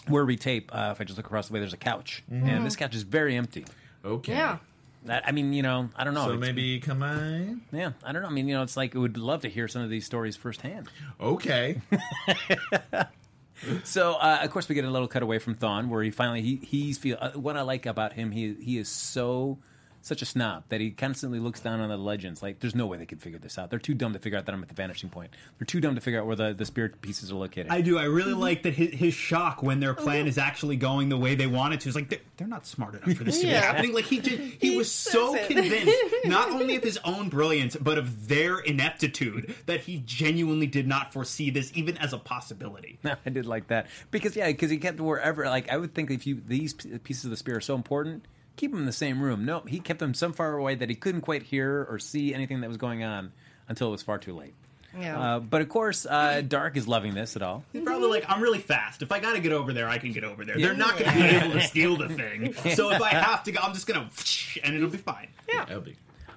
where 0.07 0.25
we 0.25 0.37
tape. 0.37 0.69
Uh, 0.73 0.89
if 0.91 1.01
I 1.01 1.03
just 1.03 1.17
look 1.17 1.25
across 1.25 1.47
the 1.47 1.53
way, 1.53 1.59
there's 1.59 1.73
a 1.73 1.77
couch, 1.77 2.23
mm-hmm. 2.31 2.47
and 2.47 2.65
this 2.65 2.75
couch 2.75 2.95
is 2.95 3.03
very 3.03 3.35
empty. 3.35 3.65
Okay. 4.05 4.33
Yeah. 4.33 4.57
That, 5.05 5.25
I 5.25 5.31
mean, 5.31 5.53
you 5.53 5.63
know, 5.63 5.89
I 5.95 6.03
don't 6.03 6.13
know. 6.13 6.25
So 6.25 6.33
It's- 6.33 6.41
maybe 6.41 6.79
come 6.79 7.01
on. 7.03 7.61
yeah, 7.71 7.91
I 8.03 8.11
don't 8.11 8.21
know. 8.21 8.27
I 8.27 8.31
mean, 8.31 8.47
you 8.47 8.55
know, 8.55 8.63
it's 8.63 8.75
like 8.75 8.93
we 8.93 8.99
would 8.99 9.17
love 9.17 9.41
to 9.43 9.49
hear 9.49 9.67
some 9.67 9.81
of 9.81 9.89
these 9.89 10.05
stories 10.05 10.35
firsthand. 10.35 10.89
Okay. 11.21 11.81
So, 13.83 14.13
uh, 14.13 14.39
of 14.41 14.51
course, 14.51 14.69
we 14.69 14.75
get 14.75 14.85
a 14.85 14.89
little 14.89 15.07
cut 15.07 15.23
away 15.23 15.39
from 15.39 15.55
Thawne, 15.55 15.89
where 15.89 16.03
he 16.03 16.11
finally 16.11 16.41
he 16.41 16.57
he's 16.57 16.97
feel. 16.97 17.17
Uh, 17.19 17.31
what 17.31 17.57
I 17.57 17.61
like 17.61 17.85
about 17.85 18.13
him, 18.13 18.31
he 18.31 18.55
he 18.59 18.77
is 18.77 18.87
so 18.87 19.57
such 20.01 20.21
a 20.21 20.25
snob 20.25 20.63
that 20.69 20.81
he 20.81 20.91
constantly 20.91 21.39
looks 21.39 21.59
down 21.59 21.79
on 21.79 21.89
the 21.89 21.97
legends. 21.97 22.41
Like, 22.41 22.59
there's 22.59 22.75
no 22.75 22.85
way 22.85 22.97
they 22.97 23.05
could 23.05 23.21
figure 23.21 23.39
this 23.39 23.57
out. 23.57 23.69
They're 23.69 23.79
too 23.79 23.93
dumb 23.93 24.13
to 24.13 24.19
figure 24.19 24.37
out 24.37 24.45
that 24.45 24.53
I'm 24.53 24.61
at 24.61 24.69
the 24.69 24.75
vanishing 24.75 25.09
point. 25.09 25.31
They're 25.57 25.65
too 25.65 25.79
dumb 25.79 25.95
to 25.95 26.01
figure 26.01 26.19
out 26.19 26.25
where 26.25 26.35
the, 26.35 26.53
the 26.53 26.65
spirit 26.65 27.01
pieces 27.01 27.31
are 27.31 27.35
located. 27.35 27.67
I 27.69 27.81
do. 27.81 27.97
I 27.97 28.03
really 28.03 28.31
mm-hmm. 28.31 28.41
like 28.41 28.63
that 28.63 28.73
his, 28.73 28.93
his 28.93 29.13
shock 29.13 29.61
when 29.61 29.79
their 29.79 29.91
oh, 29.91 30.01
plan 30.01 30.27
is 30.27 30.37
actually 30.37 30.77
going 30.77 31.09
the 31.09 31.17
way 31.17 31.35
they 31.35 31.47
want 31.47 31.73
it 31.73 31.81
to. 31.81 31.89
Is 31.89 31.95
like 31.95 32.09
they're, 32.09 32.19
they're 32.37 32.47
not 32.47 32.65
smart 32.65 32.95
enough 32.95 33.17
for 33.17 33.23
this 33.23 33.39
to 33.41 33.47
be 33.47 33.53
happening. 33.53 33.93
Like 33.93 34.05
he 34.05 34.19
just, 34.19 34.37
he, 34.37 34.69
He 34.69 34.77
was 34.77 34.91
so 34.91 35.35
it. 35.35 35.47
convinced 35.47 35.95
not 36.25 36.49
only 36.49 36.75
of 36.75 36.83
his 36.83 36.97
own 37.03 37.29
brilliance 37.29 37.75
but 37.75 37.97
of 37.97 38.27
their 38.27 38.59
ineptitude 38.59 39.55
that 39.65 39.81
he 39.81 40.03
genuinely 40.05 40.67
did 40.67 40.87
not 40.87 41.13
foresee 41.13 41.49
this 41.49 41.71
even 41.75 41.97
as 41.97 42.13
a 42.13 42.17
possibility. 42.17 42.99
I 43.25 43.29
did 43.29 43.45
like 43.45 43.67
that 43.67 43.87
because 44.11 44.35
yeah, 44.35 44.47
because 44.47 44.69
he 44.69 44.77
kept 44.77 44.99
wherever. 44.99 45.45
Like 45.45 45.69
I 45.69 45.77
would 45.77 45.93
think 45.93 46.11
if 46.11 46.25
you 46.25 46.41
these 46.45 46.73
pieces 46.73 47.25
of 47.25 47.31
the 47.31 47.37
spear 47.37 47.57
are 47.57 47.61
so 47.61 47.75
important, 47.75 48.25
keep 48.59 48.71
them 48.71 48.81
in 48.81 48.85
the 48.85 48.91
same 48.91 49.21
room. 49.21 49.45
No, 49.45 49.61
he 49.61 49.79
kept 49.79 49.99
them 49.99 50.13
so 50.13 50.31
far 50.31 50.53
away 50.57 50.75
that 50.75 50.89
he 50.89 50.95
couldn't 50.95 51.21
quite 51.21 51.43
hear 51.43 51.87
or 51.89 51.97
see 51.97 52.33
anything 52.33 52.61
that 52.61 52.67
was 52.67 52.77
going 52.77 53.03
on 53.03 53.31
until 53.67 53.87
it 53.87 53.91
was 53.91 54.03
far 54.03 54.17
too 54.17 54.35
late. 54.35 54.53
Yeah. 54.99 55.19
Uh, 55.19 55.39
but 55.39 55.61
of 55.61 55.69
course, 55.69 56.05
uh, 56.05 56.41
Darhk 56.45 56.75
is 56.75 56.87
loving 56.87 57.13
this 57.13 57.35
at 57.35 57.41
all. 57.43 57.63
He's 57.71 57.83
probably 57.83 58.09
like, 58.09 58.25
I'm 58.27 58.41
really 58.41 58.59
fast. 58.59 59.01
If 59.03 59.11
I 59.11 59.19
got 59.19 59.33
to 59.33 59.39
get 59.39 59.51
over 59.51 59.71
there, 59.71 59.87
I 59.87 59.99
can 59.99 60.11
get 60.11 60.23
over 60.23 60.43
there. 60.43 60.57
They're 60.57 60.73
not 60.73 60.97
going 60.97 61.11
to 61.11 61.17
be 61.17 61.23
able 61.25 61.51
to 61.53 61.61
steal 61.61 61.95
the 61.95 62.09
thing. 62.09 62.53
So 62.75 62.89
if 62.91 63.01
I 63.01 63.09
have 63.09 63.43
to 63.43 63.51
go, 63.51 63.59
I'm 63.61 63.73
just 63.73 63.87
going 63.87 64.09
to, 64.09 64.61
and 64.63 64.75
it'll 64.75 64.89
be 64.89 64.97
fine. 64.97 65.27
Yeah. 65.47 65.63
It'll 65.69 65.81
be- 65.81 65.95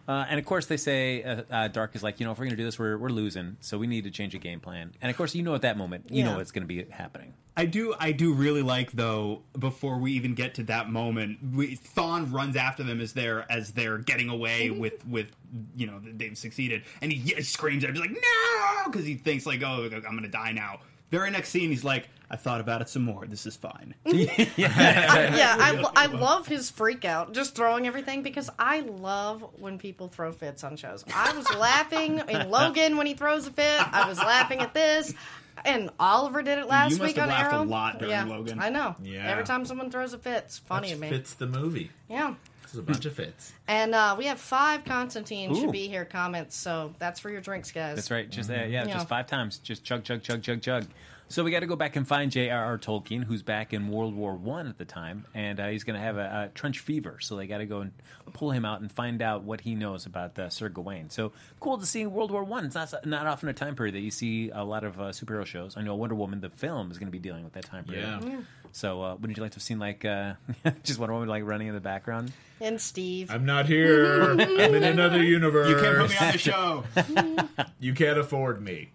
Uh, 0.08 0.26
and 0.28 0.38
of 0.38 0.44
course, 0.44 0.66
they 0.66 0.76
say 0.76 1.22
uh, 1.22 1.42
uh, 1.50 1.68
Darhk 1.68 1.94
is 1.94 2.02
like, 2.02 2.18
you 2.18 2.26
know, 2.26 2.32
if 2.32 2.38
we're 2.38 2.46
going 2.46 2.56
to 2.56 2.56
do 2.56 2.64
this, 2.64 2.78
we're, 2.78 2.98
we're 2.98 3.08
losing, 3.08 3.56
so 3.60 3.78
we 3.78 3.86
need 3.86 4.02
to 4.04 4.10
change 4.10 4.34
a 4.34 4.38
game 4.38 4.58
plan. 4.60 4.92
And 5.00 5.10
of 5.10 5.16
course, 5.16 5.34
you 5.34 5.42
know 5.44 5.54
at 5.54 5.62
that 5.62 5.76
moment, 5.76 6.06
you 6.10 6.24
know 6.24 6.30
Yeah. 6.32 6.36
what's 6.38 6.50
going 6.50 6.66
to 6.66 6.68
be 6.68 6.84
happening. 6.90 7.34
I 7.56 7.66
do, 7.66 7.94
I 8.00 8.12
do 8.12 8.32
really 8.32 8.62
like 8.62 8.92
though. 8.92 9.42
Before 9.58 9.98
we 9.98 10.12
even 10.12 10.34
get 10.34 10.54
to 10.54 10.62
that 10.64 10.90
moment, 10.90 11.38
we, 11.54 11.76
Thawne 11.76 12.32
runs 12.32 12.56
after 12.56 12.82
them 12.82 13.00
as 13.00 13.12
they're 13.12 13.44
as 13.52 13.72
they're 13.72 13.98
getting 13.98 14.28
away 14.30 14.70
with 14.70 15.06
with 15.06 15.30
you 15.76 15.86
know 15.86 16.00
they've 16.02 16.36
succeeded, 16.36 16.82
and 17.02 17.12
he 17.12 17.18
ye- 17.18 17.42
screams 17.42 17.84
at 17.84 17.90
him, 17.90 17.96
he's 17.96 18.00
like 18.02 18.10
no, 18.12 18.90
because 18.90 19.04
he 19.04 19.14
thinks 19.16 19.44
like 19.44 19.62
oh 19.62 19.84
I'm 19.94 20.00
gonna 20.16 20.28
die 20.28 20.52
now. 20.52 20.80
Very 21.12 21.30
next 21.30 21.50
scene, 21.50 21.70
he's 21.70 21.84
like 21.84 22.08
I 22.32 22.36
thought 22.36 22.62
about 22.62 22.80
it 22.80 22.88
some 22.88 23.02
more. 23.02 23.26
This 23.26 23.44
is 23.44 23.56
fine. 23.56 23.94
yeah, 24.06 24.72
I, 25.60 25.72
lo- 25.82 25.92
I 25.94 26.06
love 26.06 26.46
his 26.46 26.70
freak 26.70 27.04
out, 27.04 27.34
just 27.34 27.54
throwing 27.54 27.86
everything 27.86 28.22
because 28.22 28.48
I 28.58 28.80
love 28.80 29.44
when 29.58 29.78
people 29.78 30.08
throw 30.08 30.32
fits 30.32 30.64
on 30.64 30.76
shows. 30.76 31.04
I 31.14 31.36
was 31.36 31.46
laughing 31.58 32.22
in 32.26 32.48
Logan 32.48 32.96
when 32.96 33.06
he 33.06 33.12
throws 33.12 33.46
a 33.46 33.50
fit. 33.50 33.94
I 33.94 34.08
was 34.08 34.16
laughing 34.18 34.60
at 34.60 34.72
this. 34.72 35.12
And 35.66 35.90
Oliver 36.00 36.42
did 36.42 36.58
it 36.58 36.66
last 36.66 36.92
You 36.92 36.96
must 36.96 37.08
week 37.08 37.16
have 37.16 37.28
on 37.28 37.28
laughed 37.28 37.54
a 37.54 37.62
lot 37.70 37.98
during 37.98 38.10
yeah, 38.12 38.24
Logan. 38.24 38.58
I 38.58 38.70
know. 38.70 38.96
Yeah. 39.02 39.30
Every 39.30 39.44
time 39.44 39.66
someone 39.66 39.90
throws 39.90 40.14
a 40.14 40.18
fit, 40.18 40.44
it's 40.46 40.58
funny 40.58 40.88
that 40.88 40.94
to 40.94 41.00
me. 41.02 41.08
fits 41.10 41.34
the 41.34 41.46
movie. 41.46 41.90
Yeah. 42.08 42.34
This 42.72 42.78
is 42.78 42.88
a 42.88 42.90
bunch 42.90 43.04
of 43.04 43.12
fits. 43.12 43.52
And 43.68 43.94
uh, 43.94 44.14
we 44.16 44.24
have 44.24 44.40
five 44.40 44.86
Constantine 44.86 45.52
Ooh. 45.52 45.60
should 45.60 45.72
be 45.72 45.88
here 45.88 46.06
comments, 46.06 46.56
so 46.56 46.94
that's 46.98 47.20
for 47.20 47.28
your 47.28 47.42
drinks, 47.42 47.70
guys. 47.70 47.96
That's 47.96 48.10
right. 48.10 48.30
Just 48.30 48.48
uh, 48.48 48.54
yeah, 48.54 48.66
Yeah. 48.66 48.86
just 48.86 49.08
five 49.08 49.26
times. 49.26 49.58
Just 49.58 49.84
chug, 49.84 50.04
chug, 50.04 50.22
chug, 50.22 50.42
chug, 50.42 50.62
chug. 50.62 50.86
So 51.28 51.44
we 51.44 51.50
got 51.50 51.60
to 51.60 51.66
go 51.66 51.76
back 51.76 51.96
and 51.96 52.08
find 52.08 52.30
J.R.R. 52.30 52.78
Tolkien, 52.78 53.24
who's 53.24 53.42
back 53.42 53.74
in 53.74 53.88
World 53.88 54.14
War 54.14 54.34
One 54.34 54.68
at 54.68 54.78
the 54.78 54.86
time, 54.86 55.26
and 55.34 55.60
uh, 55.60 55.68
he's 55.68 55.84
going 55.84 55.98
to 55.98 56.04
have 56.04 56.16
a, 56.16 56.48
a 56.50 56.50
trench 56.54 56.78
fever. 56.80 57.18
So 57.20 57.36
they 57.36 57.46
got 57.46 57.58
to 57.58 57.66
go 57.66 57.80
and 57.80 57.92
pull 58.32 58.52
him 58.52 58.64
out 58.64 58.80
and 58.80 58.90
find 58.90 59.20
out 59.20 59.42
what 59.42 59.60
he 59.60 59.74
knows 59.74 60.06
about 60.06 60.38
uh, 60.38 60.48
Sir 60.48 60.70
Gawain. 60.70 61.10
So 61.10 61.32
cool 61.60 61.76
to 61.76 61.84
see 61.86 62.06
World 62.06 62.30
War 62.30 62.42
One. 62.44 62.64
It's 62.64 62.74
not 62.74 62.94
not 63.04 63.26
often 63.26 63.50
a 63.50 63.54
time 63.54 63.76
period 63.76 63.94
that 63.96 64.00
you 64.00 64.10
see 64.10 64.50
a 64.50 64.64
lot 64.64 64.82
of 64.84 64.98
uh, 64.98 65.04
superhero 65.04 65.44
shows. 65.44 65.76
I 65.76 65.82
know 65.82 65.94
Wonder 65.94 66.14
Woman, 66.14 66.40
the 66.40 66.48
film, 66.50 66.90
is 66.90 66.98
going 66.98 67.08
to 67.08 67.12
be 67.12 67.18
dealing 67.18 67.44
with 67.44 67.52
that 67.52 67.64
time 67.66 67.84
period. 67.84 68.22
Yeah. 68.24 68.40
So 68.72 69.02
uh, 69.02 69.14
wouldn't 69.16 69.36
you 69.36 69.42
like 69.42 69.52
to 69.52 69.56
have 69.56 69.62
seen 69.62 69.78
like 69.78 70.04
uh, 70.04 70.34
just 70.82 70.98
Wonder 70.98 71.12
Woman 71.12 71.28
like 71.28 71.44
running 71.44 71.68
in 71.68 71.74
the 71.74 71.80
background? 71.80 72.32
And 72.60 72.80
Steve. 72.80 73.30
I'm 73.30 73.44
not 73.44 73.66
here. 73.66 74.30
I'm 74.32 74.40
in 74.40 74.82
another 74.82 75.22
universe. 75.22 75.68
You 75.72 75.76
can't 75.76 75.98
put 75.98 76.10
me 76.10 76.16
on 76.26 76.32
the 76.32 76.38
show. 76.38 76.84
You 77.80 77.94
can't 77.94 78.18
afford 78.18 78.62
me. 78.62 78.90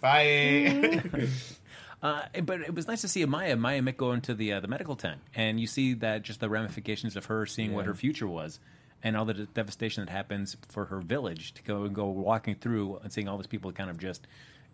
Bye. 0.00 1.10
Uh, 2.00 2.22
but 2.44 2.60
it 2.60 2.74
was 2.74 2.86
nice 2.86 3.00
to 3.00 3.08
see 3.08 3.24
Amaya, 3.26 3.58
Maya 3.58 3.82
Mick 3.82 3.96
go 3.96 4.12
into 4.12 4.32
the 4.32 4.52
uh, 4.52 4.60
the 4.60 4.68
medical 4.68 4.94
tent, 4.94 5.20
and 5.34 5.58
you 5.58 5.66
see 5.66 5.94
that 5.94 6.22
just 6.22 6.38
the 6.38 6.48
ramifications 6.48 7.16
of 7.16 7.24
her 7.26 7.44
seeing 7.46 7.74
what 7.74 7.86
her 7.86 7.94
future 7.94 8.28
was, 8.28 8.60
and 9.02 9.16
all 9.16 9.24
the 9.24 9.34
de- 9.34 9.46
devastation 9.46 10.04
that 10.04 10.10
happens 10.12 10.56
for 10.68 10.84
her 10.86 11.00
village 11.00 11.52
to 11.54 11.62
go 11.64 11.82
and 11.82 11.96
go 11.96 12.06
walking 12.06 12.54
through 12.54 13.00
and 13.02 13.12
seeing 13.12 13.26
all 13.26 13.36
these 13.36 13.48
people 13.48 13.72
kind 13.72 13.90
of 13.90 13.98
just 13.98 14.28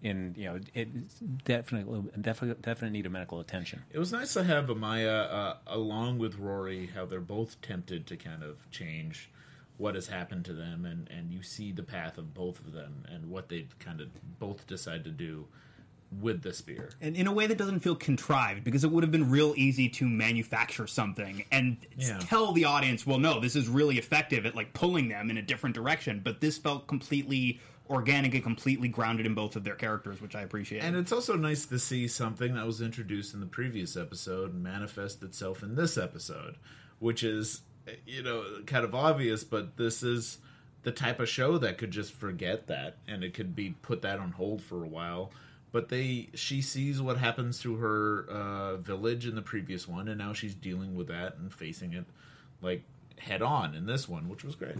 in 0.04 0.34
you 0.36 0.44
know 0.44 0.60
it 0.74 0.88
it's 0.94 1.18
definitely 1.44 2.02
definitely 2.20 2.56
definitely 2.62 2.96
need 2.96 3.06
a 3.06 3.10
medical 3.10 3.40
attention. 3.40 3.82
it 3.92 3.98
was 3.98 4.12
nice 4.12 4.34
to 4.34 4.44
have 4.44 4.66
Amaya 4.66 5.32
uh, 5.32 5.54
along 5.66 6.18
with 6.18 6.38
Rory, 6.38 6.90
how 6.94 7.06
they're 7.06 7.20
both 7.20 7.60
tempted 7.62 8.06
to 8.06 8.16
kind 8.16 8.42
of 8.44 8.70
change 8.70 9.30
what 9.78 9.96
has 9.96 10.06
happened 10.06 10.44
to 10.44 10.52
them, 10.52 10.84
and, 10.84 11.08
and 11.10 11.32
you 11.32 11.42
see 11.42 11.72
the 11.72 11.82
path 11.82 12.16
of 12.16 12.32
both 12.32 12.60
of 12.60 12.72
them 12.72 13.04
and 13.12 13.28
what 13.28 13.48
they 13.48 13.66
kind 13.80 14.00
of 14.00 14.08
both 14.38 14.64
decide 14.68 15.02
to 15.02 15.10
do. 15.10 15.46
with 16.22 16.42
the 16.42 16.52
spear. 16.52 16.90
and 17.00 17.16
in 17.16 17.26
a 17.26 17.32
way 17.32 17.44
that 17.48 17.58
doesn't 17.58 17.80
feel 17.80 17.96
contrived 17.96 18.62
because 18.62 18.84
it 18.84 18.90
would 18.92 19.02
have 19.02 19.10
been 19.10 19.28
real 19.30 19.52
easy 19.56 19.88
to 19.88 20.04
manufacture 20.08 20.86
something 20.86 21.44
and 21.50 21.76
Yeah. 21.98 22.18
tell 22.20 22.52
the 22.52 22.66
audience 22.66 23.04
well 23.04 23.18
no 23.18 23.40
this 23.40 23.56
is 23.56 23.66
really 23.68 23.98
effective 23.98 24.46
at 24.46 24.54
like 24.54 24.72
pulling 24.74 25.08
them 25.08 25.28
in 25.30 25.38
a 25.38 25.42
different 25.42 25.74
direction 25.74 26.20
but 26.22 26.40
this 26.40 26.56
felt 26.56 26.86
completely 26.86 27.58
organic 27.90 28.34
and 28.34 28.42
completely 28.42 28.88
grounded 28.88 29.26
in 29.26 29.34
both 29.34 29.56
of 29.56 29.64
their 29.64 29.74
characters 29.74 30.20
which 30.20 30.34
i 30.34 30.40
appreciate 30.40 30.82
And 30.82 30.96
it's 30.96 31.12
also 31.12 31.36
nice 31.36 31.66
to 31.66 31.78
see 31.78 32.08
something 32.08 32.54
that 32.54 32.66
was 32.66 32.80
introduced 32.80 33.34
in 33.34 33.40
the 33.40 33.46
previous 33.46 33.96
episode 33.96 34.54
manifest 34.54 35.22
itself 35.22 35.62
in 35.62 35.74
this 35.74 35.98
episode, 35.98 36.56
which 36.98 37.22
is, 37.22 37.60
you 38.06 38.22
know, 38.22 38.42
kind 38.66 38.84
of 38.84 38.94
obvious, 38.94 39.44
but 39.44 39.76
this 39.76 40.02
is 40.02 40.38
the 40.82 40.92
type 40.92 41.20
of 41.20 41.28
show 41.28 41.58
that 41.58 41.76
could 41.78 41.90
just 41.90 42.12
forget 42.12 42.66
that 42.68 42.96
and 43.06 43.22
it 43.24 43.34
could 43.34 43.54
be 43.54 43.74
put 43.82 44.02
that 44.02 44.18
on 44.18 44.32
hold 44.32 44.62
for 44.62 44.82
a 44.82 44.88
while. 44.88 45.30
But 45.72 45.88
they, 45.88 46.28
she 46.34 46.62
sees 46.62 47.02
what 47.02 47.18
happens 47.18 47.58
to 47.60 47.76
her 47.76 48.26
uh, 48.30 48.76
village 48.76 49.26
in 49.26 49.34
the 49.34 49.42
previous 49.42 49.88
one, 49.88 50.08
and 50.08 50.16
now 50.18 50.32
she's 50.32 50.54
dealing 50.54 50.94
with 50.94 51.08
that 51.08 51.36
and 51.36 51.52
facing 51.52 51.92
it 51.92 52.04
like 52.62 52.82
head 53.18 53.42
on 53.42 53.74
in 53.74 53.86
this 53.86 54.08
one, 54.08 54.28
which 54.28 54.44
was 54.44 54.54
great. 54.54 54.76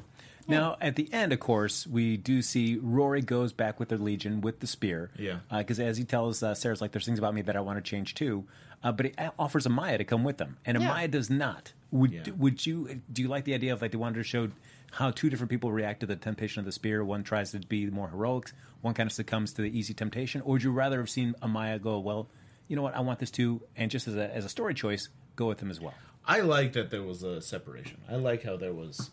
Now, 0.47 0.77
at 0.81 0.97
the 0.97 1.13
end, 1.13 1.33
of 1.33 1.41
course, 1.41 1.87
we 1.87 2.17
do 2.17 2.43
see 2.43 2.79
Rory 2.81 3.23
goes 3.23 3.53
back 3.53 3.79
with 3.81 3.89
the 3.89 3.97
Legion 3.99 4.41
with 4.41 4.61
the 4.61 4.67
spear. 4.67 5.11
Yeah. 5.19 5.39
Because 5.51 5.81
as 5.81 5.97
he 5.97 6.05
tells 6.05 6.43
uh, 6.43 6.55
Sarah's 6.55 6.81
like, 6.81 6.93
there's 6.93 7.07
things 7.07 7.19
about 7.19 7.35
me 7.35 7.43
that 7.43 7.57
I 7.57 7.61
want 7.61 7.79
to 7.83 7.83
change 7.89 8.15
too. 8.15 8.45
Uh, 8.83 8.93
but 8.93 9.07
he 9.07 9.13
offers 9.39 9.67
Amaya 9.67 9.97
to 9.97 10.05
come 10.05 10.25
with 10.25 10.37
them, 10.37 10.59
and 10.67 10.79
Yeah. 10.81 10.91
Amaya 10.91 11.11
does 11.11 11.31
not. 11.31 11.73
Would 11.91 12.13
Yeah. 12.13 12.23
would 12.37 12.67
you 12.67 13.01
do 13.11 13.23
you 13.23 13.29
like 13.29 13.45
the 13.45 13.55
idea 13.55 13.73
of 13.73 13.81
like 13.81 13.93
they 13.93 13.97
wanted 13.99 14.17
to 14.17 14.25
show 14.25 14.51
how 14.93 15.11
two 15.11 15.31
different 15.31 15.49
people 15.51 15.73
react 15.73 16.01
to 16.01 16.07
the 16.07 16.17
temptation 16.17 16.61
of 16.61 16.67
the 16.67 16.73
spear? 16.73 17.03
One 17.03 17.23
tries 17.23 17.53
to 17.53 17.61
be 17.61 17.87
more 17.87 18.09
heroic, 18.11 18.53
one 18.83 18.93
kind 18.93 19.07
of 19.07 19.13
succumbs 19.15 19.55
to 19.55 19.63
the 19.63 19.79
easy 19.79 19.95
temptation. 19.95 20.43
Or 20.43 20.53
would 20.53 20.63
you 20.63 20.71
rather 20.71 20.99
have 20.99 21.09
seen 21.09 21.35
Amaya 21.43 21.81
go, 21.81 21.99
well, 21.99 22.29
you 22.69 22.77
know 22.77 22.83
what, 22.83 22.95
I 22.95 23.01
want 23.01 23.21
this 23.21 23.31
too, 23.31 23.63
and 23.77 23.91
just 23.91 24.07
as 24.07 24.17
a 24.17 24.35
as 24.37 24.45
a 24.45 24.51
story 24.51 24.75
choice, 24.75 25.09
go 25.37 25.47
with 25.47 25.61
him 25.61 25.71
as 25.71 25.81
well. 25.81 25.95
I 26.27 26.41
like 26.41 26.75
that 26.75 26.91
there 26.91 27.03
was 27.03 27.23
a 27.23 27.41
separation. 27.41 28.03
I 28.11 28.17
like 28.17 28.43
how 28.43 28.57
there 28.59 28.75
was 28.75 29.11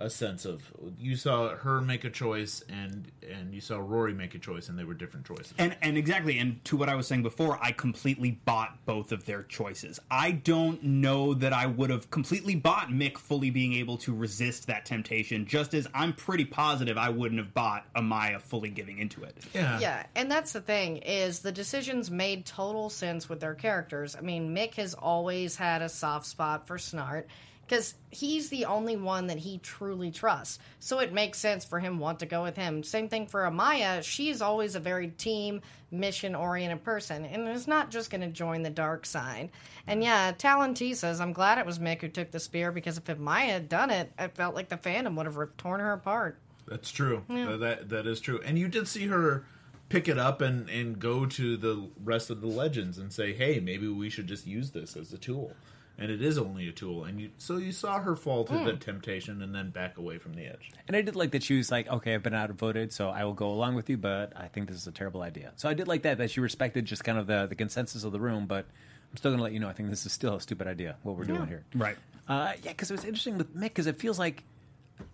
a 0.00 0.08
sense 0.08 0.46
of 0.46 0.72
you 0.98 1.14
saw 1.14 1.50
her 1.50 1.80
make 1.80 2.04
a 2.04 2.10
choice 2.10 2.64
and 2.68 3.12
and 3.30 3.54
you 3.54 3.60
saw 3.60 3.78
Rory 3.78 4.14
make 4.14 4.34
a 4.34 4.38
choice 4.38 4.68
and 4.68 4.78
they 4.78 4.84
were 4.84 4.94
different 4.94 5.26
choices. 5.26 5.52
And 5.58 5.76
and 5.82 5.98
exactly, 5.98 6.38
and 6.38 6.64
to 6.64 6.76
what 6.76 6.88
I 6.88 6.94
was 6.94 7.06
saying 7.06 7.22
before, 7.22 7.58
I 7.62 7.72
completely 7.72 8.40
bought 8.44 8.84
both 8.86 9.12
of 9.12 9.26
their 9.26 9.42
choices. 9.42 10.00
I 10.10 10.32
don't 10.32 10.82
know 10.82 11.34
that 11.34 11.52
I 11.52 11.66
would 11.66 11.90
have 11.90 12.10
completely 12.10 12.56
bought 12.56 12.88
Mick 12.88 13.18
fully 13.18 13.50
being 13.50 13.74
able 13.74 13.98
to 13.98 14.14
resist 14.14 14.66
that 14.68 14.86
temptation, 14.86 15.44
just 15.46 15.74
as 15.74 15.86
I'm 15.94 16.14
pretty 16.14 16.46
positive 16.46 16.96
I 16.96 17.10
wouldn't 17.10 17.40
have 17.40 17.52
bought 17.52 17.84
Amaya 17.94 18.40
fully 18.40 18.70
giving 18.70 18.98
into 18.98 19.22
it. 19.22 19.36
yeah. 19.54 19.78
Yeah, 19.78 20.06
and 20.14 20.30
that's 20.30 20.52
the 20.52 20.62
thing 20.62 20.98
is 20.98 21.40
the 21.40 21.52
decisions 21.52 22.10
made 22.10 22.46
total 22.46 22.88
sense 22.88 23.28
with 23.28 23.40
their 23.40 23.54
characters. 23.54 24.16
I 24.16 24.22
mean, 24.22 24.54
Mick 24.56 24.74
has 24.76 24.94
always 24.94 25.56
had 25.56 25.82
a 25.82 25.88
soft 25.88 26.26
spot 26.26 26.66
for 26.66 26.78
Snart 26.78 27.24
because 27.70 27.94
he's 28.10 28.48
the 28.48 28.64
only 28.64 28.96
one 28.96 29.28
that 29.28 29.38
he 29.38 29.58
truly 29.58 30.10
trusts. 30.10 30.58
So 30.80 30.98
it 30.98 31.12
makes 31.12 31.38
sense 31.38 31.64
for 31.64 31.78
him 31.78 32.00
want 32.00 32.18
to 32.18 32.26
go 32.26 32.42
with 32.42 32.56
him. 32.56 32.82
Same 32.82 33.08
thing 33.08 33.28
for 33.28 33.42
Amaya. 33.42 34.02
She's 34.02 34.42
always 34.42 34.74
a 34.74 34.80
very 34.80 35.06
team 35.06 35.62
mission 35.92 36.34
oriented 36.34 36.82
person 36.82 37.24
and 37.24 37.48
is 37.48 37.68
not 37.68 37.92
just 37.92 38.10
going 38.10 38.22
to 38.22 38.26
join 38.26 38.62
the 38.64 38.70
dark 38.70 39.06
side. 39.06 39.50
And 39.86 40.02
yeah, 40.02 40.32
Talon 40.36 40.74
T 40.74 40.94
says, 40.94 41.20
I'm 41.20 41.32
glad 41.32 41.58
it 41.58 41.66
was 41.66 41.78
Mick 41.78 42.00
who 42.00 42.08
took 42.08 42.32
the 42.32 42.40
spear 42.40 42.72
because 42.72 42.98
if 42.98 43.04
Amaya 43.04 43.46
had 43.50 43.68
done 43.68 43.90
it, 43.90 44.10
I 44.18 44.26
felt 44.26 44.56
like 44.56 44.68
the 44.68 44.76
fandom 44.76 45.14
would 45.14 45.26
have 45.26 45.36
ripped, 45.36 45.58
torn 45.58 45.78
her 45.78 45.92
apart. 45.92 46.40
That's 46.66 46.90
true. 46.90 47.22
Th- 47.28 47.60
That 47.60 47.88
that 47.90 48.06
is 48.08 48.18
true. 48.20 48.40
And 48.44 48.58
you 48.58 48.66
did 48.66 48.88
see 48.88 49.06
her 49.06 49.44
pick 49.88 50.08
it 50.08 50.18
up 50.18 50.40
and 50.40 50.68
and 50.68 50.98
go 50.98 51.24
to 51.26 51.56
the 51.56 51.88
rest 52.02 52.30
of 52.30 52.40
the 52.40 52.46
legends 52.48 52.98
and 52.98 53.12
say, 53.12 53.32
"Hey, 53.32 53.58
maybe 53.60 53.86
we 53.88 54.10
should 54.10 54.26
just 54.26 54.46
use 54.46 54.70
this 54.70 54.96
as 54.96 55.12
a 55.12 55.18
tool." 55.18 55.52
And 56.00 56.10
it 56.10 56.22
is 56.22 56.38
only 56.38 56.66
a 56.66 56.72
tool. 56.72 57.04
And 57.04 57.20
you 57.20 57.30
so 57.36 57.58
you 57.58 57.72
saw 57.72 58.00
her 58.00 58.16
fall 58.16 58.44
to 58.46 58.64
the 58.64 58.72
temptation 58.72 59.42
and 59.42 59.54
then 59.54 59.68
back 59.68 59.98
away 59.98 60.16
from 60.16 60.32
the 60.32 60.46
edge. 60.46 60.72
And 60.88 60.96
I 60.96 61.02
did 61.02 61.14
like 61.14 61.32
that 61.32 61.42
she 61.42 61.58
was 61.58 61.70
like, 61.70 61.88
okay, 61.88 62.14
I've 62.14 62.22
been 62.22 62.34
outvoted, 62.34 62.90
so 62.90 63.10
I 63.10 63.24
will 63.24 63.34
go 63.34 63.50
along 63.50 63.74
with 63.74 63.90
you, 63.90 63.98
but 63.98 64.32
I 64.34 64.48
think 64.48 64.68
this 64.68 64.78
is 64.78 64.86
a 64.86 64.92
terrible 64.92 65.20
idea. 65.20 65.52
So 65.56 65.68
I 65.68 65.74
did 65.74 65.86
like 65.88 66.02
that, 66.02 66.16
that 66.16 66.30
she 66.30 66.40
respected 66.40 66.86
just 66.86 67.04
kind 67.04 67.18
of 67.18 67.26
the, 67.26 67.46
the 67.46 67.54
consensus 67.54 68.02
of 68.02 68.12
the 68.12 68.20
room, 68.20 68.46
but 68.46 68.64
I'm 69.10 69.16
still 69.18 69.30
going 69.30 69.38
to 69.38 69.42
let 69.44 69.52
you 69.52 69.60
know 69.60 69.68
I 69.68 69.74
think 69.74 69.90
this 69.90 70.06
is 70.06 70.12
still 70.12 70.36
a 70.36 70.40
stupid 70.40 70.66
idea, 70.66 70.96
what 71.02 71.16
we're 71.16 71.24
doing 71.24 71.46
here. 71.46 71.64
Right. 71.74 71.96
Uh, 72.26 72.52
yeah, 72.62 72.70
because 72.70 72.90
it 72.90 72.94
was 72.94 73.04
interesting 73.04 73.36
with 73.36 73.54
Mick, 73.54 73.64
because 73.64 73.86
it 73.86 73.98
feels 73.98 74.18
like 74.18 74.44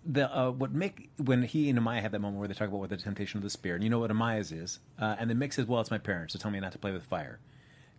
the 0.05 0.33
uh, 0.33 0.51
what 0.51 0.73
Mick, 0.73 1.09
when 1.17 1.43
he 1.43 1.69
and 1.69 1.77
Amaya 1.79 2.01
have 2.01 2.13
that 2.13 2.19
moment 2.19 2.39
where 2.39 2.47
they 2.47 2.53
talk 2.53 2.67
about 2.69 2.79
what 2.79 2.89
the 2.89 2.97
temptation 2.97 3.37
of 3.37 3.43
the 3.43 3.49
spear, 3.49 3.75
and 3.75 3.83
you 3.83 3.89
know 3.89 3.99
what 3.99 4.11
Amaya's 4.11 4.51
is, 4.51 4.79
uh, 4.99 5.15
and 5.19 5.29
then 5.29 5.37
Mick 5.37 5.51
says, 5.51 5.65
well, 5.65 5.81
it's 5.81 5.91
my 5.91 5.97
parents, 5.97 6.33
so 6.33 6.39
tell 6.39 6.51
me 6.51 6.59
not 6.59 6.71
to 6.71 6.77
play 6.77 6.91
with 6.91 7.03
fire. 7.03 7.39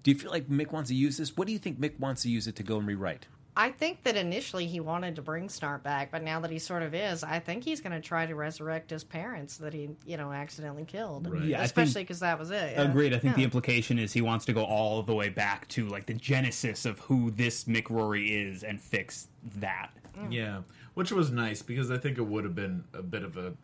Do 0.03 0.11
you 0.11 0.17
feel 0.19 0.31
like 0.31 0.49
Mick 0.49 0.73
wants 0.73 0.89
to 0.89 0.95
use 0.95 1.17
this? 1.17 1.37
What 1.37 1.47
do 1.47 1.53
you 1.53 1.59
think 1.59 1.81
Mick 1.81 1.99
wants 1.99 2.23
to 2.23 2.31
use 2.31 2.47
it 2.47 2.57
to 2.57 2.63
go 2.63 2.79
and 2.79 2.87
rewrite? 2.87 3.27
I 3.57 3.71
think 3.73 4.05
that 4.05 4.17
initially 4.17 4.69
he 4.69 4.79
wanted 4.79 5.17
to 5.17 5.23
bring 5.23 5.49
Snart 5.49 5.83
back, 5.83 6.13
but 6.13 6.23
now 6.23 6.39
that 6.39 6.51
he 6.53 6.61
sort 6.61 6.85
of 6.85 6.95
is, 6.95 7.25
I 7.25 7.41
think 7.41 7.65
he's 7.65 7.81
going 7.81 7.91
to 7.93 8.01
try 8.01 8.25
to 8.25 8.37
resurrect 8.37 8.91
his 8.91 9.03
parents 9.03 9.57
that 9.57 9.75
he, 9.75 9.91
you 10.07 10.17
know, 10.17 10.31
accidentally 10.31 10.85
killed. 10.85 11.29
Right. 11.29 11.43
Yeah, 11.43 11.63
especially 11.63 12.05
because 12.05 12.21
that 12.21 12.39
was 12.39 12.53
it. 12.53 12.75
yeah. 12.75 12.83
Agreed. 12.83 13.13
I 13.13 13.19
think 13.19 13.35
the 13.35 13.43
implication 13.43 13.99
is 13.99 14.13
he 14.13 14.21
wants 14.21 14.45
to 14.45 14.53
go 14.53 14.63
all 14.63 15.03
the 15.03 15.15
way 15.15 15.29
back 15.29 15.67
to 15.71 15.89
like 15.89 16.07
the 16.07 16.15
genesis 16.15 16.87
of 16.87 17.01
who 17.01 17.33
this 17.33 17.65
Mick 17.65 17.91
Rory 17.91 18.33
is 18.33 18.63
and 18.63 18.81
fix 18.81 19.27
that. 19.57 19.91
Mm. 20.17 20.33
Yeah, 20.33 20.61
which 20.95 21.11
was 21.11 21.33
nice 21.33 21.61
because 21.61 21.91
I 21.91 21.99
think 21.99 22.17
it 22.19 22.27
would 22.27 22.45
have 22.45 22.55
been 22.55 22.85
a 22.95 23.03
bit 23.03 23.25
of 23.25 23.37
a 23.37 23.55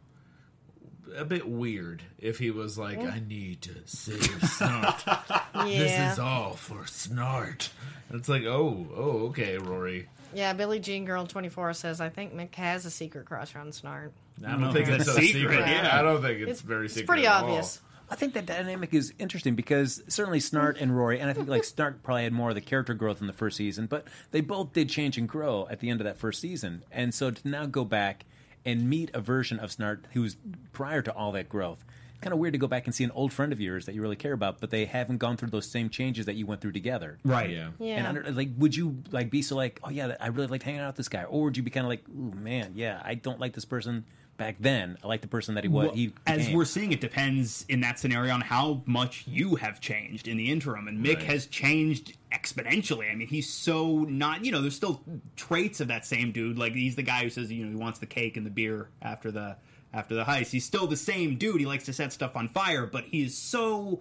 a 1.17 1.25
bit 1.25 1.49
weird 1.49 2.03
if 2.19 2.39
he 2.39 2.51
was 2.51 2.77
like, 2.79 2.99
"I 2.99 3.21
need 3.27 3.63
to 3.63 3.75
save 3.87 4.21
Snart. 4.21 5.41
This 5.67 6.13
is 6.13 6.19
all 6.19 6.53
for 6.55 6.83
Snart." 6.85 7.69
It's 8.13 8.29
like, 8.29 8.45
"Oh, 8.45 8.87
oh, 8.95 9.27
okay, 9.29 9.59
Rory." 9.59 10.09
Yeah, 10.35 10.53
Billie 10.53 10.81
Jean 10.81 11.05
Girl 11.05 11.27
24 11.27 11.75
says, 11.75 12.01
I 12.01 12.09
think 12.09 12.35
Mick 12.35 12.57
has 12.57 12.85
a 12.87 12.91
secret 12.91 13.25
crush 13.25 13.55
on 13.55 13.69
Snart. 13.69 14.11
I 14.45 14.51
don't 14.51 14.63
know 14.63 14.73
think 14.73 14.89
if 14.89 14.95
it's 15.01 15.09
it's 15.09 15.17
a 15.17 15.21
a 15.21 15.25
secret. 15.25 15.41
secret, 15.53 15.69
Yeah, 15.69 15.97
I 15.97 16.03
don't 16.03 16.21
think 16.23 16.41
it's, 16.41 16.51
It's, 16.51 16.61
very 16.61 16.87
it's 16.87 16.95
secret. 16.95 17.07
pretty 17.07 17.27
at 17.29 17.37
all. 17.37 17.45
obvious. 17.51 17.81
I 18.11 18.17
think 18.17 18.35
that 18.35 18.45
dynamic 18.45 18.93
is 18.93 19.15
interesting 19.21 19.55
because 19.55 20.03
certainly 20.09 20.41
Snart 20.41 20.81
and 20.81 20.97
Rory, 20.97 21.21
and 21.21 21.31
I 21.31 21.35
think 21.35 21.49
like 21.49 21.63
Snart 21.63 22.03
probably 22.03 22.25
had 22.25 22.33
more 22.33 22.49
of 22.49 22.57
the 22.57 22.61
character 22.61 22.95
growth 22.95 23.21
in 23.21 23.29
the 23.29 23.33
first 23.33 23.57
season, 23.57 23.87
but 23.87 24.09
they 24.33 24.41
both 24.41 24.73
did 24.73 24.89
change 24.91 25.17
and 25.17 25.29
grow 25.29 25.69
at 25.71 25.79
the 25.79 25.89
end 25.89 26.01
of 26.01 26.05
that 26.05 26.19
first 26.19 26.41
season. 26.41 26.83
And 26.91 27.15
so 27.15 27.31
to 27.31 27.49
now 27.49 27.67
go 27.67 27.85
back 27.85 28.25
and 28.65 28.89
meet 28.89 29.11
a 29.15 29.21
version 29.21 29.59
of 29.59 29.71
Snart 29.71 30.01
who 30.13 30.23
was 30.23 30.37
prior 30.73 31.03
to 31.03 31.13
all 31.13 31.33
that 31.33 31.49
growth, 31.49 31.85
kind 32.21 32.33
of 32.33 32.39
weird 32.39 32.55
to 32.55 32.59
go 32.59 32.67
back 32.67 32.87
and 32.87 32.95
see 32.95 33.05
an 33.05 33.11
old 33.11 33.33
friend 33.33 33.53
of 33.53 33.61
yours 33.61 33.85
that 33.87 33.95
you 33.95 34.01
really 34.01 34.17
care 34.17 34.33
about, 34.33 34.61
but 34.61 34.71
they 34.71 34.87
haven't 34.87 35.19
gone 35.19 35.37
through 35.37 35.51
those 35.51 35.71
same 35.71 35.91
changes 35.91 36.25
that 36.27 36.35
you 36.37 36.47
went 36.47 36.61
through 36.63 36.73
together. 36.73 37.19
Right. 37.25 37.51
Yeah. 37.51 37.71
Yeah. 37.79 37.97
And 37.97 38.07
under, 38.07 38.33
like, 38.33 38.49
would 38.57 38.75
you 38.75 39.03
like 39.11 39.31
be 39.31 39.43
so 39.43 39.57
like, 39.57 39.79
oh 39.85 39.91
yeah, 39.91 40.17
I 40.19 40.29
really 40.29 40.49
like 40.49 40.63
hanging 40.63 40.81
out 40.81 40.89
with 40.89 40.97
this 40.97 41.09
guy, 41.09 41.25
or 41.25 41.45
would 41.45 41.57
you 41.57 41.63
be 41.63 41.71
kind 41.71 41.85
of 41.85 41.91
like, 41.91 42.05
ooh 42.09 42.35
man, 42.35 42.73
yeah, 42.75 43.03
I 43.05 43.15
don't 43.15 43.41
like 43.41 43.53
this 43.53 43.67
person 43.67 44.07
back 44.37 44.57
then. 44.59 44.97
I 45.05 45.07
like 45.07 45.21
the 45.21 45.29
person 45.29 45.55
that 45.55 45.65
he 45.65 45.69
was. 45.69 45.89
Well, 45.89 45.95
he 45.95 46.13
as 46.27 46.51
we're 46.51 46.65
seeing, 46.65 46.93
it 46.93 47.01
depends 47.01 47.65
in 47.69 47.81
that 47.83 47.99
scenario 47.99 48.33
on 48.33 48.41
how 48.41 48.83
much 48.87 49.25
you 49.29 49.57
have 49.57 49.81
changed 49.81 50.27
in 50.27 50.37
the 50.37 50.51
interim. 50.51 50.89
And 50.89 51.05
Mick 51.05 51.17
Right. 51.17 51.23
has 51.25 51.47
changed 51.47 52.17
exponentially. 52.35 53.11
I 53.11 53.15
mean, 53.15 53.29
he's 53.29 53.49
so 53.49 54.01
not, 54.01 54.45
you 54.45 54.51
know, 54.53 54.61
there's 54.61 54.75
still 54.77 55.03
traits 55.37 55.81
of 55.81 55.89
that 55.89 56.05
same 56.05 56.33
dude. 56.33 56.59
Like 56.59 56.73
he's 56.75 56.97
the 56.97 57.03
guy 57.03 57.23
who 57.23 57.31
says, 57.31 57.51
you 57.53 57.65
know, 57.65 57.71
he 57.71 57.77
wants 57.77 57.99
the 58.01 58.07
cake 58.07 58.37
and 58.37 58.45
the 58.45 58.51
beer 58.51 58.89
after 59.01 59.31
the 59.31 59.57
after 59.93 60.15
the 60.15 60.25
heist. 60.25 60.51
He's 60.51 60.65
still 60.65 60.87
the 60.87 60.97
same 60.97 61.37
dude. 61.37 61.61
He 61.61 61.67
likes 61.67 61.85
to 61.85 61.93
set 61.93 62.13
stuff 62.13 62.35
on 62.37 62.49
fire, 62.49 62.85
but 62.87 63.05
he 63.05 63.23
is 63.23 63.37
so 63.39 64.01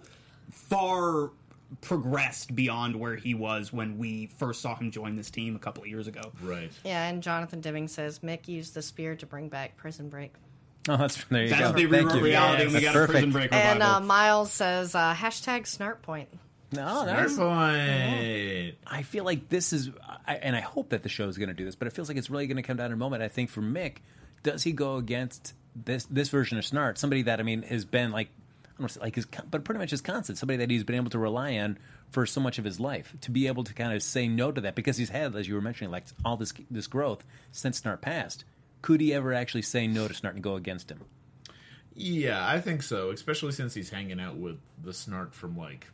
far 0.50 1.30
progressed 1.80 2.54
beyond 2.54 2.94
where 2.96 3.16
he 3.16 3.34
was 3.34 3.72
when 3.72 3.98
we 3.98 4.26
first 4.38 4.60
saw 4.60 4.74
him 4.76 4.90
join 4.90 5.16
this 5.16 5.30
team 5.30 5.56
a 5.56 5.58
couple 5.58 5.82
of 5.82 5.88
years 5.88 6.06
ago. 6.06 6.32
Right. 6.42 6.70
Yeah, 6.84 7.06
and 7.08 7.22
Jonathan 7.22 7.60
Dimming 7.60 7.88
says 7.88 8.20
Mick 8.20 8.48
used 8.48 8.74
the 8.74 8.82
spear 8.82 9.16
to 9.16 9.26
bring 9.26 9.48
back 9.48 9.76
Prison 9.76 10.08
Break. 10.08 10.34
oh, 10.88 10.96
that's 10.96 11.24
there 11.24 11.44
you 11.44 11.48
That's 11.50 11.72
go. 11.72 11.72
they 11.72 11.86
Thank 11.86 12.12
reality 12.12 12.64
and 12.64 12.72
we 12.72 12.80
That's 12.80 12.84
got 12.84 12.90
a 12.90 12.98
perfect. 12.98 13.10
prison 13.12 13.30
break 13.32 13.50
revival. 13.50 13.70
And 13.72 13.82
uh, 13.82 14.00
Miles 14.00 14.52
says 14.52 14.94
uh, 14.94 15.14
hashtag 15.14 15.62
Snart 15.62 16.02
Point. 16.02 16.28
No, 16.74 17.04
that's, 17.04 17.36
point. 17.36 18.74
I 18.86 19.02
feel 19.02 19.24
like 19.24 19.48
this 19.48 19.72
is, 19.72 19.90
I, 20.26 20.36
and 20.36 20.56
I 20.56 20.60
hope 20.60 20.90
that 20.90 21.02
the 21.02 21.08
show 21.08 21.28
is 21.28 21.38
going 21.38 21.48
to 21.48 21.54
do 21.54 21.64
this, 21.64 21.74
but 21.74 21.88
it 21.88 21.92
feels 21.92 22.08
like 22.08 22.16
it's 22.16 22.30
really 22.30 22.46
going 22.46 22.56
to 22.56 22.62
come 22.62 22.76
down 22.76 22.90
to 22.90 22.94
a 22.94 22.98
moment. 22.98 23.22
I 23.22 23.28
think 23.28 23.50
for 23.50 23.60
Mick, 23.60 23.98
does 24.42 24.62
he 24.62 24.72
go 24.72 24.96
against 24.96 25.54
this 25.74 26.04
this 26.04 26.28
version 26.28 26.58
of 26.58 26.64
Snart, 26.64 26.98
somebody 26.98 27.22
that 27.22 27.40
I 27.40 27.42
mean 27.42 27.62
has 27.62 27.84
been 27.84 28.12
like, 28.12 28.28
I 28.66 28.80
don't 28.80 28.88
say 28.88 29.00
like 29.00 29.14
his, 29.14 29.26
but 29.50 29.64
pretty 29.64 29.78
much 29.78 29.90
his 29.90 30.00
constant, 30.00 30.38
somebody 30.38 30.58
that 30.58 30.70
he's 30.70 30.84
been 30.84 30.96
able 30.96 31.10
to 31.10 31.18
rely 31.18 31.56
on 31.58 31.78
for 32.10 32.26
so 32.26 32.40
much 32.40 32.58
of 32.58 32.64
his 32.64 32.78
life, 32.78 33.14
to 33.22 33.30
be 33.30 33.46
able 33.46 33.64
to 33.64 33.74
kind 33.74 33.92
of 33.92 34.02
say 34.02 34.28
no 34.28 34.52
to 34.52 34.60
that 34.60 34.74
because 34.74 34.96
he's 34.96 35.10
had, 35.10 35.34
as 35.34 35.48
you 35.48 35.54
were 35.54 35.60
mentioning, 35.60 35.90
like 35.90 36.04
all 36.24 36.36
this 36.36 36.52
this 36.70 36.86
growth 36.86 37.24
since 37.52 37.80
Snart 37.80 38.00
passed. 38.00 38.44
Could 38.82 39.00
he 39.00 39.14
ever 39.14 39.32
actually 39.32 39.62
say 39.62 39.86
no 39.86 40.06
to 40.06 40.14
Snart 40.14 40.34
and 40.34 40.42
go 40.42 40.56
against 40.56 40.90
him? 40.90 41.00
Yeah, 41.94 42.46
I 42.46 42.60
think 42.60 42.82
so, 42.82 43.10
especially 43.10 43.52
since 43.52 43.72
he's 43.72 43.88
hanging 43.88 44.20
out 44.20 44.36
with 44.36 44.58
the 44.82 44.90
Snart 44.90 45.32
from 45.32 45.56
like 45.56 45.86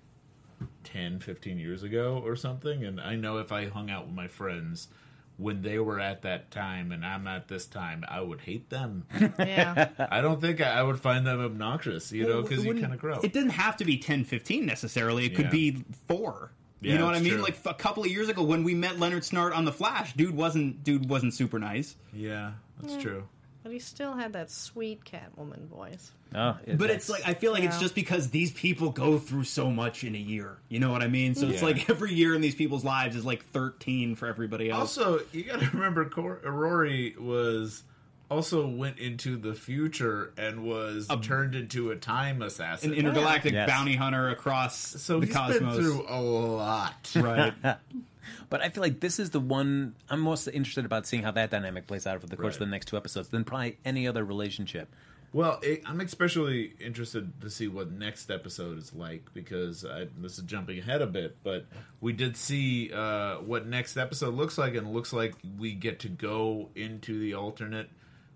10, 0.84 1.20
15 1.20 1.58
years 1.58 1.82
ago 1.82 2.22
or 2.24 2.36
something. 2.36 2.84
And 2.84 3.00
I 3.00 3.16
know 3.16 3.38
if 3.38 3.52
I 3.52 3.66
hung 3.66 3.90
out 3.90 4.06
with 4.06 4.14
my 4.14 4.28
friends 4.28 4.88
when 5.36 5.62
they 5.62 5.78
were 5.78 5.98
at 5.98 6.22
that 6.22 6.50
time 6.50 6.92
and 6.92 7.04
I'm 7.04 7.26
at 7.26 7.48
this 7.48 7.66
time, 7.66 8.04
I 8.06 8.20
would 8.20 8.40
hate 8.42 8.68
them. 8.70 9.06
Yeah. 9.38 9.88
I 9.98 10.20
don't 10.20 10.40
think 10.40 10.60
I, 10.60 10.80
I 10.80 10.82
would 10.82 11.00
find 11.00 11.26
them 11.26 11.40
obnoxious, 11.40 12.12
you 12.12 12.26
know, 12.28 12.42
because 12.42 12.64
you 12.64 12.74
kind 12.74 12.92
of 12.92 12.98
grow. 13.00 13.20
It 13.20 13.32
doesn't 13.32 13.50
have 13.50 13.76
to 13.78 13.84
be 13.84 13.96
10, 13.96 14.24
15 14.24 14.66
necessarily. 14.66 15.24
It 15.26 15.34
could 15.34 15.46
Yeah. 15.46 15.50
be 15.50 15.84
four. 16.06 16.52
Yeah, 16.82 16.92
you 16.92 16.98
know 16.98 17.06
what 17.06 17.14
I 17.14 17.20
mean? 17.20 17.34
true. 17.34 17.42
Like 17.42 17.58
a 17.66 17.74
couple 17.74 18.04
of 18.04 18.10
years 18.10 18.28
ago 18.28 18.42
when 18.42 18.64
we 18.64 18.74
met 18.74 18.98
Leonard 18.98 19.22
Snart 19.22 19.54
on 19.54 19.64
the 19.66 19.72
Flash, 19.72 20.14
dude 20.14 20.34
wasn't 20.34 20.82
dude 20.82 21.08
wasn't 21.08 21.34
super 21.34 21.58
nice. 21.58 21.96
yeah, 22.12 22.52
that's 22.80 22.94
mm. 22.94 23.02
true. 23.02 23.28
But 23.62 23.72
he 23.72 23.78
still 23.78 24.14
had 24.14 24.32
that 24.32 24.50
sweet 24.50 25.04
Catwoman 25.04 25.66
voice. 25.68 26.12
Oh, 26.34 26.56
it- 26.64 26.78
But 26.78 26.90
it's 26.90 27.08
like 27.08 27.26
I 27.26 27.34
feel 27.34 27.52
like 27.52 27.64
it's 27.64 27.78
just 27.80 27.94
because 27.94 28.30
these 28.30 28.52
people 28.52 28.90
go 28.90 29.18
through 29.18 29.44
so 29.44 29.70
much 29.70 30.04
in 30.04 30.14
a 30.14 30.18
year. 30.18 30.58
You 30.68 30.78
know 30.78 30.90
what 30.92 31.02
I 31.02 31.08
mean? 31.08 31.34
So 31.34 31.46
it's 31.48 31.62
like 31.62 31.90
every 31.90 32.12
year 32.14 32.34
in 32.34 32.40
these 32.40 32.54
people's 32.54 32.84
lives 32.84 33.16
is 33.16 33.24
like 33.24 33.44
thirteen 33.46 34.14
for 34.14 34.26
everybody 34.28 34.70
else. 34.70 34.96
Also, 34.98 35.20
you 35.32 35.42
got 35.44 35.60
to 35.60 35.70
remember, 35.72 36.04
Cor- 36.08 36.40
Rory 36.44 37.14
was 37.18 37.82
also 38.30 38.64
went 38.64 38.96
into 39.00 39.36
the 39.36 39.54
future 39.54 40.32
and 40.38 40.62
was 40.62 41.08
turned 41.20 41.56
into 41.56 41.90
a 41.90 41.96
time 41.96 42.42
assassin. 42.42 42.92
An 42.92 42.96
intergalactic 42.98 43.52
Yes. 43.52 43.68
bounty 43.68 43.96
hunter 43.96 44.28
across 44.28 44.76
so 44.78 45.18
the 45.18 45.26
he's 45.26 45.34
cosmos. 45.34 45.60
been 45.76 45.82
through 45.84 46.06
a 46.08 46.20
lot. 46.20 47.10
right. 47.16 47.52
But 48.48 48.60
I 48.62 48.68
feel 48.68 48.82
like 48.82 49.00
this 49.00 49.18
is 49.18 49.30
the 49.30 49.40
one 49.40 49.94
I'm 50.08 50.20
most 50.20 50.48
interested 50.48 50.84
about 50.84 51.06
seeing 51.06 51.22
how 51.22 51.30
that 51.32 51.50
dynamic 51.50 51.86
plays 51.86 52.06
out 52.06 52.16
over 52.16 52.26
the 52.26 52.36
course 52.36 52.54
of 52.54 52.60
the 52.60 52.66
next 52.66 52.86
two 52.86 52.96
episodes 52.96 53.28
than 53.28 53.44
probably 53.44 53.78
any 53.84 54.06
other 54.06 54.24
relationship. 54.24 54.94
Well, 55.32 55.60
it, 55.62 55.82
I'm 55.86 56.00
especially 56.00 56.74
interested 56.80 57.40
to 57.40 57.50
see 57.50 57.68
what 57.68 57.92
next 57.92 58.30
episode 58.32 58.78
is 58.78 58.92
like 58.92 59.32
because 59.32 59.84
I, 59.84 60.08
this 60.18 60.38
is 60.38 60.44
jumping 60.44 60.78
ahead 60.80 61.02
a 61.02 61.06
bit, 61.06 61.36
but 61.44 61.66
we 62.00 62.12
did 62.12 62.36
see 62.36 62.92
uh, 62.92 63.36
what 63.36 63.66
next 63.66 63.96
episode 63.96 64.34
looks 64.34 64.58
like, 64.58 64.74
and 64.74 64.88
it 64.88 64.90
looks 64.90 65.12
like 65.12 65.34
we 65.56 65.72
get 65.72 66.00
to 66.00 66.08
go 66.08 66.70
into 66.74 67.20
the 67.20 67.34
alternate 67.34 67.90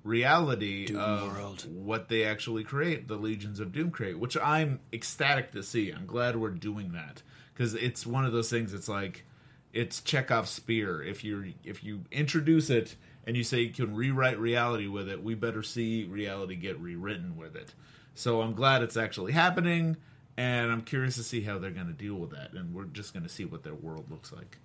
reality 0.04 0.94
of 0.94 1.66
what 1.66 2.08
they 2.08 2.24
actually 2.24 2.62
create, 2.62 3.08
the 3.08 3.16
Legions 3.16 3.58
of 3.58 3.72
Doom 3.72 3.90
create, 3.90 4.18
which 4.18 4.36
I'm 4.36 4.78
ecstatic 4.92 5.50
to 5.52 5.64
see. 5.64 5.90
I'm 5.90 6.06
glad 6.06 6.36
we're 6.36 6.50
doing 6.50 6.92
that 6.92 7.22
because 7.52 7.74
it's 7.74 8.06
one 8.06 8.24
of 8.24 8.32
those 8.32 8.50
things. 8.50 8.72
It's 8.72 8.88
like 8.88 9.24
it's 9.74 10.00
Chekhov's 10.00 10.50
spear. 10.50 11.02
If 11.02 11.24
you 11.24 11.52
if 11.64 11.84
you 11.84 12.04
introduce 12.10 12.70
it 12.70 12.94
and 13.26 13.36
you 13.36 13.42
say 13.44 13.60
you 13.60 13.70
can 13.72 13.94
rewrite 13.94 14.38
reality 14.38 14.86
with 14.86 15.08
it, 15.08 15.22
we 15.22 15.34
better 15.34 15.62
see 15.62 16.04
reality 16.04 16.54
get 16.54 16.78
rewritten 16.78 17.36
with 17.36 17.56
it. 17.56 17.74
So 18.14 18.40
I'm 18.40 18.54
glad 18.54 18.82
it's 18.82 18.96
actually 18.96 19.32
happening, 19.32 19.96
and 20.36 20.70
I'm 20.70 20.82
curious 20.82 21.16
to 21.16 21.24
see 21.24 21.42
how 21.42 21.58
they're 21.58 21.72
going 21.72 21.88
to 21.88 21.92
deal 21.92 22.14
with 22.14 22.30
that. 22.30 22.52
And 22.52 22.72
we're 22.72 22.84
just 22.84 23.12
going 23.12 23.24
to 23.24 23.28
see 23.28 23.44
what 23.44 23.64
their 23.64 23.74
world 23.74 24.10
looks 24.10 24.32
like. 24.32 24.58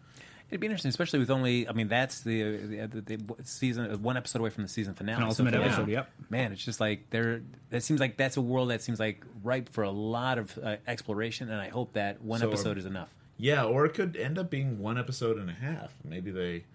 It'd 0.50 0.60
be 0.60 0.68
interesting, 0.68 0.90
especially 0.90 1.20
with 1.20 1.32
only. 1.32 1.68
I 1.68 1.74
mean, 1.74 1.88
that's 1.88 2.22
the 2.22 2.58
the, 2.58 2.88
the, 2.88 3.18
the 3.18 3.44
season 3.44 4.02
one 4.04 4.16
episode 4.18 4.40
away 4.42 4.52
from 4.52 4.64
the 4.64 4.70
season 4.70 4.94
finale. 4.94 5.18
Penultimate 5.18 5.56
for- 5.56 5.62
episode, 5.62 5.90
yep. 5.90 6.12
Man, 6.30 6.52
it's 6.52 6.64
just 6.64 6.80
like 6.80 7.10
there. 7.10 7.42
That 7.72 7.82
seems 7.82 8.00
like 8.00 8.18
that's 8.18 8.38
a 8.38 8.42
world 8.42 8.70
that 8.70 8.84
seems 8.84 9.00
like 9.00 9.24
ripe 9.44 9.70
for 9.70 9.84
a 9.84 9.92
lot 9.92 10.38
of 10.38 10.58
uh, 10.64 10.78
exploration, 10.88 11.50
and 11.50 11.60
I 11.60 11.70
hope 11.70 11.94
that 11.94 12.22
one 12.22 12.40
So, 12.40 12.48
episode 12.48 12.74
um, 12.74 12.78
is 12.78 12.86
enough. 12.86 13.14
Yeah, 13.40 13.64
or 13.64 13.86
it 13.86 13.94
could 13.94 14.18
end 14.18 14.38
up 14.38 14.50
being 14.50 14.80
one 14.80 14.98
episode 14.98 15.38
and 15.38 15.50
a 15.50 15.54
half. 15.54 15.96
Maybe 16.04 16.30
they 16.30 16.66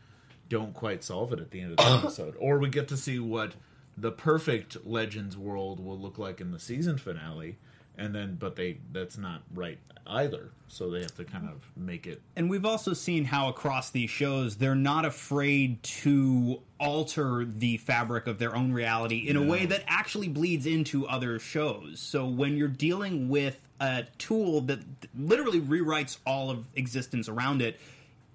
don't 0.48 0.72
quite 0.72 1.04
solve 1.04 1.32
it 1.32 1.38
at 1.38 1.50
the 1.50 1.60
end 1.60 1.72
of 1.72 1.76
the 1.76 1.84
episode, 1.98 2.34
or 2.38 2.58
we 2.58 2.70
get 2.70 2.88
to 2.88 2.96
see 2.96 3.18
what 3.18 3.52
the 3.96 4.10
perfect 4.10 4.86
Legends 4.86 5.36
world 5.36 5.78
will 5.78 5.98
look 5.98 6.18
like 6.18 6.40
in 6.40 6.52
the 6.52 6.58
season 6.58 6.96
finale, 6.96 7.58
and 7.96 8.14
then 8.14 8.36
but 8.40 8.56
they 8.56 8.78
that's 8.92 9.18
not 9.18 9.42
right 9.54 9.78
either, 10.06 10.50
so 10.68 10.90
they 10.90 11.00
have 11.00 11.14
to 11.16 11.24
kind 11.24 11.48
of 11.48 11.70
make 11.76 12.06
it. 12.06 12.22
And 12.34 12.48
we've 12.48 12.64
also 12.64 12.94
seen 12.94 13.26
how 13.26 13.48
across 13.48 13.90
these 13.90 14.10
shows 14.10 14.56
they're 14.56 14.74
not 14.74 15.04
afraid 15.04 15.82
to 15.82 16.62
alter 16.80 17.44
the 17.44 17.76
fabric 17.76 18.26
of 18.26 18.38
their 18.38 18.56
own 18.56 18.72
reality 18.72 19.28
in 19.28 19.36
a 19.36 19.42
way 19.42 19.66
that 19.66 19.84
actually 19.86 20.28
bleeds 20.28 20.66
into 20.66 21.06
other 21.06 21.38
shows. 21.38 22.00
So 22.00 22.26
when 22.26 22.56
you're 22.56 22.68
dealing 22.68 23.28
with 23.28 23.60
a 23.80 24.04
tool 24.18 24.60
that 24.62 24.80
literally 25.18 25.60
rewrites 25.60 26.18
all 26.26 26.50
of 26.50 26.66
existence 26.74 27.28
around 27.28 27.62
it, 27.62 27.78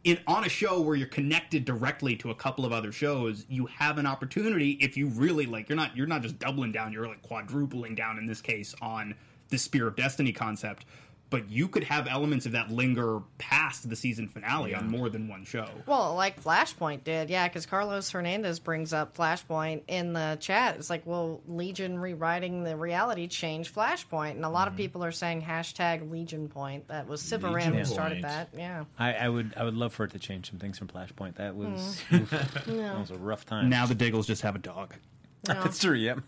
in 0.04 0.20
on 0.28 0.46
a 0.46 0.50
show 0.50 0.80
where 0.82 0.96
you're 0.96 1.08
connected 1.08 1.66
directly 1.66 2.16
to 2.16 2.32
a 2.32 2.36
couple 2.36 2.66
of 2.66 2.72
other 2.72 2.92
shows, 2.92 3.46
you 3.50 3.66
have 3.66 3.98
an 3.98 4.06
opportunity 4.06 4.72
if 4.80 4.96
you 4.96 5.08
really 5.08 5.46
like 5.46 5.68
you're 5.68 5.76
not 5.76 5.96
you're 5.96 6.08
not 6.08 6.22
just 6.22 6.40
doubling 6.40 6.72
down, 6.72 6.94
you're 6.94 7.08
like 7.08 7.22
quadrupling 7.22 7.96
down 7.96 8.18
in 8.18 8.26
this 8.26 8.42
case 8.42 8.74
on 8.82 9.14
the 9.50 9.58
Spear 9.58 9.88
of 9.88 9.96
Destiny 9.96 10.32
concept. 10.32 10.86
But 11.30 11.50
you 11.50 11.68
could 11.68 11.84
have 11.84 12.08
elements 12.08 12.46
of 12.46 12.54
that 12.54 12.72
linger 12.72 13.22
past 13.38 13.88
the 13.88 13.96
season 13.96 14.28
finale 14.28 14.74
on 14.74 14.90
more 14.90 15.10
than 15.10 15.28
one 15.28 15.46
show. 15.46 15.68
Well, 15.86 16.16
like 16.16 16.42
Flashpoint 16.44 17.04
did, 17.04 17.30
yeah, 17.30 17.48
because 17.48 17.68
Carlos 17.68 18.10
Hernandez 18.10 18.60
brings 18.60 18.94
up 18.94 19.16
Flashpoint 19.16 19.84
in 19.88 20.14
the 20.14 20.38
chat. 20.40 20.76
It's 20.78 20.90
like, 20.90 21.06
well, 21.06 21.42
Legion 21.48 22.00
rewriting 22.00 22.64
the 22.64 22.76
reality 22.76 23.28
changed 23.28 23.76
Flashpoint, 23.76 24.32
and 24.32 24.46
a 24.46 24.50
lot 24.50 24.68
of 24.68 24.74
mm-hmm. 24.74 24.82
people 24.82 25.04
are 25.04 25.12
saying 25.12 25.44
hashtag 25.44 26.10
Legion 26.10 26.48
Point. 26.48 26.88
That 26.88 27.08
was 27.08 27.22
Sivaram 27.22 27.54
Legion 27.54 27.74
who 27.74 27.86
started 27.86 28.24
Point. 28.24 28.24
that. 28.24 28.50
Yeah, 28.58 28.86
I, 28.98 29.14
I 29.14 29.30
would 29.30 29.54
I 29.56 29.64
would 29.64 29.76
love 29.76 29.94
for 29.94 30.06
it 30.06 30.12
to 30.12 30.20
change 30.20 30.50
some 30.50 30.58
things 30.58 30.80
from 30.80 30.88
Flashpoint. 30.88 31.36
That 31.36 31.56
was 31.56 32.02
mm. 32.10 32.22
oof, 32.22 32.30
that 32.66 33.00
was 33.00 33.12
a 33.12 33.18
rough 33.18 33.46
time. 33.46 33.70
Now 33.70 33.86
the 33.86 33.96
Diggles 33.96 34.26
just 34.26 34.42
have 34.42 34.56
a 34.56 34.60
dog. 34.60 34.96
no, 35.48 35.54
that's 35.64 35.80
true. 35.80 35.96
Yep. 35.96 36.20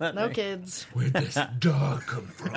no 0.00 0.28
kids. 0.28 0.84
Where'd 0.92 1.12
this 1.14 1.38
dog 1.58 2.02
come 2.02 2.26
from? 2.26 2.52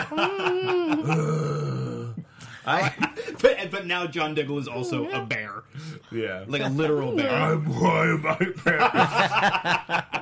I 2.65 2.93
but, 3.41 3.71
but 3.71 3.87
now 3.87 4.05
John 4.05 4.35
Diggle 4.35 4.59
is 4.59 4.67
also 4.67 5.09
a 5.09 5.25
bear, 5.25 5.63
yeah, 6.11 6.43
like 6.47 6.61
a 6.61 6.69
literal 6.69 7.15
bear. 7.15 7.31
I'm 7.31 7.65
why 7.65 8.03
am 8.09 8.27
I 8.27 8.35
parents? 8.35 8.95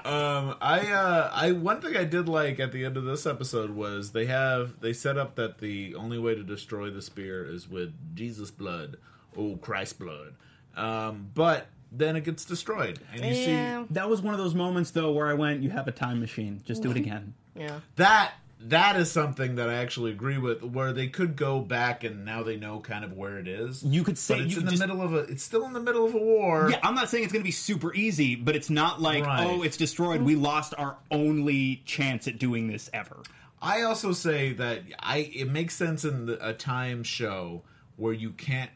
um, 0.05 0.55
I 0.61 0.89
uh, 0.89 1.31
I 1.33 1.51
one 1.51 1.81
thing 1.81 1.97
I 1.97 2.05
did 2.05 2.29
like 2.29 2.61
at 2.61 2.71
the 2.71 2.85
end 2.85 2.95
of 2.95 3.03
this 3.03 3.25
episode 3.25 3.71
was 3.71 4.11
they 4.13 4.27
have 4.27 4.79
they 4.79 4.93
set 4.93 5.17
up 5.17 5.35
that 5.35 5.57
the 5.57 5.95
only 5.95 6.17
way 6.17 6.33
to 6.33 6.43
destroy 6.43 6.89
the 6.89 7.01
spear 7.01 7.43
is 7.45 7.69
with 7.69 7.93
Jesus 8.15 8.51
blood, 8.51 8.95
oh 9.35 9.57
Christ 9.57 9.99
blood. 9.99 10.35
Um, 10.77 11.31
but 11.33 11.67
then 11.91 12.15
it 12.15 12.23
gets 12.23 12.45
destroyed, 12.45 12.99
and 13.13 13.21
you 13.21 13.31
Yeah, 13.31 13.81
see 13.83 13.87
That 13.93 14.09
was 14.09 14.21
one 14.21 14.33
of 14.33 14.39
those 14.39 14.55
moments 14.55 14.91
though 14.91 15.11
where 15.11 15.27
I 15.27 15.33
went, 15.33 15.63
"You 15.63 15.69
have 15.71 15.87
a 15.87 15.91
time 15.91 16.19
machine. 16.19 16.61
Just 16.65 16.81
do 16.83 16.91
it 16.91 16.95
mhm. 16.97 17.01
again." 17.01 17.33
yeah. 17.55 17.79
that 17.95 18.33
that 18.61 18.97
is 18.97 19.09
something 19.09 19.55
that 19.55 19.69
I 19.69 19.75
actually 19.75 20.11
agree 20.11 20.37
with, 20.37 20.61
where 20.63 20.91
they 20.91 21.07
could 21.07 21.37
go 21.37 21.61
back 21.61 22.03
and 22.03 22.25
now 22.25 22.43
they 22.43 22.57
know 22.57 22.81
kind 22.81 23.05
of 23.05 23.13
where 23.13 23.37
it 23.37 23.47
is. 23.47 23.81
You 23.85 24.03
could 24.03 24.17
say 24.17 24.35
but 24.35 24.43
it's 24.43 24.53
you 24.53 24.59
in 24.59 24.65
the 24.65 24.71
just- 24.71 24.81
middle 24.81 25.01
of 25.01 25.13
a. 25.13 25.19
It's 25.19 25.43
still 25.43 25.65
in 25.65 25.71
the 25.71 25.79
middle 25.79 26.05
of 26.05 26.13
a 26.13 26.17
war. 26.17 26.67
Yeah, 26.69 26.79
I'm 26.83 26.93
not 26.93 27.09
saying 27.09 27.23
it's 27.23 27.31
going 27.31 27.41
to 27.41 27.47
be 27.47 27.51
super 27.53 27.93
easy, 27.93 28.35
but 28.35 28.57
it's 28.57 28.69
not 28.69 29.01
like, 29.01 29.25
Right. 29.25 29.47
oh, 29.47 29.61
it's 29.63 29.77
destroyed. 29.77 30.21
We 30.23 30.35
lost 30.35 30.73
our 30.77 30.97
only 31.09 31.81
chance 31.85 32.27
at 32.27 32.37
doing 32.37 32.67
this 32.67 32.89
ever. 32.93 33.21
I 33.61 33.81
also 33.83 34.11
say 34.11 34.51
that 34.53 34.81
I 34.99 35.31
it 35.33 35.49
makes 35.49 35.75
sense 35.75 36.03
in 36.03 36.25
the, 36.25 36.45
a 36.45 36.53
time 36.53 37.03
show 37.03 37.63
where 37.95 38.13
you 38.13 38.31
can't 38.31 38.71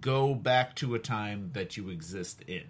go 0.00 0.34
back 0.34 0.76
to 0.76 0.94
a 0.94 0.98
time 0.98 1.50
that 1.54 1.76
you 1.76 1.90
exist 1.90 2.42
in 2.46 2.64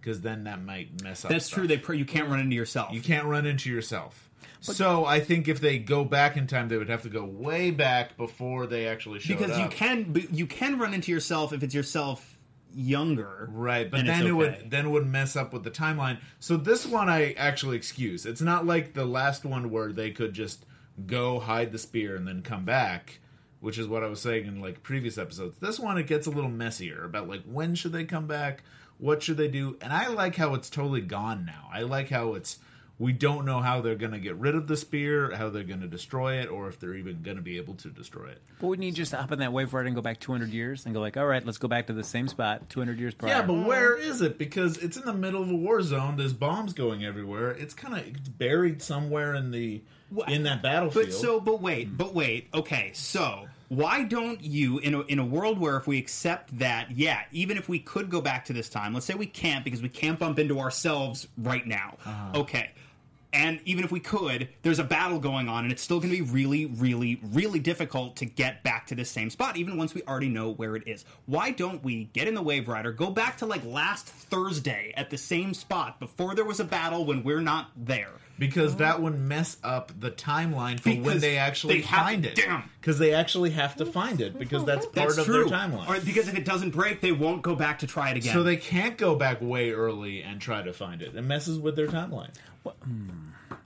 because 0.00 0.20
then 0.20 0.44
that 0.44 0.62
might 0.62 1.02
mess 1.02 1.24
up. 1.24 1.30
That's 1.30 1.46
stuff. 1.46 1.58
true. 1.58 1.66
They 1.66 1.78
pr- 1.78 1.94
you 1.94 2.04
can't 2.04 2.28
run 2.28 2.40
into 2.40 2.56
yourself. 2.56 2.92
you 2.92 3.00
can't 3.00 3.26
run 3.26 3.46
into 3.46 3.70
yourself. 3.70 4.28
so 4.60 5.04
I 5.04 5.20
think 5.20 5.48
if 5.48 5.60
they 5.60 5.78
go 5.78 6.04
back 6.04 6.36
in 6.36 6.46
time, 6.46 6.68
they 6.68 6.76
would 6.76 6.88
have 6.88 7.02
to 7.02 7.08
go 7.08 7.24
way 7.24 7.70
back 7.70 8.16
before 8.16 8.66
they 8.66 8.86
actually 8.86 9.20
showed 9.20 9.38
because 9.38 9.58
you 9.58 9.68
can 9.68 10.28
you 10.30 10.46
can 10.46 10.78
run 10.78 10.94
into 10.94 11.12
yourself 11.12 11.52
if 11.52 11.62
it's 11.62 11.74
yourself 11.74 12.36
younger. 12.76 13.48
Right, 13.52 13.90
but 13.90 14.04
then 14.06 14.20
it's 14.20 14.28
it 14.28 14.32
would 14.32 14.70
then 14.70 14.86
it 14.86 14.88
would 14.90 15.06
mess 15.06 15.34
up 15.34 15.52
with 15.52 15.64
the 15.64 15.70
timeline. 15.70 16.18
So 16.38 16.56
this 16.56 16.86
one 16.86 17.08
I 17.08 17.32
actually 17.32 17.76
excuse. 17.76 18.26
It's 18.26 18.40
not 18.40 18.66
like 18.66 18.94
the 18.94 19.06
last 19.06 19.44
one 19.44 19.70
where 19.70 19.92
they 19.92 20.10
could 20.10 20.34
just 20.34 20.64
go 21.06 21.40
hide 21.40 21.72
the 21.72 21.78
spear 21.78 22.16
and 22.16 22.26
then 22.28 22.42
come 22.42 22.64
back, 22.64 23.18
which 23.60 23.78
is 23.78 23.88
what 23.88 24.04
I 24.04 24.08
was 24.08 24.20
saying 24.20 24.46
in 24.46 24.60
like 24.60 24.82
previous 24.82 25.18
episodes. 25.18 25.58
This 25.58 25.78
one 25.78 25.98
it 25.98 26.06
gets 26.06 26.26
a 26.26 26.30
little 26.30 26.50
messier 26.50 27.04
about 27.04 27.28
like 27.28 27.42
when 27.44 27.74
should 27.74 27.92
they 27.92 28.04
come 28.04 28.26
back, 28.26 28.62
what 28.98 29.22
should 29.22 29.36
they 29.36 29.48
do, 29.48 29.76
and 29.80 29.92
I 29.92 30.08
like 30.08 30.36
how 30.36 30.54
it's 30.54 30.70
totally 30.70 31.00
gone 31.00 31.44
now. 31.44 31.68
I 31.72 31.82
like 31.82 32.10
how 32.10 32.34
it's 32.34 32.58
we 32.98 33.12
don't 33.12 33.44
know 33.44 33.60
how 33.60 33.80
they're 33.82 33.94
going 33.94 34.12
to 34.12 34.18
get 34.18 34.36
rid 34.36 34.54
of 34.54 34.66
the 34.66 34.76
spear, 34.76 35.30
how 35.34 35.50
they're 35.50 35.64
going 35.64 35.80
to 35.80 35.86
destroy 35.86 36.36
it, 36.40 36.48
or 36.48 36.68
if 36.68 36.80
they're 36.80 36.94
even 36.94 37.22
going 37.22 37.36
to 37.36 37.42
be 37.42 37.58
able 37.58 37.74
to 37.74 37.88
destroy 37.88 38.28
it. 38.28 38.40
But 38.58 38.68
wouldn't 38.68 38.86
you 38.86 38.92
just 38.92 39.12
hop 39.12 39.32
in 39.32 39.40
that 39.40 39.52
wave 39.52 39.74
ride 39.74 39.86
and 39.86 39.94
go 39.94 40.00
back 40.00 40.18
200 40.18 40.48
years 40.50 40.86
and 40.86 40.94
go 40.94 41.00
like, 41.00 41.16
all 41.16 41.26
right, 41.26 41.44
let's 41.44 41.58
go 41.58 41.68
back 41.68 41.88
to 41.88 41.92
the 41.92 42.04
same 42.04 42.26
spot 42.26 42.70
200 42.70 42.98
years 42.98 43.14
prior? 43.14 43.32
Yeah, 43.32 43.42
but 43.42 43.66
where 43.66 43.96
is 43.96 44.22
it? 44.22 44.38
Because 44.38 44.78
it's 44.78 44.96
in 44.96 45.04
the 45.04 45.12
middle 45.12 45.42
of 45.42 45.50
a 45.50 45.56
war 45.56 45.82
zone. 45.82 46.16
There's 46.16 46.32
bombs 46.32 46.72
going 46.72 47.04
everywhere. 47.04 47.50
It's 47.50 47.74
kind 47.74 47.94
of 47.94 48.06
it's 48.06 48.28
buried 48.28 48.80
somewhere 48.80 49.34
in 49.34 49.50
the 49.50 49.82
in 50.28 50.44
that 50.44 50.62
battlefield. 50.62 51.06
But 51.06 51.14
so, 51.14 51.40
but 51.40 51.60
wait, 51.60 51.96
but 51.98 52.14
wait. 52.14 52.48
Okay, 52.54 52.92
so 52.94 53.46
why 53.68 54.04
don't 54.04 54.42
you 54.42 54.78
in 54.78 54.94
a, 54.94 55.00
in 55.02 55.18
a 55.18 55.24
world 55.24 55.58
where 55.58 55.76
if 55.76 55.86
we 55.86 55.98
accept 55.98 56.58
that, 56.58 56.92
yeah, 56.92 57.22
even 57.32 57.56
if 57.56 57.68
we 57.68 57.78
could 57.78 58.08
go 58.08 58.20
back 58.20 58.44
to 58.46 58.52
this 58.52 58.68
time, 58.68 58.94
let's 58.94 59.06
say 59.06 59.14
we 59.14 59.26
can't 59.26 59.64
because 59.64 59.82
we 59.82 59.88
can't 59.88 60.18
bump 60.18 60.38
into 60.38 60.60
ourselves 60.60 61.28
right 61.36 61.66
now. 61.66 61.96
Uh-huh. 62.04 62.40
Okay. 62.40 62.70
And 63.32 63.60
even 63.64 63.84
if 63.84 63.92
we 63.92 64.00
could, 64.00 64.48
there's 64.62 64.78
a 64.78 64.84
battle 64.84 65.18
going 65.18 65.48
on, 65.48 65.64
and 65.64 65.72
it's 65.72 65.82
still 65.82 65.98
going 66.00 66.10
to 66.14 66.16
be 66.24 66.30
really, 66.30 66.66
really, 66.66 67.20
really 67.32 67.58
difficult 67.58 68.16
to 68.16 68.24
get 68.26 68.62
back 68.62 68.86
to 68.88 68.94
this 68.94 69.10
same 69.10 69.30
spot, 69.30 69.56
even 69.56 69.76
once 69.76 69.94
we 69.94 70.02
already 70.02 70.28
know 70.28 70.50
where 70.52 70.76
it 70.76 70.84
is. 70.86 71.04
Why 71.26 71.50
don't 71.50 71.82
we 71.84 72.04
get 72.12 72.28
in 72.28 72.34
the 72.34 72.42
Wave 72.42 72.68
Rider, 72.68 72.92
go 72.92 73.10
back 73.10 73.38
to 73.38 73.46
like 73.46 73.64
last 73.64 74.06
Thursday 74.06 74.92
at 74.96 75.10
the 75.10 75.18
same 75.18 75.54
spot 75.54 75.98
before 76.00 76.34
there 76.34 76.44
was 76.44 76.60
a 76.60 76.64
battle 76.64 77.04
when 77.04 77.22
we're 77.22 77.40
not 77.40 77.70
there? 77.76 78.10
because 78.38 78.76
that 78.76 79.00
would 79.00 79.18
mess 79.18 79.56
up 79.64 79.90
the 79.98 80.10
timeline 80.10 80.78
for 80.78 80.90
when 80.90 81.02
Because 81.02 81.22
they 81.22 81.38
actually 81.38 81.76
they 81.76 81.86
have- 81.86 82.04
find 82.04 82.26
it. 82.26 82.34
damn. 82.36 82.64
Because 82.78 82.98
they 82.98 83.14
actually 83.14 83.48
have 83.52 83.76
to 83.76 83.86
find 83.86 84.20
it 84.20 84.38
because 84.38 84.62
that's 84.66 84.84
part 84.84 84.94
That's 85.08 85.16
of 85.16 85.24
true. 85.24 85.48
their 85.48 85.58
timeline. 85.58 85.88
Or 85.88 85.98
because 86.04 86.28
if 86.28 86.34
it 86.36 86.44
doesn't 86.44 86.72
break, 86.72 87.00
they 87.00 87.12
won't 87.12 87.40
go 87.40 87.54
back 87.54 87.78
to 87.78 87.86
try 87.86 88.10
it 88.10 88.18
again. 88.18 88.34
so 88.34 88.42
they 88.42 88.58
can't 88.58 88.98
go 88.98 89.14
back 89.14 89.38
way 89.40 89.70
early 89.70 90.22
and 90.22 90.38
try 90.38 90.60
to 90.60 90.74
find 90.74 91.00
it. 91.00 91.14
It 91.16 91.22
messes 91.22 91.58
with 91.58 91.76
their 91.76 91.86
timeline. 91.86 92.28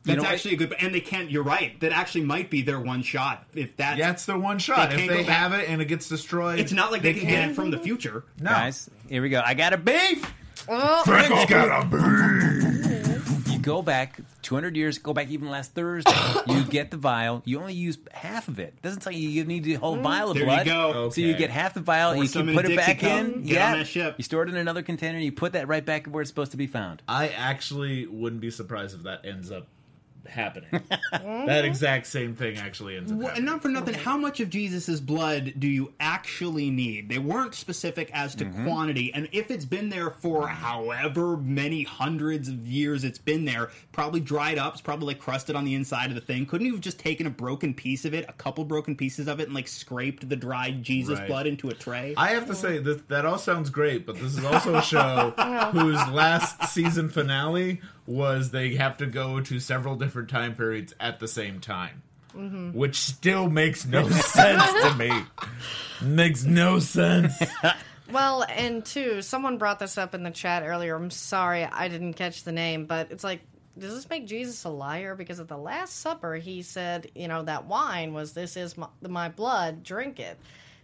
That's 0.05 0.23
know 0.23 0.29
actually 0.29 0.55
a 0.55 0.57
good, 0.57 0.75
and 0.81 0.95
they 0.95 1.01
can't. 1.01 1.31
You're 1.31 1.43
right. 1.43 1.79
That 1.81 1.93
actually 1.93 2.23
might 2.25 2.49
be 2.51 2.63
their 2.63 2.81
one 2.81 3.03
shot. 3.03 3.45
If 3.55 3.77
that, 3.77 3.99
Yeah, 3.99 4.11
it's 4.11 4.25
their 4.25 4.39
one 4.39 4.59
shot. 4.59 4.91
They 4.91 5.03
if 5.05 5.09
they 5.11 5.17
go 5.19 5.25
back- 5.25 5.27
have 5.27 5.53
it 5.53 5.69
and 5.69 5.83
it 5.83 5.87
gets 5.87 6.09
destroyed, 6.09 6.59
it's 6.59 6.73
not 6.73 6.91
like 6.91 7.03
they, 7.03 7.13
can 7.13 7.23
get 7.23 7.31
can't. 7.31 7.51
it 7.53 7.55
from 7.55 7.71
the 7.71 7.79
future. 7.79 8.25
No. 8.41 8.51
Guys, 8.51 8.89
here 9.09 9.21
we 9.23 9.29
go. 9.29 9.43
I 9.45 9.53
got 9.55 9.73
a 9.75 9.77
beef. 9.79 10.25
Oh, 10.69 11.03
Freckles 11.05 11.47
got 11.47 11.85
a 11.85 11.87
beef. 13.45 13.53
You 13.53 13.59
go 13.59 13.83
back 13.83 14.19
200 14.43 14.77
years, 14.77 14.99
go 14.99 15.13
back 15.13 15.29
even 15.31 15.51
last 15.51 15.75
Thursday. 15.75 16.13
you 16.47 16.65
get 16.69 16.91
the 16.91 16.97
vial. 16.97 17.43
You 17.45 17.61
only 17.61 17.75
use 17.75 17.99
half 18.13 18.49
of 18.49 18.59
it. 18.59 18.81
Doesn't 18.83 19.01
tell 19.01 19.13
you 19.13 19.29
you 19.29 19.45
need 19.45 19.65
the 19.65 19.75
whole 19.75 19.97
mm. 19.97 20.03
vial 20.03 20.31
of 20.31 20.35
There 20.37 20.45
you 20.45 20.51
blood. 20.51 20.67
go. 20.67 21.11
So 21.11 21.21
you 21.21 21.35
get 21.35 21.51
half 21.51 21.75
the 21.75 21.81
vial. 21.81 22.13
and 22.13 22.23
you 22.23 22.29
can 22.29 22.55
put 22.55 22.65
it 22.65 22.77
back 22.77 23.01
cup, 23.01 23.11
in. 23.11 23.43
get 23.43 23.55
yeah. 23.55 23.73
on 23.73 23.79
that 23.79 23.87
ship. 23.87 24.15
You 24.19 24.25
store 24.25 24.43
it 24.43 24.49
in 24.49 24.57
another 24.57 24.83
container. 24.83 25.19
You 25.19 25.33
put 25.33 25.53
that 25.53 25.69
right 25.69 25.85
back 25.85 26.07
where 26.07 26.23
it's 26.23 26.31
supposed 26.31 26.53
to 26.53 26.57
be 26.57 26.67
found. 26.67 27.03
I 27.09 27.29
actually 27.29 28.07
wouldn't 28.07 28.41
be 28.41 28.51
surprised 28.51 28.95
if 28.95 29.03
that 29.05 29.25
ends 29.25 29.51
up 29.51 29.67
happening. 30.31 30.83
that 31.13 31.65
exact 31.65 32.07
same 32.07 32.35
thing 32.35 32.57
actually 32.57 32.97
ends 32.97 33.13
up 33.13 33.19
Well, 33.19 33.33
and 33.35 33.45
not 33.45 33.63
for 33.63 33.69
nothing, 33.69 33.95
how 33.95 34.17
much 34.17 34.41
of 34.41 34.51
Jesus' 34.51 35.01
blood 35.01 35.55
do 35.59 35.67
you 35.67 35.93
actually 36.01 36.71
need? 36.71 37.09
They 37.09 37.19
weren't 37.19 37.55
specific 37.55 38.11
as 38.13 38.35
to 38.37 38.45
mm-hmm. 38.45 38.65
quantity, 38.65 39.13
and 39.13 39.29
if 39.33 39.51
it's 39.51 39.65
been 39.65 39.89
there 39.89 40.11
for 40.11 40.49
however 40.49 41.37
many 41.37 41.83
hundreds 41.83 42.49
of 42.49 42.67
years 42.67 43.05
it's 43.05 43.19
been 43.19 43.45
there, 43.45 43.71
probably 43.93 44.21
dried 44.21 44.59
up, 44.59 44.75
it's 44.75 44.83
probably 44.83 45.09
like 45.09 45.19
crusted 45.19 45.57
on 45.57 45.65
the 45.65 45.75
inside 45.75 46.11
of 46.11 46.15
the 46.15 46.21
thing. 46.21 46.47
Couldn't 46.47 46.67
you 46.67 46.73
have 46.73 46.81
just 46.81 46.99
taken 46.99 47.27
a 47.27 47.31
broken 47.31 47.75
piece 47.75 48.05
of 48.05 48.15
it, 48.15 48.25
a 48.29 48.33
couple 48.35 48.65
broken 48.65 48.97
pieces 48.97 49.29
of 49.29 49.41
it, 49.41 49.45
and 49.45 49.55
like 49.55 49.69
scraped 49.69 50.29
the 50.29 50.37
dried 50.37 50.83
Jesus 50.83 51.19
Right. 51.19 51.29
blood 51.29 51.47
into 51.47 51.69
a 51.69 51.75
tray? 51.75 52.15
I 52.17 52.29
have 52.29 52.47
to 52.47 52.55
say 52.55 52.79
that 52.79 53.09
that 53.09 53.25
all 53.27 53.39
sounds 53.39 53.71
great, 53.71 54.07
but 54.07 54.17
this 54.17 54.37
is 54.37 54.45
also 54.45 54.77
a 54.77 54.83
show 54.91 55.33
whose 55.73 56.07
last 56.09 56.73
season 56.73 57.09
finale 57.09 57.81
was 58.11 58.51
they 58.51 58.75
have 58.75 58.97
to 58.99 59.07
go 59.07 59.41
to 59.41 59.61
several 59.61 59.97
different 59.97 60.29
time 60.29 60.55
periods 60.55 60.95
at 61.01 61.21
the 61.21 61.29
same 61.29 61.61
time, 61.61 62.03
which 62.75 62.97
still 62.97 63.49
makes 63.49 63.87
no 63.87 64.09
sense 64.09 64.73
to 64.83 64.95
me. 64.95 65.13
Makes 66.03 66.45
no 66.45 66.79
sense. 66.79 67.41
Well, 68.13 68.43
and 68.43 68.85
two, 68.85 69.23
someone 69.23 69.57
brought 69.57 69.79
this 69.79 69.97
up 69.97 70.17
in 70.17 70.25
the 70.25 70.33
chat 70.33 70.65
earlier. 70.65 70.97
I'm 70.97 71.11
sorry 71.11 71.65
I 71.65 71.87
didn't 71.87 72.15
catch 72.15 72.43
the 72.43 72.51
name, 72.51 72.87
but 72.87 73.13
it's 73.13 73.23
like, 73.23 73.41
does 73.79 73.95
this 73.95 74.11
make 74.11 74.27
Jesus 74.27 74.65
a 74.65 74.69
liar? 74.69 75.15
Because 75.15 75.39
at 75.39 75.47
the 75.47 75.57
Last 75.57 76.01
Supper, 76.01 76.35
he 76.35 76.63
said, 76.63 77.11
you 77.15 77.29
know, 77.29 77.45
that 77.45 77.67
wine 77.67 78.13
was, 78.13 78.33
this 78.33 78.57
is 78.57 78.77
my, 78.77 78.89
my 79.01 79.29
blood, 79.29 79.85
drink 79.85 80.19
it. 80.19 80.39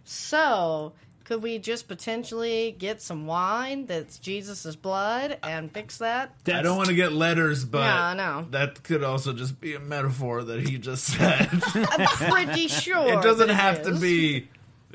So, 0.05 0.93
could 1.27 1.43
we 1.43 1.59
just 1.59 1.89
potentially 1.89 2.73
get 2.79 3.01
some 3.01 3.25
wine 3.25 3.85
that's 3.85 4.17
Jesus' 4.17 4.77
blood 4.77 5.37
and 5.43 5.69
fix 5.69 5.97
that? 5.97 6.33
I 6.47 6.61
don't 6.61 6.77
want 6.77 6.87
to 6.87 6.95
get 6.95 7.11
letters, 7.11 7.65
but 7.65 7.79
Yeah, 7.79 8.01
I 8.05 8.13
know. 8.13 8.47
that 8.51 8.81
could 8.83 9.03
also 9.03 9.33
just 9.33 9.59
be 9.59 9.75
a 9.75 9.79
metaphor 9.81 10.41
that 10.45 10.65
he 10.65 10.77
just 10.77 11.03
said. 11.03 11.49
I'm 11.75 12.07
pretty 12.31 12.69
sure. 12.69 13.09
it 13.11 13.21
doesn't 13.21 13.49
that 13.49 13.53
have 13.55 13.83
to 13.83 13.89
is. 13.89 13.99
be. 13.99 14.47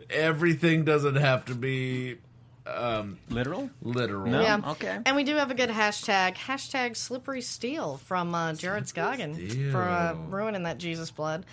Everything 0.09 0.87
doesn't 0.87 1.16
have 1.16 1.45
to 1.47 1.55
be 1.55 2.16
Literal? 3.28 3.70
literal. 3.82 4.26
No? 4.30 4.40
Yeah. 4.40 4.60
Okay. 4.72 4.98
And 5.04 5.16
we 5.16 5.24
do 5.24 5.36
have 5.36 5.50
a 5.50 5.54
good 5.54 5.70
hashtag, 5.70 6.36
hashtag 6.36 6.96
slippery 6.96 7.40
steel 7.40 7.96
from 7.98 8.34
uh, 8.34 8.52
Jared 8.54 8.84
Scoggin 8.84 9.70
for 9.72 9.82
uh, 9.82 10.14
ruining 10.28 10.62
that 10.64 10.78
Jesus 10.78 11.10
blood. 11.10 11.44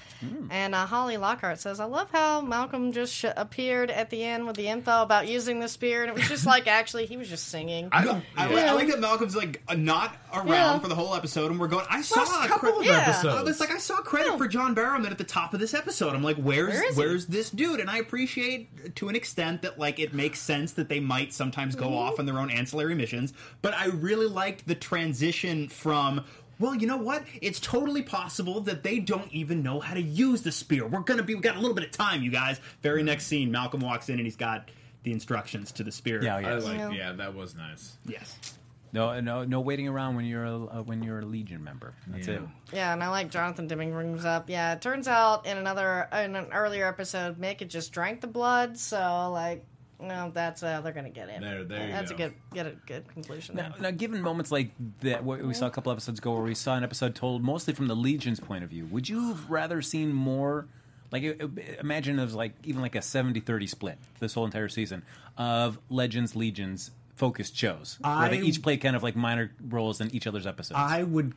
And 0.49 0.75
uh, 0.75 0.85
Holly 0.85 1.17
Lockhart 1.17 1.59
says, 1.59 1.79
I 1.79 1.85
love 1.85 2.09
how 2.11 2.41
Malcolm 2.41 2.91
just 2.91 3.13
sh- 3.13 3.25
appeared 3.35 3.89
at 3.91 4.09
the 4.09 4.23
end 4.23 4.45
with 4.45 4.55
the 4.55 4.67
info 4.67 5.01
about 5.01 5.27
using 5.27 5.59
the 5.59 5.67
spear. 5.67 6.03
And 6.03 6.09
it 6.11 6.15
was 6.15 6.27
just 6.27 6.45
like, 6.45 6.67
actually, 6.79 7.05
he 7.05 7.17
was 7.17 7.27
just 7.29 7.47
singing. 7.47 7.89
I 7.91 8.03
don't. 8.03 8.23
I, 8.37 8.53
I 8.67 8.71
like 8.73 8.87
that 8.89 8.99
Malcolm's 8.99 9.35
like 9.35 9.61
uh, 9.67 9.73
not 9.75 10.15
around 10.33 10.47
Yeah. 10.47 10.79
for 10.79 10.87
the 10.89 10.95
whole 10.95 11.15
episode, 11.15 11.51
and 11.51 11.59
we're 11.59 11.67
going. 11.67 11.85
I 11.89 12.01
saw 12.01 12.19
Last 12.21 12.45
a 12.45 12.47
couple 12.47 12.71
cre- 12.73 12.79
of 12.79 12.85
Yeah. 12.85 12.99
episodes. 13.07 13.49
It's 13.49 13.59
like 13.59 13.71
I 13.71 13.77
saw 13.77 13.95
credit 13.97 14.37
for 14.37 14.47
John 14.47 14.75
Barrowman 14.75 15.11
at 15.11 15.17
the 15.17 15.23
top 15.23 15.53
of 15.53 15.59
this 15.59 15.73
episode. 15.73 16.13
I'm 16.15 16.23
like, 16.23 16.37
where's 16.37 16.69
Where 16.73 16.87
is 16.89 16.95
he? 16.95 16.99
where's 17.01 17.25
this 17.27 17.49
dude? 17.49 17.79
And 17.79 17.89
I 17.89 17.97
appreciate 17.97 18.95
to 18.97 19.09
an 19.09 19.15
extent 19.15 19.61
that 19.63 19.79
like 19.79 19.99
it 19.99 20.13
makes 20.13 20.39
sense 20.39 20.73
that 20.73 20.89
they 20.89 20.98
might 20.99 21.33
sometimes 21.33 21.75
go 21.75 21.95
off 21.97 22.19
on 22.19 22.25
their 22.25 22.39
own 22.39 22.49
ancillary 22.51 22.95
missions. 22.95 23.33
But 23.61 23.73
I 23.73 23.87
really 23.87 24.27
liked 24.27 24.67
the 24.67 24.75
transition 24.75 25.69
from. 25.69 26.25
Well, 26.59 26.75
you 26.75 26.87
know 26.87 26.97
what? 26.97 27.23
It's 27.41 27.59
totally 27.59 28.01
possible 28.01 28.59
that 28.61 28.83
they 28.83 28.99
don't 28.99 29.31
even 29.31 29.63
know 29.63 29.79
how 29.79 29.93
to 29.93 30.01
use 30.01 30.41
the 30.41 30.51
spear. 30.51 30.85
We're 30.85 30.99
gonna 30.99 31.23
be. 31.23 31.33
We 31.35 31.41
got 31.41 31.55
a 31.55 31.59
little 31.59 31.75
bit 31.75 31.85
of 31.85 31.91
time, 31.91 32.21
you 32.21 32.31
guys. 32.31 32.59
Very 32.81 33.01
next 33.01 33.27
scene, 33.27 33.49
Malcolm 33.51 33.79
walks 33.79 34.09
in 34.09 34.15
and 34.15 34.25
he's 34.25 34.35
got 34.35 34.69
the 35.03 35.13
instructions 35.13 35.71
to 35.73 35.83
the 35.83 35.91
spear. 35.91 36.21
Yeah, 36.21 36.35
I 36.35 36.55
like. 36.55 36.77
Yeah. 36.77 36.91
Yeah, 36.91 37.11
that 37.13 37.33
was 37.33 37.55
nice. 37.55 37.95
Yes. 38.05 38.35
No, 38.91 39.19
no, 39.21 39.43
no 39.45 39.61
waiting 39.61 39.87
around 39.87 40.15
when 40.15 40.25
you're 40.25 40.45
a, 40.45 40.55
uh, 40.65 40.81
when 40.81 41.03
you're 41.03 41.19
a 41.19 41.25
Legion 41.25 41.63
member. 41.63 41.93
That's 42.07 42.27
Yeah. 42.27 42.33
it. 42.33 42.41
Yeah, 42.73 42.91
and 42.93 43.03
I 43.03 43.09
like 43.09 43.29
Jonathan 43.29 43.67
Dimming 43.67 43.91
brings 43.91 44.25
up. 44.25 44.49
Yeah, 44.49 44.73
it 44.73 44.81
turns 44.81 45.07
out 45.07 45.45
in 45.45 45.57
another 45.57 46.09
in 46.11 46.35
an 46.35 46.47
earlier 46.51 46.87
episode, 46.87 47.39
Mick 47.39 47.59
had 47.59 47.69
just 47.69 47.91
drank 47.93 48.21
the 48.21 48.27
blood, 48.27 48.77
so 48.79 49.29
like, 49.31 49.63
no, 49.99 50.31
that's 50.33 50.63
uh, 50.63 50.81
they're 50.81 50.93
gonna 50.93 51.09
get 51.09 51.29
in. 51.29 51.41
There- 51.41 51.63
there 51.63 51.87
you 51.87 51.91
that's 51.93 52.09
go. 52.11 52.15
a 52.15 52.17
good 52.17 52.33
get 52.53 52.67
a 52.67 52.71
good 52.85 53.07
conclusion. 53.07 53.55
Now, 53.55 53.69
there. 53.69 53.81
now, 53.81 53.91
given 53.91 54.21
moments 54.21 54.51
like 54.51 54.71
that, 55.01 55.23
what 55.23 55.41
we 55.43 55.53
saw 55.53 55.67
a 55.67 55.71
couple 55.71 55.91
episodes 55.91 56.19
ago, 56.19 56.33
where 56.33 56.41
we 56.43 56.55
saw 56.55 56.75
an 56.75 56.83
episode 56.83 57.15
told 57.15 57.43
mostly 57.43 57.73
from 57.73 57.87
the 57.87 57.95
Legion's 57.95 58.39
point 58.39 58.63
of 58.63 58.69
view, 58.69 58.85
would 58.87 59.09
you 59.09 59.27
have 59.29 59.49
rather 59.49 59.81
seen 59.81 60.13
more? 60.13 60.67
Like, 61.11 61.23
imagine 61.79 62.19
it 62.19 62.23
was 62.23 62.35
like 62.35 62.53
even 62.65 62.81
like 62.83 62.93
a 62.93 62.99
70-30 62.99 63.67
split 63.67 63.97
this 64.19 64.35
whole 64.35 64.45
entire 64.45 64.69
season 64.69 65.01
of 65.39 65.79
Legends, 65.89 66.35
Legions 66.35 66.91
focused 67.15 67.55
shows, 67.57 67.97
where 68.01 68.29
they 68.29 68.39
each 68.39 68.61
play 68.61 68.77
kind 68.77 68.95
of 68.95 69.01
like 69.01 69.15
minor 69.15 69.51
roles 69.69 70.01
in 70.01 70.13
each 70.13 70.27
other's 70.27 70.45
episodes. 70.45 70.79
I 70.79 71.03
would. 71.03 71.33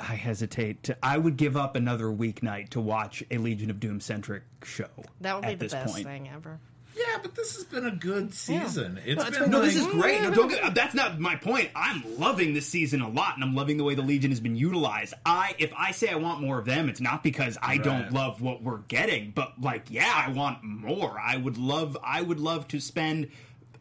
I 0.00 0.16
hesitate 0.16 0.82
to. 0.82 0.96
I 1.02 1.16
would 1.16 1.36
give 1.36 1.56
up 1.56 1.76
another 1.76 2.06
weeknight 2.06 2.70
to 2.70 2.80
watch 2.80 3.22
a 3.30 3.38
Legion 3.38 3.70
of 3.70 3.80
Doom 3.80 4.00
centric 4.00 4.42
show. 4.62 4.88
that 5.22 5.34
would 5.34 5.42
be 5.46 5.52
at 5.52 5.58
the 5.60 5.64
this 5.66 5.72
best 5.72 5.94
point. 5.94 6.04
thing 6.04 6.28
ever. 6.28 6.58
Yeah, 6.98 7.18
but 7.22 7.34
this 7.34 7.54
has 7.54 7.64
been 7.64 7.86
a 7.86 7.90
good 7.92 8.34
season. 8.34 8.98
It's 9.04 9.22
been 9.30 9.50
No, 9.50 9.58
like, 9.58 9.66
this 9.68 9.76
is 9.76 9.86
great. 9.86 10.20
No, 10.22 10.30
don't 10.30 10.48
get, 10.48 10.74
that's 10.74 10.94
not 10.94 11.20
my 11.20 11.36
point. 11.36 11.70
I'm 11.76 12.02
loving 12.18 12.54
this 12.54 12.66
season 12.66 13.02
a 13.02 13.08
lot, 13.08 13.34
and 13.36 13.44
I'm 13.44 13.54
loving 13.54 13.76
the 13.76 13.84
way 13.84 13.94
the 13.94 14.02
Legion 14.02 14.30
has 14.30 14.40
been 14.40 14.56
utilized. 14.56 15.14
I, 15.24 15.54
if 15.58 15.72
I 15.76 15.92
say 15.92 16.08
I 16.08 16.16
want 16.16 16.40
more 16.40 16.58
of 16.58 16.64
them, 16.64 16.88
it's 16.88 17.00
not 17.00 17.22
because 17.22 17.56
I 17.62 17.78
don't 17.78 18.12
love 18.12 18.40
what 18.40 18.62
we're 18.62 18.78
getting, 18.78 19.30
but 19.30 19.60
like, 19.60 19.86
yeah, 19.90 20.12
I 20.26 20.32
want 20.32 20.64
more. 20.64 21.18
I 21.20 21.36
would 21.36 21.56
love, 21.58 21.96
I 22.02 22.20
would 22.20 22.40
love 22.40 22.66
to 22.68 22.80
spend 22.80 23.30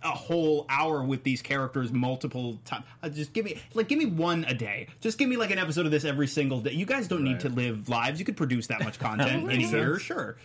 a 0.03 0.09
whole 0.11 0.67
hour 0.69 1.03
with 1.03 1.23
these 1.23 1.41
characters 1.41 1.91
multiple 1.91 2.59
times. 2.65 2.85
Uh, 3.01 3.09
just 3.09 3.33
give 3.33 3.45
me, 3.45 3.57
like, 3.73 3.87
give 3.87 3.97
me 3.97 4.05
one 4.05 4.45
a 4.45 4.53
day. 4.53 4.87
Just 5.01 5.17
give 5.17 5.27
me 5.27 5.37
like 5.37 5.49
an 5.49 5.57
episode 5.57 5.85
of 5.85 5.91
this 5.91 6.05
every 6.05 6.27
single 6.27 6.61
day. 6.61 6.73
You 6.73 6.85
guys 6.85 7.07
don't 7.07 7.23
need 7.23 7.39
to 7.41 7.49
live 7.49 7.89
lives. 7.89 8.19
You 8.19 8.25
could 8.25 8.37
produce 8.37 8.67
that 8.67 8.83
much 8.83 8.99
content 8.99 9.51
in 9.51 9.59
a 9.59 9.63
year, 9.63 9.97
sure. 9.97 10.37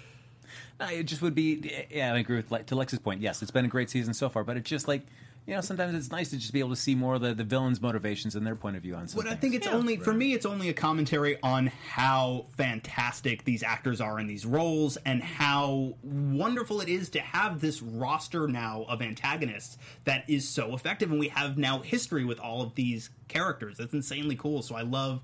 No, 0.80 0.86
it 0.86 1.04
just 1.04 1.22
would 1.22 1.34
be. 1.34 1.86
Yeah, 1.90 2.12
I 2.12 2.18
agree 2.18 2.36
with 2.36 2.50
Le- 2.50 2.62
to 2.64 2.74
Lex's 2.74 2.98
point. 2.98 3.20
Yes, 3.20 3.42
it's 3.42 3.50
been 3.50 3.64
a 3.64 3.68
great 3.68 3.90
season 3.90 4.14
so 4.14 4.28
far, 4.28 4.44
but 4.44 4.56
it's 4.56 4.68
just 4.68 4.88
like 4.88 5.06
you 5.46 5.54
know, 5.54 5.60
sometimes 5.60 5.94
it's 5.94 6.12
nice 6.12 6.30
to 6.30 6.36
just 6.36 6.52
be 6.52 6.60
able 6.60 6.70
to 6.70 6.76
see 6.76 6.94
more 6.94 7.16
of 7.16 7.20
the, 7.20 7.34
the 7.34 7.42
villains' 7.42 7.80
motivations 7.80 8.36
and 8.36 8.46
their 8.46 8.54
point 8.54 8.76
of 8.76 8.82
view 8.82 8.94
on 8.94 9.08
something. 9.08 9.28
But 9.28 9.36
I 9.36 9.40
think 9.40 9.54
it's 9.54 9.66
only 9.66 9.96
for 9.96 10.12
me. 10.12 10.34
It's 10.34 10.46
only 10.46 10.68
a 10.68 10.72
commentary 10.72 11.36
on 11.42 11.66
how 11.66 12.46
fantastic 12.56 13.44
these 13.44 13.64
actors 13.64 14.00
are 14.00 14.20
in 14.20 14.28
these 14.28 14.46
roles, 14.46 14.98
and 14.98 15.20
how 15.20 15.94
wonderful 16.02 16.80
it 16.80 16.88
is 16.88 17.08
to 17.10 17.20
have 17.20 17.60
this 17.60 17.82
roster 17.82 18.46
now 18.46 18.84
of 18.88 19.02
antagonists 19.02 19.78
that 20.04 20.24
is 20.30 20.48
so 20.48 20.74
effective, 20.74 21.10
and 21.10 21.18
we 21.18 21.28
have 21.28 21.58
now 21.58 21.80
history 21.80 22.24
with 22.24 22.38
all 22.38 22.62
of 22.62 22.76
these 22.76 23.10
characters. 23.26 23.78
That's 23.78 23.94
insanely 23.94 24.36
cool. 24.36 24.62
So 24.62 24.76
I 24.76 24.82
love, 24.82 25.22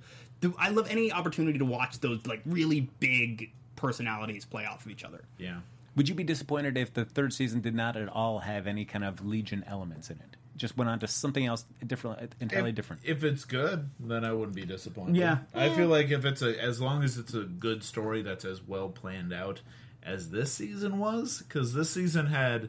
I 0.58 0.70
love 0.70 0.88
any 0.90 1.12
opportunity 1.12 1.60
to 1.60 1.64
watch 1.64 2.00
those 2.00 2.26
like 2.26 2.42
really 2.44 2.90
big 2.98 3.52
personalities 3.78 4.44
play 4.44 4.66
off 4.66 4.84
of 4.84 4.90
each 4.90 5.04
other. 5.04 5.24
yeah. 5.38 5.60
Would 5.96 6.08
you 6.08 6.14
be 6.14 6.22
disappointed 6.22 6.76
if 6.76 6.94
the 6.94 7.04
third 7.04 7.32
season 7.32 7.60
did 7.60 7.74
not 7.74 7.96
at 7.96 8.08
all 8.08 8.38
have 8.38 8.68
any 8.68 8.84
kind 8.84 9.04
of 9.04 9.26
Legion 9.26 9.64
elements 9.66 10.10
in 10.10 10.16
it? 10.18 10.36
Just 10.56 10.76
went 10.76 10.88
on 10.88 11.00
to 11.00 11.08
something 11.08 11.44
else 11.44 11.64
different, 11.84 12.34
entirely 12.40 12.70
if, 12.70 12.76
different. 12.76 13.02
If 13.04 13.24
it's 13.24 13.44
good, 13.44 13.90
then 13.98 14.24
I 14.24 14.32
wouldn't 14.32 14.54
be 14.54 14.64
disappointed. 14.64 15.16
Yeah. 15.16 15.38
I 15.54 15.70
feel 15.70 15.88
like 15.88 16.10
if 16.10 16.24
it's 16.24 16.40
a 16.40 16.62
as 16.62 16.80
long 16.80 17.02
as 17.02 17.18
it's 17.18 17.34
a 17.34 17.42
good 17.42 17.82
story 17.82 18.22
that's 18.22 18.44
as 18.44 18.62
well 18.62 18.90
planned 18.90 19.32
out 19.32 19.60
as 20.04 20.30
this 20.30 20.52
season 20.52 21.00
was, 21.00 21.38
because 21.38 21.74
this 21.74 21.90
season 21.90 22.26
had 22.26 22.68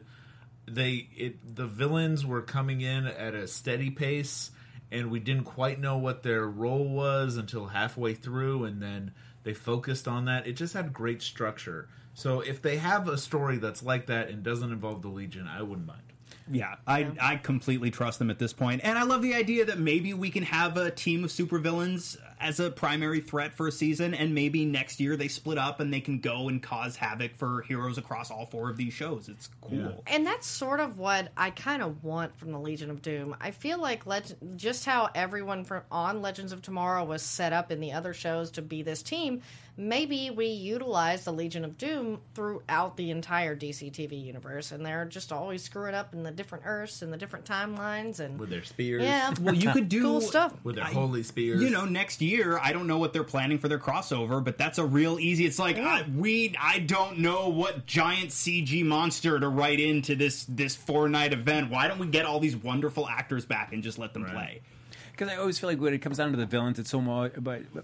they 0.66 1.08
it 1.16 1.54
the 1.54 1.66
villains 1.66 2.26
were 2.26 2.42
coming 2.42 2.80
in 2.80 3.06
at 3.06 3.34
a 3.34 3.46
steady 3.46 3.90
pace 3.90 4.50
and 4.92 5.10
we 5.10 5.20
didn't 5.20 5.44
quite 5.44 5.78
know 5.78 5.98
what 5.98 6.22
their 6.24 6.46
role 6.46 6.88
was 6.88 7.36
until 7.36 7.66
halfway 7.66 8.14
through, 8.14 8.64
and 8.64 8.82
then 8.82 9.12
they 9.42 9.54
focused 9.54 10.06
on 10.06 10.26
that. 10.26 10.46
It 10.46 10.52
just 10.52 10.74
had 10.74 10.92
great 10.92 11.22
structure. 11.22 11.88
So 12.14 12.40
if 12.40 12.60
they 12.60 12.76
have 12.76 13.08
a 13.08 13.16
story 13.16 13.58
that's 13.58 13.82
like 13.82 14.06
that 14.06 14.28
and 14.28 14.42
doesn't 14.42 14.72
involve 14.72 15.02
the 15.02 15.08
Legion, 15.08 15.48
I 15.48 15.62
wouldn't 15.62 15.86
mind. 15.86 16.02
Yeah, 16.50 16.76
I 16.86 17.10
I 17.20 17.36
completely 17.36 17.90
trust 17.90 18.18
them 18.18 18.30
at 18.30 18.38
this 18.38 18.52
point, 18.52 18.80
and 18.82 18.98
I 18.98 19.04
love 19.04 19.22
the 19.22 19.34
idea 19.34 19.64
that 19.66 19.78
maybe 19.78 20.14
we 20.14 20.30
can 20.30 20.42
have 20.42 20.76
a 20.76 20.90
team 20.90 21.22
of 21.24 21.30
supervillains 21.30 22.18
as 22.40 22.58
a 22.58 22.70
primary 22.70 23.20
threat 23.20 23.54
for 23.54 23.68
a 23.68 23.72
season, 23.72 24.14
and 24.14 24.34
maybe 24.34 24.64
next 24.64 24.98
year 24.98 25.16
they 25.16 25.28
split 25.28 25.58
up 25.58 25.78
and 25.78 25.92
they 25.92 26.00
can 26.00 26.18
go 26.18 26.48
and 26.48 26.62
cause 26.62 26.96
havoc 26.96 27.36
for 27.36 27.62
heroes 27.62 27.98
across 27.98 28.30
all 28.30 28.46
four 28.46 28.70
of 28.70 28.76
these 28.76 28.94
shows. 28.94 29.28
It's 29.28 29.50
cool. 29.60 30.02
And 30.06 30.26
that's 30.26 30.46
sort 30.46 30.80
of 30.80 30.98
what 30.98 31.28
I 31.36 31.50
kind 31.50 31.82
of 31.82 32.02
want 32.02 32.36
from 32.38 32.52
the 32.52 32.58
Legion 32.58 32.90
of 32.90 33.02
Doom. 33.02 33.36
I 33.40 33.50
feel 33.50 33.78
like 33.78 34.06
leg- 34.06 34.56
just 34.56 34.86
how 34.86 35.10
everyone 35.14 35.64
from 35.64 35.82
on 35.90 36.22
Legends 36.22 36.52
of 36.52 36.62
Tomorrow 36.62 37.04
was 37.04 37.22
set 37.22 37.52
up 37.52 37.70
in 37.70 37.80
the 37.80 37.92
other 37.92 38.14
shows 38.14 38.50
to 38.52 38.62
be 38.62 38.82
this 38.82 39.02
team. 39.02 39.42
Maybe 39.80 40.28
we 40.28 40.46
utilize 40.48 41.24
the 41.24 41.32
Legion 41.32 41.64
of 41.64 41.78
Doom 41.78 42.20
throughout 42.34 42.98
the 42.98 43.10
entire 43.10 43.56
DC 43.56 43.90
TV 43.90 44.22
universe, 44.22 44.72
and 44.72 44.84
they're 44.84 45.06
just 45.06 45.32
always 45.32 45.62
screwing 45.62 45.94
up 45.94 46.12
in 46.12 46.22
the 46.22 46.30
different 46.30 46.64
Earths 46.66 47.00
and 47.00 47.10
the 47.10 47.16
different 47.16 47.46
timelines, 47.46 48.20
and 48.20 48.38
With 48.38 48.50
their 48.50 48.62
spears. 48.62 49.02
yeah, 49.02 49.32
Well, 49.40 49.54
you 49.54 49.70
could 49.72 49.88
do 49.88 50.02
cool 50.02 50.20
stuff. 50.20 50.52
With 50.62 50.74
their 50.76 50.84
I- 50.84 50.92
holy 50.92 51.22
spears. 51.22 51.62
You 51.62 51.70
know, 51.70 51.86
next 51.86 52.20
year 52.20 52.58
I 52.62 52.72
don't 52.74 52.86
know 52.86 52.98
what 52.98 53.14
they're 53.14 53.24
planning 53.24 53.58
for 53.58 53.68
their 53.68 53.78
crossover, 53.78 54.44
but 54.44 54.58
that's 54.58 54.76
a 54.76 54.84
real 54.84 55.18
easy. 55.18 55.46
It's 55.46 55.58
like 55.58 55.78
I, 55.78 56.04
we 56.14 56.54
I 56.60 56.80
don't 56.80 57.20
know 57.20 57.48
what 57.48 57.86
giant 57.86 58.30
CG 58.32 58.84
monster 58.84 59.40
to 59.40 59.48
write 59.48 59.80
into 59.80 60.14
this 60.14 60.44
this 60.44 60.76
four 60.76 61.08
night 61.08 61.32
event. 61.32 61.70
Why 61.70 61.88
don't 61.88 61.98
we 61.98 62.06
get 62.06 62.26
all 62.26 62.38
these 62.38 62.54
wonderful 62.56 63.08
actors 63.08 63.46
back 63.46 63.72
and 63.72 63.82
just 63.82 63.98
let 63.98 64.12
them 64.12 64.24
Right. 64.24 64.32
play? 64.34 64.60
Because 65.20 65.34
I 65.34 65.36
always 65.36 65.58
feel 65.58 65.68
like 65.68 65.78
when 65.78 65.92
it 65.92 65.98
comes 65.98 66.16
down 66.16 66.30
to 66.30 66.38
the 66.38 66.46
villains, 66.46 66.78
it's 66.78 66.88
so 66.88 66.98
much, 66.98 67.34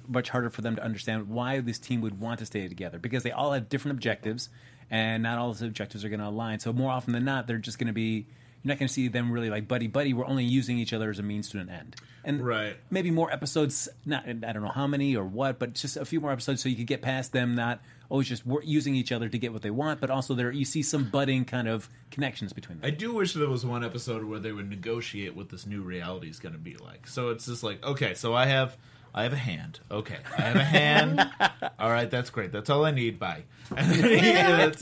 much 0.08 0.30
harder 0.30 0.48
for 0.48 0.62
them 0.62 0.74
to 0.76 0.82
understand 0.82 1.28
why 1.28 1.60
this 1.60 1.78
team 1.78 2.00
would 2.00 2.18
want 2.18 2.38
to 2.38 2.46
stay 2.46 2.66
together 2.66 2.98
because 2.98 3.24
they 3.24 3.30
all 3.30 3.52
have 3.52 3.68
different 3.68 3.94
objectives, 3.94 4.48
and 4.90 5.22
not 5.22 5.36
all 5.36 5.48
those 5.48 5.60
objectives 5.60 6.02
are 6.02 6.08
going 6.08 6.20
to 6.20 6.28
align. 6.28 6.60
So 6.60 6.72
more 6.72 6.90
often 6.90 7.12
than 7.12 7.26
not, 7.26 7.46
they're 7.46 7.58
just 7.58 7.78
going 7.78 7.88
to 7.88 7.92
be. 7.92 8.26
You're 8.66 8.74
not 8.74 8.80
going 8.80 8.88
to 8.88 8.92
see 8.94 9.06
them 9.06 9.30
really 9.30 9.48
like 9.48 9.68
buddy 9.68 9.86
buddy. 9.86 10.12
We're 10.12 10.26
only 10.26 10.42
using 10.42 10.76
each 10.76 10.92
other 10.92 11.08
as 11.08 11.20
a 11.20 11.22
means 11.22 11.48
to 11.50 11.60
an 11.60 11.68
end, 11.70 11.94
and 12.24 12.44
Right. 12.44 12.76
maybe 12.90 13.12
more 13.12 13.32
episodes. 13.32 13.88
Not 14.04 14.28
I 14.28 14.32
don't 14.32 14.62
know 14.64 14.72
how 14.74 14.88
many 14.88 15.14
or 15.14 15.24
what, 15.24 15.60
but 15.60 15.74
just 15.74 15.96
a 15.96 16.04
few 16.04 16.20
more 16.20 16.32
episodes 16.32 16.64
so 16.64 16.68
you 16.68 16.74
could 16.74 16.88
get 16.88 17.00
past 17.00 17.30
them 17.30 17.54
not 17.54 17.80
always 18.08 18.26
just 18.26 18.42
using 18.64 18.96
each 18.96 19.12
other 19.12 19.28
to 19.28 19.38
get 19.38 19.52
what 19.52 19.62
they 19.62 19.70
want, 19.70 20.00
but 20.00 20.10
also 20.10 20.34
there 20.34 20.50
you 20.50 20.64
see 20.64 20.82
some 20.82 21.08
budding 21.10 21.44
kind 21.44 21.68
of 21.68 21.88
connections 22.10 22.52
between 22.52 22.80
them. 22.80 22.86
I 22.88 22.90
do 22.90 23.12
wish 23.14 23.34
there 23.34 23.48
was 23.48 23.64
one 23.64 23.84
episode 23.84 24.24
where 24.24 24.40
they 24.40 24.50
would 24.50 24.68
negotiate 24.68 25.36
what 25.36 25.48
this 25.50 25.64
new 25.64 25.82
reality 25.82 26.28
is 26.28 26.40
going 26.40 26.54
to 26.54 26.58
be 26.58 26.74
like. 26.74 27.06
So 27.06 27.30
it's 27.30 27.46
just 27.46 27.62
like, 27.62 27.84
okay, 27.84 28.14
so 28.14 28.34
I 28.34 28.46
have, 28.46 28.76
I 29.16 29.22
have 29.22 29.32
a 29.32 29.36
hand. 29.36 29.80
Okay, 29.90 30.18
I 30.38 30.42
have 30.42 30.56
a 30.56 30.62
hand. 30.64 31.20
all 31.80 31.90
right, 31.90 32.10
that's 32.10 32.28
great. 32.30 32.52
That's 32.52 32.68
all 32.70 32.84
I 32.84 32.90
need. 32.92 33.18
Bye. 33.18 33.44
And 33.76 33.90
then, 33.90 34.10
he, 34.10 34.32
that's- 34.32 34.80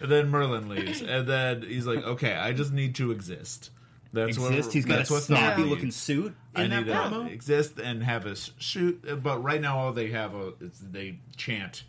and 0.00 0.10
then 0.12 0.28
Merlin 0.28 0.68
leaves, 0.68 1.00
and 1.00 1.26
then 1.26 1.62
he's 1.62 1.86
like, 1.86 2.04
okay, 2.04 2.34
I 2.34 2.52
just 2.52 2.72
need 2.72 2.94
to 2.96 3.10
exist. 3.12 3.70
That's 4.12 4.36
Exist. 4.38 4.64
what. 4.66 4.72
He's 4.74 4.84
got 4.84 5.08
a 5.08 5.12
what 5.12 5.22
snappy 5.22 5.62
looking 5.62 5.90
suit 5.90 6.34
I 6.54 6.64
in 6.64 6.70
that 6.70 6.86
need 6.86 6.92
to 6.92 6.98
promo. 6.98 7.30
exist 7.30 7.78
and 7.78 8.02
have 8.02 8.24
a 8.26 8.34
shoot, 8.58 9.02
but 9.22 9.42
right 9.42 9.60
now 9.60 9.78
all 9.78 9.92
they 9.92 10.08
have 10.10 10.34
a, 10.34 10.52
is 10.60 10.78
they 10.90 11.18
chant, 11.36 11.84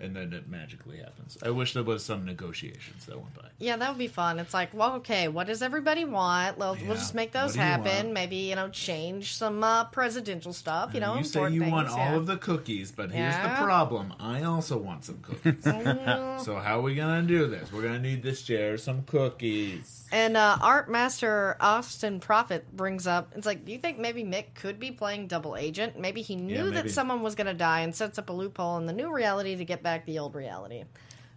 and 0.00 0.16
then 0.16 0.32
it 0.32 0.48
magically 0.48 0.98
happens. 0.98 1.36
I 1.42 1.50
wish 1.50 1.74
there 1.74 1.82
was 1.82 2.04
some 2.04 2.24
negotiations 2.24 3.06
that 3.06 3.16
went 3.16 3.34
by. 3.34 3.48
Yeah, 3.58 3.76
that 3.76 3.90
would 3.90 3.98
be 3.98 4.08
fun. 4.08 4.38
It's 4.38 4.54
like, 4.54 4.72
well, 4.72 4.94
okay, 4.96 5.28
what 5.28 5.46
does 5.46 5.62
everybody 5.62 6.04
want? 6.04 6.58
We'll, 6.58 6.76
Yeah, 6.76 6.88
we'll 6.88 6.96
just 6.96 7.14
make 7.14 7.32
those 7.32 7.54
happen. 7.54 8.12
Maybe 8.12 8.36
you 8.36 8.56
know, 8.56 8.68
change 8.68 9.34
some 9.34 9.62
uh, 9.62 9.84
presidential 9.84 10.52
stuff. 10.52 10.94
You 10.94 11.00
know, 11.00 11.16
you 11.16 11.24
say 11.24 11.50
you 11.50 11.60
things, 11.60 11.72
want 11.72 11.88
all 11.88 12.16
of 12.16 12.26
the 12.26 12.36
cookies, 12.36 12.92
but 12.92 13.10
here's 13.10 13.36
the 13.36 13.54
problem. 13.62 14.14
I 14.18 14.42
also 14.42 14.78
want 14.78 15.04
some 15.04 15.18
cookies. 15.22 15.64
so 16.44 16.56
how 16.56 16.78
are 16.78 16.82
we 16.82 16.94
gonna 16.94 17.22
do 17.22 17.46
this? 17.46 17.72
We're 17.72 17.82
gonna 17.82 17.98
need 17.98 18.22
to 18.22 18.34
share 18.34 18.78
some 18.78 19.02
cookies. 19.02 19.99
And 20.12 20.36
uh, 20.36 20.58
Art 20.60 20.90
Master 20.90 21.56
Austin 21.60 22.18
Prophet 22.18 22.64
brings 22.76 23.06
up, 23.06 23.32
it's 23.36 23.46
like, 23.46 23.64
do 23.64 23.72
you 23.72 23.78
think 23.78 23.98
maybe 23.98 24.24
Mick 24.24 24.54
could 24.54 24.80
be 24.80 24.90
playing 24.90 25.28
double 25.28 25.56
agent? 25.56 25.98
Maybe 25.98 26.22
he 26.22 26.34
knew 26.36 26.66
Yeah, 26.66 26.82
that 26.82 26.90
someone 26.90 27.22
was 27.22 27.34
going 27.34 27.46
to 27.46 27.54
die 27.54 27.80
and 27.80 27.94
sets 27.94 28.18
up 28.18 28.28
a 28.28 28.32
loophole 28.32 28.76
in 28.78 28.86
the 28.86 28.92
new 28.92 29.12
reality 29.12 29.54
to 29.56 29.64
get 29.64 29.82
back 29.82 30.06
the 30.06 30.18
old 30.18 30.34
reality. 30.34 30.84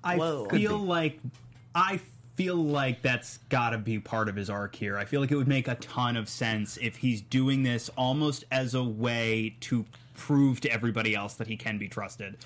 I 0.04 0.18
Whoa. 0.18 0.46
feel 0.50 0.80
like 0.80 1.20
I 1.76 2.02
feel 2.36 2.56
like 2.56 3.02
that's 3.02 3.38
got 3.50 3.72
to 3.72 3.78
be 3.78 4.00
part 4.00 4.28
of 4.28 4.36
his 4.36 4.50
arc 4.50 4.76
here. 4.76 4.98
I 4.98 5.06
feel 5.06 5.22
like 5.22 5.32
it 5.32 5.36
would 5.36 5.48
make 5.48 5.68
a 5.68 5.76
ton 5.76 6.18
of 6.18 6.28
sense 6.28 6.78
if 6.82 6.98
he's 6.98 7.22
doing 7.22 7.62
this 7.64 7.90
almost 7.90 8.44
as 8.52 8.74
a 8.74 8.84
way 8.84 9.56
to 9.62 9.86
prove 10.16 10.62
to 10.62 10.72
everybody 10.72 11.16
else 11.16 11.36
that 11.36 11.48
he 11.48 11.58
can 11.58 11.78
be 11.78 11.88
trusted. 11.88 12.38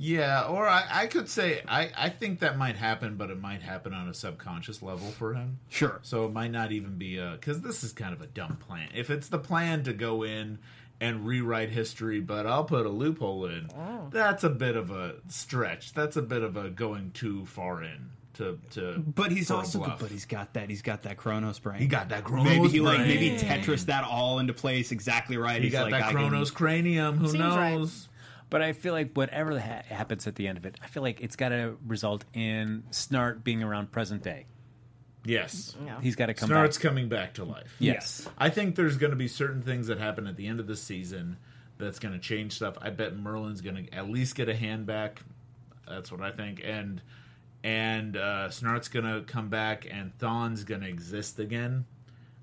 Yeah, 0.00 0.44
or 0.44 0.66
I, 0.66 0.86
I 0.90 1.06
could 1.08 1.28
say 1.28 1.62
I, 1.68 1.90
I 1.94 2.08
think 2.08 2.40
that 2.40 2.56
might 2.56 2.76
happen, 2.76 3.16
but 3.16 3.30
it 3.30 3.38
might 3.38 3.60
happen 3.60 3.92
on 3.92 4.08
a 4.08 4.14
subconscious 4.14 4.80
level 4.80 5.08
for 5.10 5.34
him. 5.34 5.58
Sure. 5.68 5.98
So 6.02 6.24
it 6.24 6.32
might 6.32 6.50
not 6.50 6.72
even 6.72 6.96
be 6.96 7.18
a 7.18 7.32
because 7.32 7.60
this 7.60 7.84
is 7.84 7.92
kind 7.92 8.14
of 8.14 8.22
a 8.22 8.26
dumb 8.26 8.56
plan. 8.56 8.88
If 8.94 9.10
it's 9.10 9.28
the 9.28 9.38
plan 9.38 9.82
to 9.84 9.92
go 9.92 10.22
in 10.22 10.58
and 11.02 11.26
rewrite 11.26 11.68
history, 11.68 12.20
but 12.20 12.46
I'll 12.46 12.64
put 12.64 12.86
a 12.86 12.90
loophole 12.90 13.44
in, 13.44 13.68
oh. 13.76 14.08
that's 14.10 14.42
a 14.42 14.50
bit 14.50 14.74
of 14.74 14.90
a 14.90 15.16
stretch. 15.28 15.92
That's 15.92 16.16
a 16.16 16.22
bit 16.22 16.42
of 16.42 16.56
a 16.56 16.70
going 16.70 17.10
too 17.12 17.44
far 17.44 17.82
in 17.82 18.10
to 18.34 18.58
to. 18.70 18.98
But 18.98 19.32
he's 19.32 19.48
for 19.48 19.54
a 19.54 19.56
also 19.58 19.96
but 20.00 20.10
he's 20.10 20.24
got 20.24 20.54
that 20.54 20.70
he's 20.70 20.80
got 20.80 21.02
that 21.02 21.18
Chronos 21.18 21.58
brain. 21.58 21.78
He 21.78 21.86
got 21.86 22.08
that 22.08 22.24
Chronos 22.24 22.46
maybe 22.46 22.68
he 22.68 22.80
like 22.80 23.00
maybe. 23.00 23.36
Tetris 23.38 23.84
that 23.86 24.04
all 24.04 24.38
into 24.38 24.54
place 24.54 24.92
exactly 24.92 25.36
right. 25.36 25.56
He 25.58 25.64
he's 25.64 25.72
got 25.72 25.90
like 25.90 25.92
that 25.92 26.02
I 26.04 26.12
can- 26.12 26.16
Chronos 26.16 26.50
cranium. 26.50 27.18
Who 27.18 27.26
Seems 27.26 27.38
knows? 27.38 27.56
right. 27.56 28.06
But 28.50 28.62
I 28.62 28.72
feel 28.72 28.92
like 28.92 29.12
whatever 29.14 29.58
ha- 29.58 29.82
happens 29.86 30.26
at 30.26 30.34
the 30.34 30.48
end 30.48 30.58
of 30.58 30.66
it, 30.66 30.76
I 30.82 30.88
feel 30.88 31.02
like 31.02 31.20
it's 31.20 31.36
got 31.36 31.50
to 31.50 31.76
result 31.86 32.24
in 32.34 32.82
Snart 32.90 33.44
being 33.44 33.62
around 33.62 33.92
present 33.92 34.22
day. 34.22 34.46
Yes. 35.24 35.76
Yeah. 35.84 36.00
He's 36.00 36.16
got 36.16 36.26
to 36.26 36.34
come 36.34 36.48
Snart's 36.48 36.76
back. 36.76 36.82
coming 36.82 37.08
back 37.08 37.34
to 37.34 37.44
life. 37.44 37.74
Yes. 37.78 38.28
I 38.38 38.48
think 38.50 38.74
there's 38.74 38.96
going 38.96 39.10
to 39.10 39.16
be 39.16 39.28
certain 39.28 39.62
things 39.62 39.86
that 39.86 39.98
happen 39.98 40.26
at 40.26 40.36
the 40.36 40.46
end 40.46 40.60
of 40.60 40.66
the 40.66 40.76
season 40.76 41.36
that's 41.78 41.98
going 41.98 42.12
to 42.14 42.18
change 42.18 42.52
stuff. 42.54 42.76
I 42.80 42.90
bet 42.90 43.16
Merlin's 43.16 43.60
going 43.60 43.86
to 43.86 43.94
at 43.94 44.08
least 44.10 44.34
get 44.34 44.48
a 44.48 44.54
hand 44.56 44.86
back. 44.86 45.22
That's 45.88 46.10
what 46.10 46.20
I 46.20 46.30
think. 46.32 46.60
And 46.64 47.02
and 47.62 48.16
uh, 48.16 48.48
Snart's 48.48 48.88
going 48.88 49.04
to 49.04 49.20
come 49.30 49.50
back, 49.50 49.86
and 49.90 50.16
Thawne's 50.18 50.64
going 50.64 50.80
to 50.80 50.88
exist 50.88 51.38
again. 51.38 51.84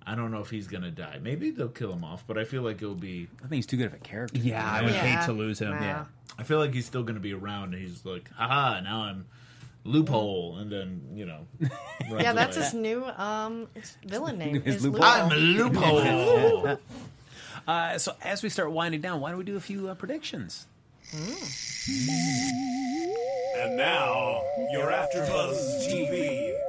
I 0.10 0.16
don't 0.16 0.32
know 0.32 0.40
if 0.40 0.50
he's 0.50 0.68
going 0.68 0.84
to 0.84 0.92
die. 0.92 1.20
Maybe 1.22 1.52
they'll 1.52 1.68
kill 1.68 1.92
him 1.92 2.04
off, 2.06 2.24
but 2.26 2.38
I 2.38 2.46
feel 2.46 2.62
like 2.62 2.78
it'll 2.82 2.96
be. 2.96 3.28
I 3.40 3.42
think 3.42 3.56
he's 3.56 3.66
too 3.66 3.76
good 3.78 3.88
of 3.88 3.94
a 3.94 3.98
character. 3.98 4.38
Yeah, 4.40 4.66
I 4.66 4.82
would 4.82 4.94
Yeah. 4.94 5.02
hate 5.20 5.26
to 5.26 5.34
lose 5.34 5.60
him. 5.60 5.72
Nah. 5.72 5.82
Yeah. 5.82 6.06
I 6.40 6.44
feel 6.44 6.60
like 6.60 6.74
he's 6.74 6.86
still 6.86 7.04
going 7.04 7.16
to 7.16 7.20
be 7.22 7.34
around. 7.34 7.74
And 7.74 7.82
he's 7.84 8.06
like, 8.06 8.32
haha, 8.34 8.80
now 8.80 9.02
I'm 9.02 9.26
loophole, 9.84 10.58
and 10.58 10.72
then 10.72 11.02
you 11.14 11.26
know. 11.26 11.46
runs 12.10 12.24
Yeah, 12.24 12.32
that's 12.34 12.56
away. 12.58 12.66
his 12.66 12.74
new 12.74 13.04
um 13.06 13.68
villain 14.06 14.38
name. 14.38 14.62
His 14.62 14.78
is 14.78 14.86
loophole. 14.86 15.04
I'm 15.04 15.32
a 15.32 15.36
loophole. 15.36 16.78
Uh, 17.68 17.98
so 17.98 18.14
as 18.24 18.42
we 18.44 18.48
start 18.48 18.72
winding 18.72 19.02
down, 19.02 19.20
why 19.20 19.28
don't 19.30 19.40
we 19.40 19.44
do 19.44 19.58
a 19.58 19.60
few 19.60 19.90
uh, 19.90 19.94
predictions? 19.96 20.68
And 23.58 23.76
now, 23.76 24.42
your 24.72 24.88
AfterBuzz 24.90 25.86
TV 25.90 26.08
prediction. 26.08 26.67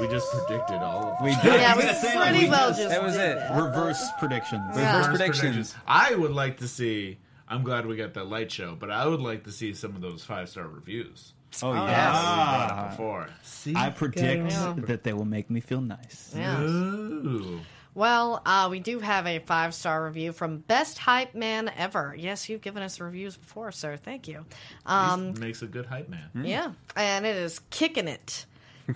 We 0.00 0.08
just 0.08 0.30
predicted 0.32 0.76
all 0.78 1.16
of 1.18 1.24
We 1.24 1.30
did. 1.36 1.44
Yeah, 1.60 1.76
we 1.76 1.82
gonna 1.82 1.94
say, 1.94 2.14
pretty 2.16 2.48
well 2.48 2.68
just- 2.68 2.80
just 2.80 2.90
that 2.90 3.02
was 3.02 3.14
did 3.14 3.30
it. 3.32 3.38
that. 3.38 3.60
Reverse 3.62 4.04
predictions. 4.18 4.62
Yeah. 4.76 4.96
Reverse 4.98 5.08
predictions. 5.18 5.74
I 5.86 6.14
would 6.14 6.32
like 6.32 6.58
to 6.58 6.68
see. 6.68 7.18
I'm 7.48 7.62
glad 7.62 7.86
we 7.86 7.96
got 7.96 8.14
that 8.14 8.24
light 8.28 8.52
show, 8.52 8.74
but 8.78 8.90
I 8.90 9.06
would 9.06 9.20
like 9.20 9.44
to 9.44 9.52
see 9.52 9.72
some 9.74 9.94
of 9.96 10.02
those 10.02 10.22
five 10.24 10.48
star 10.48 10.66
reviews. 10.68 11.32
Oh, 11.62 11.70
Oh, 11.70 11.74
yeah. 11.74 11.86
yeah. 11.86 12.08
We 12.10 12.66
brought 12.66 12.70
up 12.78 12.90
before. 12.90 13.28
See, 13.42 13.74
I 13.74 13.88
predict 13.90 14.52
Yeah. 14.52 14.74
that 14.86 15.02
they 15.02 15.14
will 15.14 15.24
make 15.24 15.48
me 15.48 15.60
feel 15.60 15.80
nice. 15.80 16.32
Yeah. 16.36 16.60
Ooh. 16.60 17.60
Well, 17.94 18.42
uh, 18.46 18.68
we 18.70 18.78
do 18.80 19.00
have 19.00 19.26
a 19.26 19.38
five 19.40 19.74
star 19.74 20.04
review 20.04 20.32
from 20.32 20.58
Best 20.58 20.98
Hype 20.98 21.34
Man 21.34 21.68
Ever. 21.76 22.14
Yes, 22.16 22.48
you've 22.48 22.60
given 22.60 22.82
us 22.82 23.00
reviews 23.00 23.36
before, 23.36 23.72
sir. 23.72 23.96
Thank 23.96 24.28
you. 24.28 24.44
Um, 24.86 25.40
makes 25.40 25.62
a 25.62 25.66
good 25.66 25.86
hype 25.86 26.08
man. 26.08 26.28
yeah, 26.34 26.72
and 26.94 27.24
it 27.26 27.34
is 27.36 27.60
kicking 27.70 28.06
it. 28.06 28.44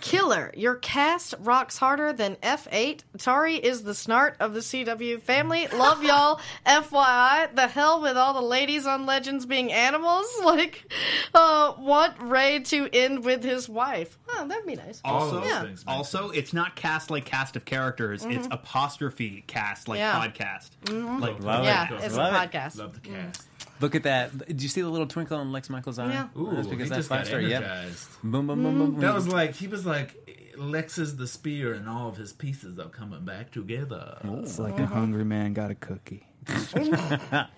Killer, 0.01 0.51
your 0.57 0.77
cast 0.77 1.35
rocks 1.41 1.77
harder 1.79 2.13
than 2.13 2.37
F8. 2.37 3.01
Tari 3.19 3.57
is 3.57 3.83
the 3.83 3.93
snart 3.93 4.35
of 4.41 4.55
the 4.55 4.61
CW 4.61 5.21
family. 5.21 5.67
Love 5.69 6.03
y'all. 6.05 6.41
FYI, 6.67 7.55
the 7.55 7.67
hell 7.67 8.01
with 8.01 8.17
all 8.17 8.33
the 8.35 8.41
ladies 8.41 8.87
on 8.87 9.07
Legends 9.07 9.47
being 9.47 9.73
animals. 9.73 10.27
Like, 10.43 10.93
uh, 11.35 11.75
want 11.79 12.15
Ray 12.21 12.61
to 12.61 12.89
end 12.93 13.25
with 13.25 13.43
his 13.45 13.69
wife. 13.69 14.19
Oh, 14.29 14.47
that'd 14.47 14.67
be 14.67 14.75
nice. 14.75 15.01
Also, 15.05 15.43
Yeah. 15.45 15.67
also, 15.87 16.31
it's 16.31 16.53
not 16.53 16.75
cast 16.77 17.11
like 17.11 17.25
cast 17.25 17.55
of 17.57 17.65
characters. 17.65 18.25
It's 18.25 18.45
mm-hmm. 18.45 18.53
apostrophe 18.53 19.45
cast 19.47 19.89
like 19.89 19.99
Yeah. 19.99 20.13
podcast. 20.21 20.71
Mm-hmm. 20.85 21.21
Like 21.21 21.41
Love 21.41 21.65
yeah, 21.65 21.95
it. 21.95 22.05
it's 22.05 22.17
Love 22.17 22.35
a 22.35 22.37
it. 22.43 22.51
podcast. 22.51 22.79
Love 22.79 22.95
the 22.95 23.09
cast. 23.09 23.43
Mm. 23.43 23.47
Look 23.83 23.95
at 23.95 24.05
that. 24.05 24.47
Did 24.47 24.63
you 24.63 24.69
see 24.69 24.81
the 24.81 24.89
little 24.89 25.07
twinkle 25.07 25.41
in 25.41 25.53
Lex 25.53 25.69
Michael's 25.69 25.99
eye? 25.99 26.11
Yeah. 26.13 26.29
Ooh, 26.39 26.55
That's 26.55 26.67
because 26.69 26.85
he 26.85 26.89
that's 26.89 26.99
just 27.01 27.09
five 27.09 27.19
got 27.21 27.27
star. 27.27 27.41
Yep. 27.41 27.63
energized. 27.63 28.09
Boom, 28.23 28.47
boom, 28.47 28.63
boom, 28.63 28.79
boom, 28.79 28.91
boom. 28.93 29.01
That 29.01 29.15
was 29.15 29.29
like 29.29 29.55
he 29.55 29.67
was 29.67 29.85
like 29.85 30.53
Lex 30.57 30.99
is 30.99 31.17
the 31.17 31.27
spear 31.27 31.75
and 31.75 31.89
all 31.89 32.09
of 32.09 32.17
his 32.17 32.33
pieces 32.33 32.79
are 32.79 32.89
coming 32.89 33.25
back 33.25 33.51
together. 33.51 34.19
It's 34.25 34.59
like 34.59 34.79
a 34.79 34.87
hungry 34.87 35.25
man 35.25 35.53
got 35.53 35.71
a 35.71 35.75
cookie. 35.75 36.27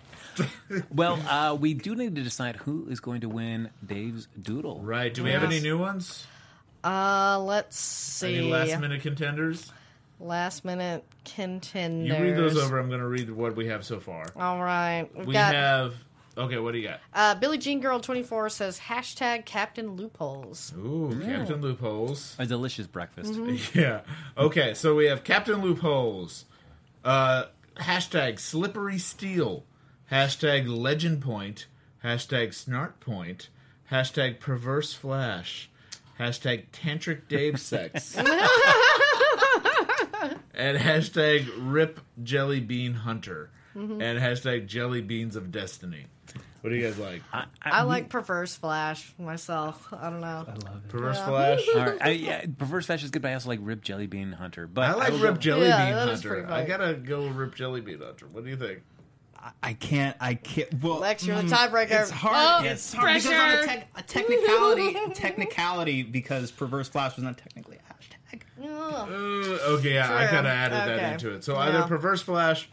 Well, 0.92 1.20
uh, 1.28 1.54
we 1.54 1.74
do 1.74 1.94
need 1.94 2.16
to 2.16 2.22
decide 2.22 2.56
who 2.56 2.88
is 2.88 2.98
going 2.98 3.20
to 3.20 3.28
win 3.28 3.70
Dave's 3.86 4.26
Doodle. 4.40 4.80
Right. 4.82 5.14
Do 5.14 5.22
we 5.22 5.30
have 5.30 5.44
any 5.44 5.60
new 5.60 5.78
ones? 5.78 6.26
Uh, 6.82 7.38
let's 7.40 7.78
see. 7.78 8.38
Any 8.38 8.50
last 8.50 8.80
minute 8.80 9.00
contenders? 9.02 9.70
Last 10.18 10.64
minute 10.64 11.04
contenders. 11.24 12.18
You 12.18 12.24
read 12.24 12.36
those 12.36 12.56
over. 12.58 12.80
I'm 12.80 12.88
going 12.88 13.00
to 13.00 13.06
read 13.06 13.30
what 13.30 13.54
we 13.54 13.68
have 13.68 13.84
so 13.84 14.00
far. 14.00 14.26
All 14.36 14.60
right. 14.60 15.08
We've 15.14 15.26
We 15.28 15.32
got 15.34 15.54
have. 15.54 15.94
Okay, 16.36 16.58
what 16.58 16.72
do 16.72 16.78
you 16.78 16.88
got? 16.88 17.00
uh, 17.12 17.34
Billie 17.36 17.58
Jean 17.58 17.80
Girl 17.80 18.00
24 18.00 18.48
says 18.48 18.80
hashtag 18.80 19.44
Captain 19.44 19.90
Loopholes. 19.96 20.72
Ooh, 20.76 21.16
Captain 21.24 21.60
Loopholes. 21.60 22.34
A 22.38 22.46
delicious 22.46 22.86
breakfast. 22.86 23.34
Yeah. 23.74 24.00
Okay, 24.36 24.74
so 24.74 24.94
we 24.96 25.06
have 25.06 25.22
Captain 25.24 25.60
Loopholes. 25.62 26.44
Uh, 27.04 27.44
hashtag 27.76 28.38
Slippery 28.40 28.98
Steel. 28.98 29.64
Hashtag 30.10 30.66
Legend 30.68 31.22
Point. 31.22 31.66
Hashtag 32.02 32.48
Snart 32.48 32.98
Point. 33.00 33.48
Hashtag 33.90 34.40
Perverse 34.40 34.92
Flash. 34.94 35.70
Hashtag 36.18 36.64
Tantric 36.72 37.28
Dave 37.28 37.60
Sex. 37.60 38.16
and 40.54 40.78
hashtag 40.78 41.48
Rip 41.58 42.00
Jelly 42.22 42.60
Bean 42.60 42.94
Hunter. 42.94 43.50
And 43.74 44.00
hashtag 44.20 44.66
Jelly 44.68 45.00
Beans 45.00 45.34
of 45.34 45.50
Destiny. 45.50 46.06
What 46.64 46.70
do 46.70 46.76
you 46.76 46.82
guys 46.86 46.98
like? 46.98 47.20
I 47.60 47.82
like 47.82 48.08
Perverse 48.08 48.56
Flash 48.56 49.12
myself. 49.18 49.86
I 49.92 50.08
don't 50.08 50.22
know. 50.22 50.26
I 50.26 50.54
love 50.54 50.82
it. 50.82 50.88
Perverse 50.88 51.18
Yeah. 51.18 51.26
Flash? 51.26 51.68
All 51.76 51.80
right. 51.82 51.98
I, 52.00 52.08
yeah, 52.12 52.46
Perverse 52.56 52.86
Fashion 52.86 53.04
is 53.04 53.10
good, 53.10 53.20
but 53.20 53.32
I 53.32 53.34
also 53.34 53.50
like 53.50 53.58
Rip 53.60 53.82
Jelly 53.82 54.06
Bean 54.06 54.32
Hunter. 54.32 54.66
But 54.66 54.84
I 54.88 54.94
like 54.94 55.12
will 55.12 55.18
Rip 55.18 55.40
Jelly 55.40 55.66
Yeah, 55.66 55.84
Bean 55.84 55.94
that 55.94 56.08
is 56.08 56.22
Hunter. 56.22 56.28
pretty 56.30 56.44
I 56.46 56.48
funny. 56.48 56.66
gotta 56.66 56.94
go 56.94 57.26
Rip 57.28 57.54
Jelly 57.54 57.82
Bean 57.82 58.00
Hunter. 58.00 58.28
What 58.32 58.44
do 58.44 58.50
you 58.50 58.56
think? 58.56 58.80
I 59.62 59.74
can't. 59.74 60.16
I 60.20 60.36
can't. 60.36 60.82
Well, 60.82 61.00
Lex, 61.00 61.26
you're 61.26 61.36
the 61.36 61.42
mm, 61.42 61.50
tiebreaker. 61.50 62.00
It's 62.00 62.10
hard. 62.10 62.64
Oh, 62.64 62.66
it's 62.66 62.94
hard 62.94 63.08
because 63.22 63.26
on 63.26 63.32
a, 63.34 63.36
pressure. 63.52 63.66
tech- 63.66 63.88
a 63.96 64.02
technicality, 64.02 64.94
technicality, 65.12 66.02
because 66.02 66.50
perverse 66.50 66.88
flash 66.88 67.16
was 67.16 67.24
not 67.24 67.36
technically 67.36 67.76
a 67.76 68.34
hashtag. 68.36 68.40
Ugh. 68.62 68.66
Uh, 68.66 69.72
okay, 69.76 69.92
yeah, 69.96 70.06
I 70.06 70.20
True. 70.20 70.26
kind 70.28 70.46
of 70.46 70.52
added 70.52 70.76
that 70.78 70.88
Okay. 70.88 71.12
into 71.12 71.30
it. 71.34 71.44
So 71.44 71.52
Yeah. 71.52 71.58
either 71.60 71.82
Perverse 71.82 72.22
Flash 72.22 72.70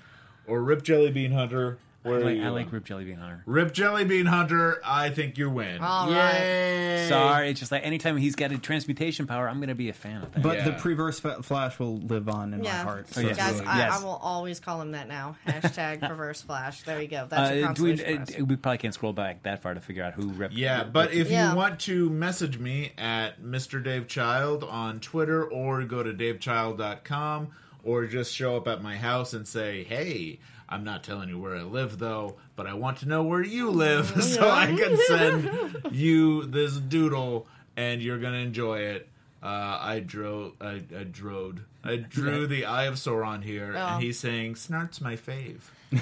or 0.47 0.63
Rip 0.63 0.81
Jelly 0.83 1.11
Bean 1.11 1.33
Hunter. 1.33 1.77
I 2.03 2.09
like, 2.09 2.37
you 2.37 2.43
I 2.43 2.49
like? 2.49 2.71
Rip 2.71 2.83
Jelly 2.83 3.05
Bean 3.05 3.17
Hunter. 3.17 3.43
Rip 3.45 3.73
Jelly 3.73 4.05
Bean 4.05 4.25
Hunter. 4.25 4.81
I 4.83 5.11
think 5.11 5.37
you 5.37 5.49
win. 5.51 5.81
All 5.81 6.09
right. 6.09 6.33
Yay! 6.39 7.05
Sorry, 7.07 7.49
it's 7.51 7.59
just 7.59 7.71
like 7.71 7.85
anytime 7.85 8.17
he's 8.17 8.35
got 8.35 8.51
a 8.51 8.57
transmutation 8.57 9.27
power, 9.27 9.47
I'm 9.47 9.57
going 9.57 9.69
to 9.69 9.75
be 9.75 9.89
a 9.89 9.93
fan 9.93 10.23
of 10.23 10.31
that. 10.33 10.41
But 10.41 10.63
the 10.63 10.71
Yeah. 10.71 10.79
perverse 10.81 11.19
fa- 11.19 11.43
flash 11.43 11.77
will 11.77 11.97
live 11.99 12.27
on 12.27 12.53
in 12.55 12.63
Yeah, 12.63 12.77
my 12.83 12.91
heart. 12.91 13.07
Oh, 13.15 13.19
yes. 13.19 13.37
guys, 13.37 13.47
Absolutely. 13.49 13.67
I, 13.71 13.77
Yes. 13.77 14.01
I 14.01 14.03
will 14.03 14.19
always 14.23 14.59
call 14.59 14.81
him 14.81 14.91
that 14.93 15.07
now. 15.07 15.35
Hashtag 15.47 15.99
Perverse 16.07 16.41
Flash. 16.41 16.81
There 16.83 16.99
you 17.01 17.07
go. 17.07 17.27
That's 17.29 17.55
your 17.55 17.69
Uh, 17.69 17.73
do 17.73 17.83
we, 17.83 17.97
consolation 17.97 18.41
uh, 18.41 18.45
we 18.45 18.55
probably 18.55 18.77
can't 18.79 18.93
scroll 18.95 19.13
back 19.13 19.43
that 19.43 19.61
far 19.61 19.73
to 19.75 19.79
figure 19.81 20.03
out 20.03 20.13
who 20.13 20.29
rep. 20.29 20.51
Yeah, 20.53 20.83
but 20.83 21.13
if 21.13 21.29
Yeah. 21.29 21.51
you 21.51 21.55
want 21.57 21.79
to 21.81 22.09
message 22.09 22.57
me 22.57 22.93
at 22.97 23.41
Mr. 23.43 23.83
Dave 23.83 24.07
Child 24.07 24.63
on 24.63 24.99
Twitter 25.01 25.43
or 25.43 25.83
go 25.83 26.01
to 26.01 26.11
davechild.com 26.13 27.49
or 27.83 28.05
just 28.05 28.33
show 28.33 28.57
up 28.57 28.67
at 28.67 28.81
my 28.81 28.95
house 28.95 29.33
and 29.33 29.47
say, 29.47 29.83
hey, 29.83 30.39
I'm 30.71 30.83
not 30.83 31.03
telling 31.03 31.27
you 31.29 31.37
where 31.37 31.55
I 31.55 31.63
live 31.63 31.99
though, 31.99 32.37
but 32.55 32.65
I 32.65 32.73
want 32.73 32.99
to 32.99 33.07
know 33.07 33.23
where 33.23 33.43
you 33.43 33.69
live 33.69 34.07
so 34.23 34.49
I 34.49 34.67
can 34.67 34.97
send 35.07 35.87
you 35.91 36.45
this 36.45 36.77
doodle 36.77 37.45
and 37.77 38.01
you're 38.01 38.19
going 38.19 38.33
to 38.33 38.39
enjoy 38.39 38.79
it. 38.79 39.07
Uh, 39.43 39.77
I 39.81 39.99
drew, 39.99 40.53
I, 40.61 40.83
I 40.95 41.03
drode, 41.03 41.61
I 41.83 41.95
drew 41.95 42.45
the 42.45 42.65
Eye 42.65 42.83
of 42.85 42.93
Sauron 42.95 43.43
here, 43.43 43.73
Oh. 43.75 43.79
and 43.95 44.03
he's 44.03 44.19
saying, 44.19 44.53
"Snart's 44.53 45.01
my 45.01 45.15
fave." 45.15 45.61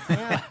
Yeah. 0.10 0.42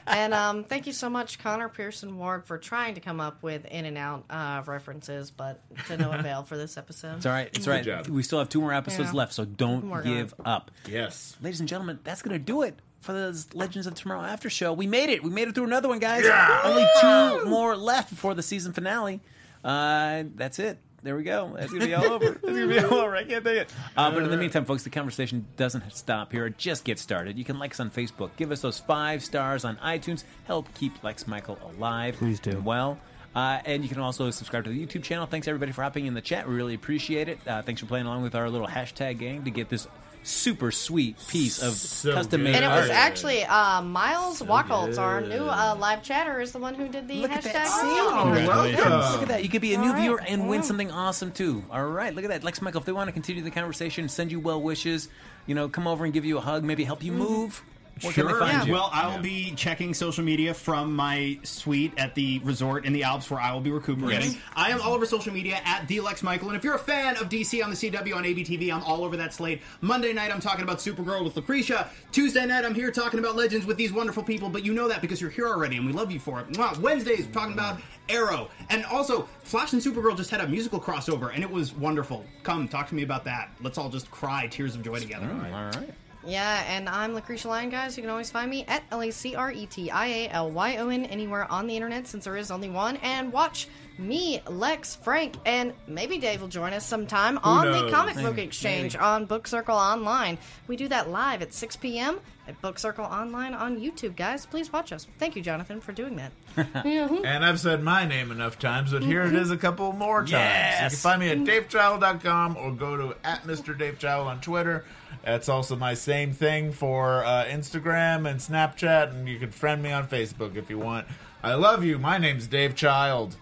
And 0.06 0.32
um, 0.34 0.64
thank 0.64 0.86
you 0.86 0.92
so 0.94 1.08
much, 1.10 1.38
Connor 1.38 1.68
Pearson 1.68 2.16
Ward, 2.18 2.46
for 2.46 2.56
trying 2.58 2.94
to 2.94 3.00
come 3.00 3.20
up 3.20 3.42
with 3.42 3.66
in 3.66 3.84
and 3.84 3.96
out 3.98 4.24
uh, 4.30 4.62
references, 4.66 5.30
but 5.30 5.60
to 5.86 5.96
no 5.98 6.10
avail 6.10 6.42
for 6.42 6.56
this 6.56 6.76
episode. 6.78 7.18
It's 7.18 7.26
all 7.26 7.32
right. 7.32 7.48
It's 7.54 7.68
all 7.68 7.74
right. 7.74 7.84
job. 7.84 8.08
We 8.08 8.22
still 8.24 8.38
have 8.40 8.48
two 8.48 8.60
more 8.62 8.72
episodes 8.72 9.10
Yeah. 9.10 9.18
left, 9.18 9.34
so 9.34 9.44
don't 9.44 9.88
Working 9.90 10.10
on 10.12 10.16
give 10.18 10.32
it. 10.32 10.40
up. 10.46 10.70
Yes. 10.88 11.36
Ladies 11.42 11.60
and 11.60 11.68
gentlemen, 11.68 12.00
that's 12.02 12.22
going 12.22 12.32
to 12.32 12.44
do 12.44 12.62
it 12.62 12.78
for 13.00 13.12
the 13.12 13.46
Legends 13.54 13.86
of 13.86 13.94
Tomorrow 13.94 14.22
After 14.22 14.50
Show. 14.50 14.72
We 14.72 14.86
made 14.86 15.08
it. 15.10 15.22
We 15.22 15.30
made 15.30 15.48
it 15.48 15.54
through 15.54 15.64
another 15.64 15.88
one, 15.88 15.98
guys. 15.98 16.24
Only 16.64 16.86
two 17.00 17.48
more 17.48 17.76
left 17.76 18.10
before 18.10 18.34
the 18.34 18.42
season 18.42 18.72
finale. 18.72 19.20
Uh, 19.64 20.24
that's 20.34 20.58
it. 20.58 20.78
There 21.02 21.14
we 21.16 21.22
go. 21.22 21.54
That's 21.56 21.72
gonna 21.72 21.86
be 21.86 21.94
all 21.94 22.06
over. 22.06 22.30
That's 22.30 22.40
gonna 22.42 22.66
be 22.66 22.78
all 22.84 22.94
over. 22.94 23.14
I 23.14 23.22
can't 23.22 23.44
take 23.44 23.58
it. 23.58 23.72
Uh, 23.96 24.10
but 24.10 24.24
in 24.24 24.30
the 24.30 24.36
meantime, 24.36 24.64
folks, 24.64 24.82
the 24.82 24.90
conversation 24.90 25.46
doesn't 25.56 25.92
stop 25.92 26.32
here. 26.32 26.46
It 26.46 26.58
just 26.58 26.84
gets 26.84 27.00
started. 27.00 27.38
You 27.38 27.44
can 27.44 27.58
like 27.58 27.70
us 27.70 27.80
on 27.80 27.90
Facebook. 27.90 28.30
Give 28.36 28.50
us 28.50 28.60
those 28.60 28.80
five 28.80 29.22
stars 29.22 29.64
on 29.64 29.76
iTunes. 29.76 30.24
Help 30.44 30.72
keep 30.74 31.02
Lex 31.04 31.28
Michael 31.28 31.58
alive. 31.64 32.16
Please 32.16 32.40
do. 32.40 32.60
Well. 32.60 32.98
Uh, 33.34 33.60
and 33.66 33.84
you 33.84 33.88
can 33.88 34.00
also 34.00 34.30
subscribe 34.32 34.64
to 34.64 34.70
the 34.70 34.86
YouTube 34.86 35.04
channel. 35.04 35.26
Thanks 35.26 35.46
everybody 35.46 35.70
for 35.70 35.82
hopping 35.82 36.06
in 36.06 36.14
the 36.14 36.20
chat. 36.20 36.48
We 36.48 36.54
really 36.56 36.74
appreciate 36.74 37.28
it. 37.28 37.38
Uh, 37.46 37.62
thanks 37.62 37.80
for 37.80 37.86
playing 37.86 38.06
along 38.06 38.22
with 38.22 38.34
our 38.34 38.50
little 38.50 38.66
hashtag 38.66 39.18
gang 39.18 39.44
to 39.44 39.50
get 39.50 39.68
this 39.68 39.86
super 40.28 40.70
sweet 40.70 41.16
piece 41.28 41.62
of 41.62 41.74
So 41.74 42.12
custom 42.14 42.40
good. 42.40 42.44
made 42.44 42.54
And 42.56 42.64
it 42.64 42.68
was 42.68 42.90
actually 42.90 43.44
uh, 43.44 43.82
Miles 43.82 44.40
Wacholtz, 44.42 44.98
our 44.98 45.20
new 45.20 45.44
uh, 45.48 45.76
live 45.78 46.02
chatter, 46.02 46.40
is 46.40 46.52
the 46.52 46.58
one 46.58 46.74
who 46.74 46.88
did 46.88 47.08
the 47.08 47.14
Look 47.14 47.30
at 47.32 47.42
hashtag. 47.44 47.52
that. 47.52 47.80
Oh, 47.82 48.30
welcome. 48.46 49.12
Look 49.12 49.22
at 49.22 49.28
that. 49.28 49.42
You 49.42 49.48
could 49.48 49.62
be 49.62 49.74
a 49.74 49.78
new 49.78 49.88
All 49.88 49.92
right. 49.94 50.00
viewer 50.02 50.20
and 50.26 50.48
win 50.48 50.62
something 50.62 50.90
awesome 50.90 51.32
too. 51.32 51.64
All 51.70 51.84
right, 51.86 52.14
look 52.14 52.24
at 52.24 52.30
that. 52.30 52.44
Lex 52.44 52.60
Michael, 52.62 52.80
if 52.80 52.86
they 52.86 52.92
want 52.92 53.08
to 53.08 53.12
continue 53.12 53.42
the 53.42 53.50
conversation, 53.50 54.08
send 54.08 54.30
you 54.30 54.40
well 54.40 54.60
wishes, 54.60 55.08
you 55.46 55.54
know, 55.54 55.68
come 55.68 55.86
over 55.86 56.04
and 56.04 56.12
give 56.12 56.24
you 56.24 56.38
a 56.38 56.40
hug, 56.40 56.62
maybe 56.64 56.84
help 56.84 57.02
you 57.02 57.12
move. 57.12 57.62
Where 58.02 58.12
can 58.12 58.26
they 58.26 58.32
Sure. 58.32 58.40
find 58.40 58.66
you? 58.66 58.72
Well, 58.72 58.90
I 58.92 59.06
will 59.14 59.22
be 59.22 59.52
checking 59.56 59.94
social 59.94 60.24
media 60.24 60.54
from 60.54 60.94
my 60.94 61.38
suite 61.42 61.92
at 61.96 62.14
the 62.14 62.38
resort 62.40 62.84
in 62.84 62.92
the 62.92 63.02
Alps 63.04 63.30
where 63.30 63.40
I 63.40 63.52
will 63.52 63.60
be 63.60 63.70
recuperating. 63.70 64.32
Yes. 64.32 64.40
I 64.56 64.70
am 64.70 64.80
all 64.80 64.92
over 64.94 65.06
social 65.06 65.32
media 65.32 65.60
at 65.64 65.88
DLex 65.88 66.22
Michael. 66.22 66.48
And 66.48 66.56
if 66.56 66.64
you're 66.64 66.74
a 66.74 66.78
fan 66.78 67.16
of 67.16 67.28
DC 67.28 67.62
on 67.62 67.70
the 67.70 67.76
CW 67.76 68.14
on 68.16 68.24
ABTV, 68.24 68.72
I'm 68.72 68.82
all 68.82 69.04
over 69.04 69.16
that 69.16 69.32
slate. 69.34 69.62
Monday 69.80 70.12
night, 70.12 70.32
I'm 70.32 70.40
talking 70.40 70.62
about 70.62 70.78
Supergirl 70.78 71.24
with 71.24 71.34
Lacretia. 71.34 71.88
Tuesday 72.12 72.46
night, 72.46 72.64
I'm 72.64 72.74
here 72.74 72.90
talking 72.90 73.18
about 73.18 73.36
Legends 73.36 73.66
with 73.66 73.76
these 73.76 73.92
wonderful 73.92 74.22
people, 74.22 74.48
but 74.48 74.64
you 74.64 74.72
know 74.72 74.88
that 74.88 75.00
because 75.00 75.20
you're 75.20 75.30
here 75.30 75.46
already 75.48 75.76
and 75.76 75.86
we 75.86 75.92
love 75.92 76.10
you 76.10 76.18
for 76.20 76.40
it. 76.40 76.48
Mwah. 76.52 76.78
Wednesdays, 76.78 77.26
we're 77.26 77.32
talking 77.32 77.52
about 77.52 77.80
Arrow. 78.08 78.48
And 78.70 78.84
also, 78.86 79.28
Flash 79.44 79.72
and 79.72 79.82
Supergirl 79.82 80.16
just 80.16 80.30
had 80.30 80.40
a 80.40 80.46
musical 80.48 80.80
crossover 80.80 81.32
and 81.34 81.42
it 81.42 81.50
was 81.50 81.72
wonderful. 81.74 82.24
Come, 82.42 82.66
talk 82.68 82.88
to 82.88 82.94
me 82.94 83.02
about 83.02 83.24
that. 83.24 83.50
Let's 83.60 83.78
all 83.78 83.88
just 83.90 84.10
cry 84.10 84.46
tears 84.46 84.74
of 84.74 84.82
joy 84.82 84.98
together. 84.98 85.28
all 85.30 85.64
right. 85.64 85.90
Yeah, 86.28 86.62
and 86.68 86.90
I'm 86.90 87.14
Lacretia 87.14 87.46
Lyon, 87.46 87.70
guys. 87.70 87.96
You 87.96 88.02
can 88.02 88.10
always 88.10 88.30
find 88.30 88.50
me 88.50 88.62
at 88.68 88.82
L 88.90 89.00
A 89.00 89.10
C 89.10 89.34
R 89.34 89.50
E 89.50 89.64
T 89.64 89.90
I 89.90 90.06
A 90.08 90.28
L 90.28 90.50
Y 90.50 90.76
O 90.76 90.90
N 90.90 91.06
anywhere 91.06 91.50
on 91.50 91.66
the 91.66 91.74
internet 91.74 92.06
since 92.06 92.26
there 92.26 92.36
is 92.36 92.50
only 92.50 92.68
one. 92.68 92.96
And 92.98 93.32
watch 93.32 93.66
me, 93.98 94.40
Lex, 94.48 94.96
Frank, 94.96 95.34
and 95.44 95.72
maybe 95.86 96.18
Dave 96.18 96.40
will 96.40 96.48
join 96.48 96.72
us 96.72 96.86
sometime 96.86 97.38
on 97.38 97.70
the? 97.70 97.90
Comic 97.90 98.16
Book 98.16 98.38
Exchange 98.38 98.96
on 98.96 99.24
Book 99.24 99.46
Circle 99.46 99.76
Online. 99.76 100.38
We 100.66 100.76
do 100.76 100.88
that 100.88 101.10
live 101.10 101.42
at 101.42 101.52
6 101.52 101.76
p.m. 101.76 102.20
at 102.46 102.60
Book 102.60 102.78
Circle 102.78 103.04
Online 103.04 103.54
on 103.54 103.80
YouTube, 103.80 104.14
guys. 104.14 104.46
Please 104.46 104.72
watch 104.72 104.92
us. 104.92 105.06
Thank 105.18 105.36
you, 105.36 105.42
Jonathan, 105.42 105.80
for 105.80 105.92
doing 105.92 106.16
that. 106.16 106.32
Mm-hmm. 106.78 107.24
And 107.24 107.44
I've 107.44 107.60
said 107.60 107.82
my 107.82 108.04
name 108.04 108.30
enough 108.30 108.58
times, 108.58 108.92
but 108.92 109.02
here 109.02 109.22
it 109.22 109.28
mm-hmm. 109.28 109.36
is 109.36 109.50
a 109.50 109.56
couple 109.56 109.92
more 109.92 110.24
times. 110.24 110.74
You 110.74 110.88
can 110.88 110.90
find 110.90 111.20
me 111.20 111.28
at 111.28 111.38
mm-hmm. 111.38 111.76
davechild.com 111.76 112.56
or 112.56 112.72
go 112.72 112.96
to 112.96 113.16
at 113.24 113.42
Mr. 113.44 113.76
Dave 113.76 113.98
Child 113.98 114.28
on 114.28 114.40
Twitter. 114.40 114.84
That's 115.24 115.48
also 115.48 115.76
my 115.76 115.94
same 115.94 116.32
thing 116.32 116.72
for 116.72 117.24
uh, 117.24 117.44
Instagram 117.44 118.28
and 118.28 118.40
Snapchat, 118.40 119.10
and 119.10 119.28
you 119.28 119.38
can 119.38 119.50
friend 119.50 119.82
me 119.82 119.92
on 119.92 120.08
Facebook 120.08 120.56
if 120.56 120.70
you 120.70 120.78
want. 120.78 121.06
I 121.42 121.54
love 121.54 121.84
you. 121.84 121.98
My 121.98 122.18
name's 122.18 122.46
Dave 122.46 122.74
Child. 122.74 123.36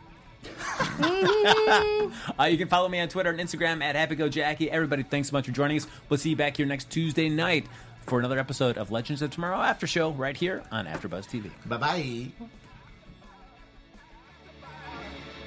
Uh, 2.39 2.45
you 2.45 2.59
can 2.59 2.69
follow 2.69 2.89
me 2.89 3.01
on 3.01 3.09
Twitter 3.09 3.31
and 3.31 3.41
Instagram 3.41 3.83
at 3.83 3.95
HappyGoJackie. 3.97 4.69
Everybody, 4.69 5.03
thanks 5.03 5.29
so 5.29 5.33
much 5.33 5.47
for 5.47 5.53
joining 5.53 5.79
us. 5.79 5.87
We'll 6.09 6.19
see 6.19 6.31
you 6.31 6.37
back 6.37 6.57
here 6.57 6.67
next 6.67 6.91
Tuesday 6.91 7.29
night 7.29 7.67
for 8.07 8.19
another 8.19 8.39
episode 8.39 8.79
of 8.79 8.91
Legends 8.91 9.23
of 9.23 9.31
Tomorrow 9.31 9.59
After 9.59 9.87
Show 9.87 10.11
right 10.13 10.37
here 10.37 10.63
on 10.71 10.87
AfterBuzz 10.87 11.27
TV. 11.27 11.51
Bye 11.67 11.77
bye. 11.77 12.47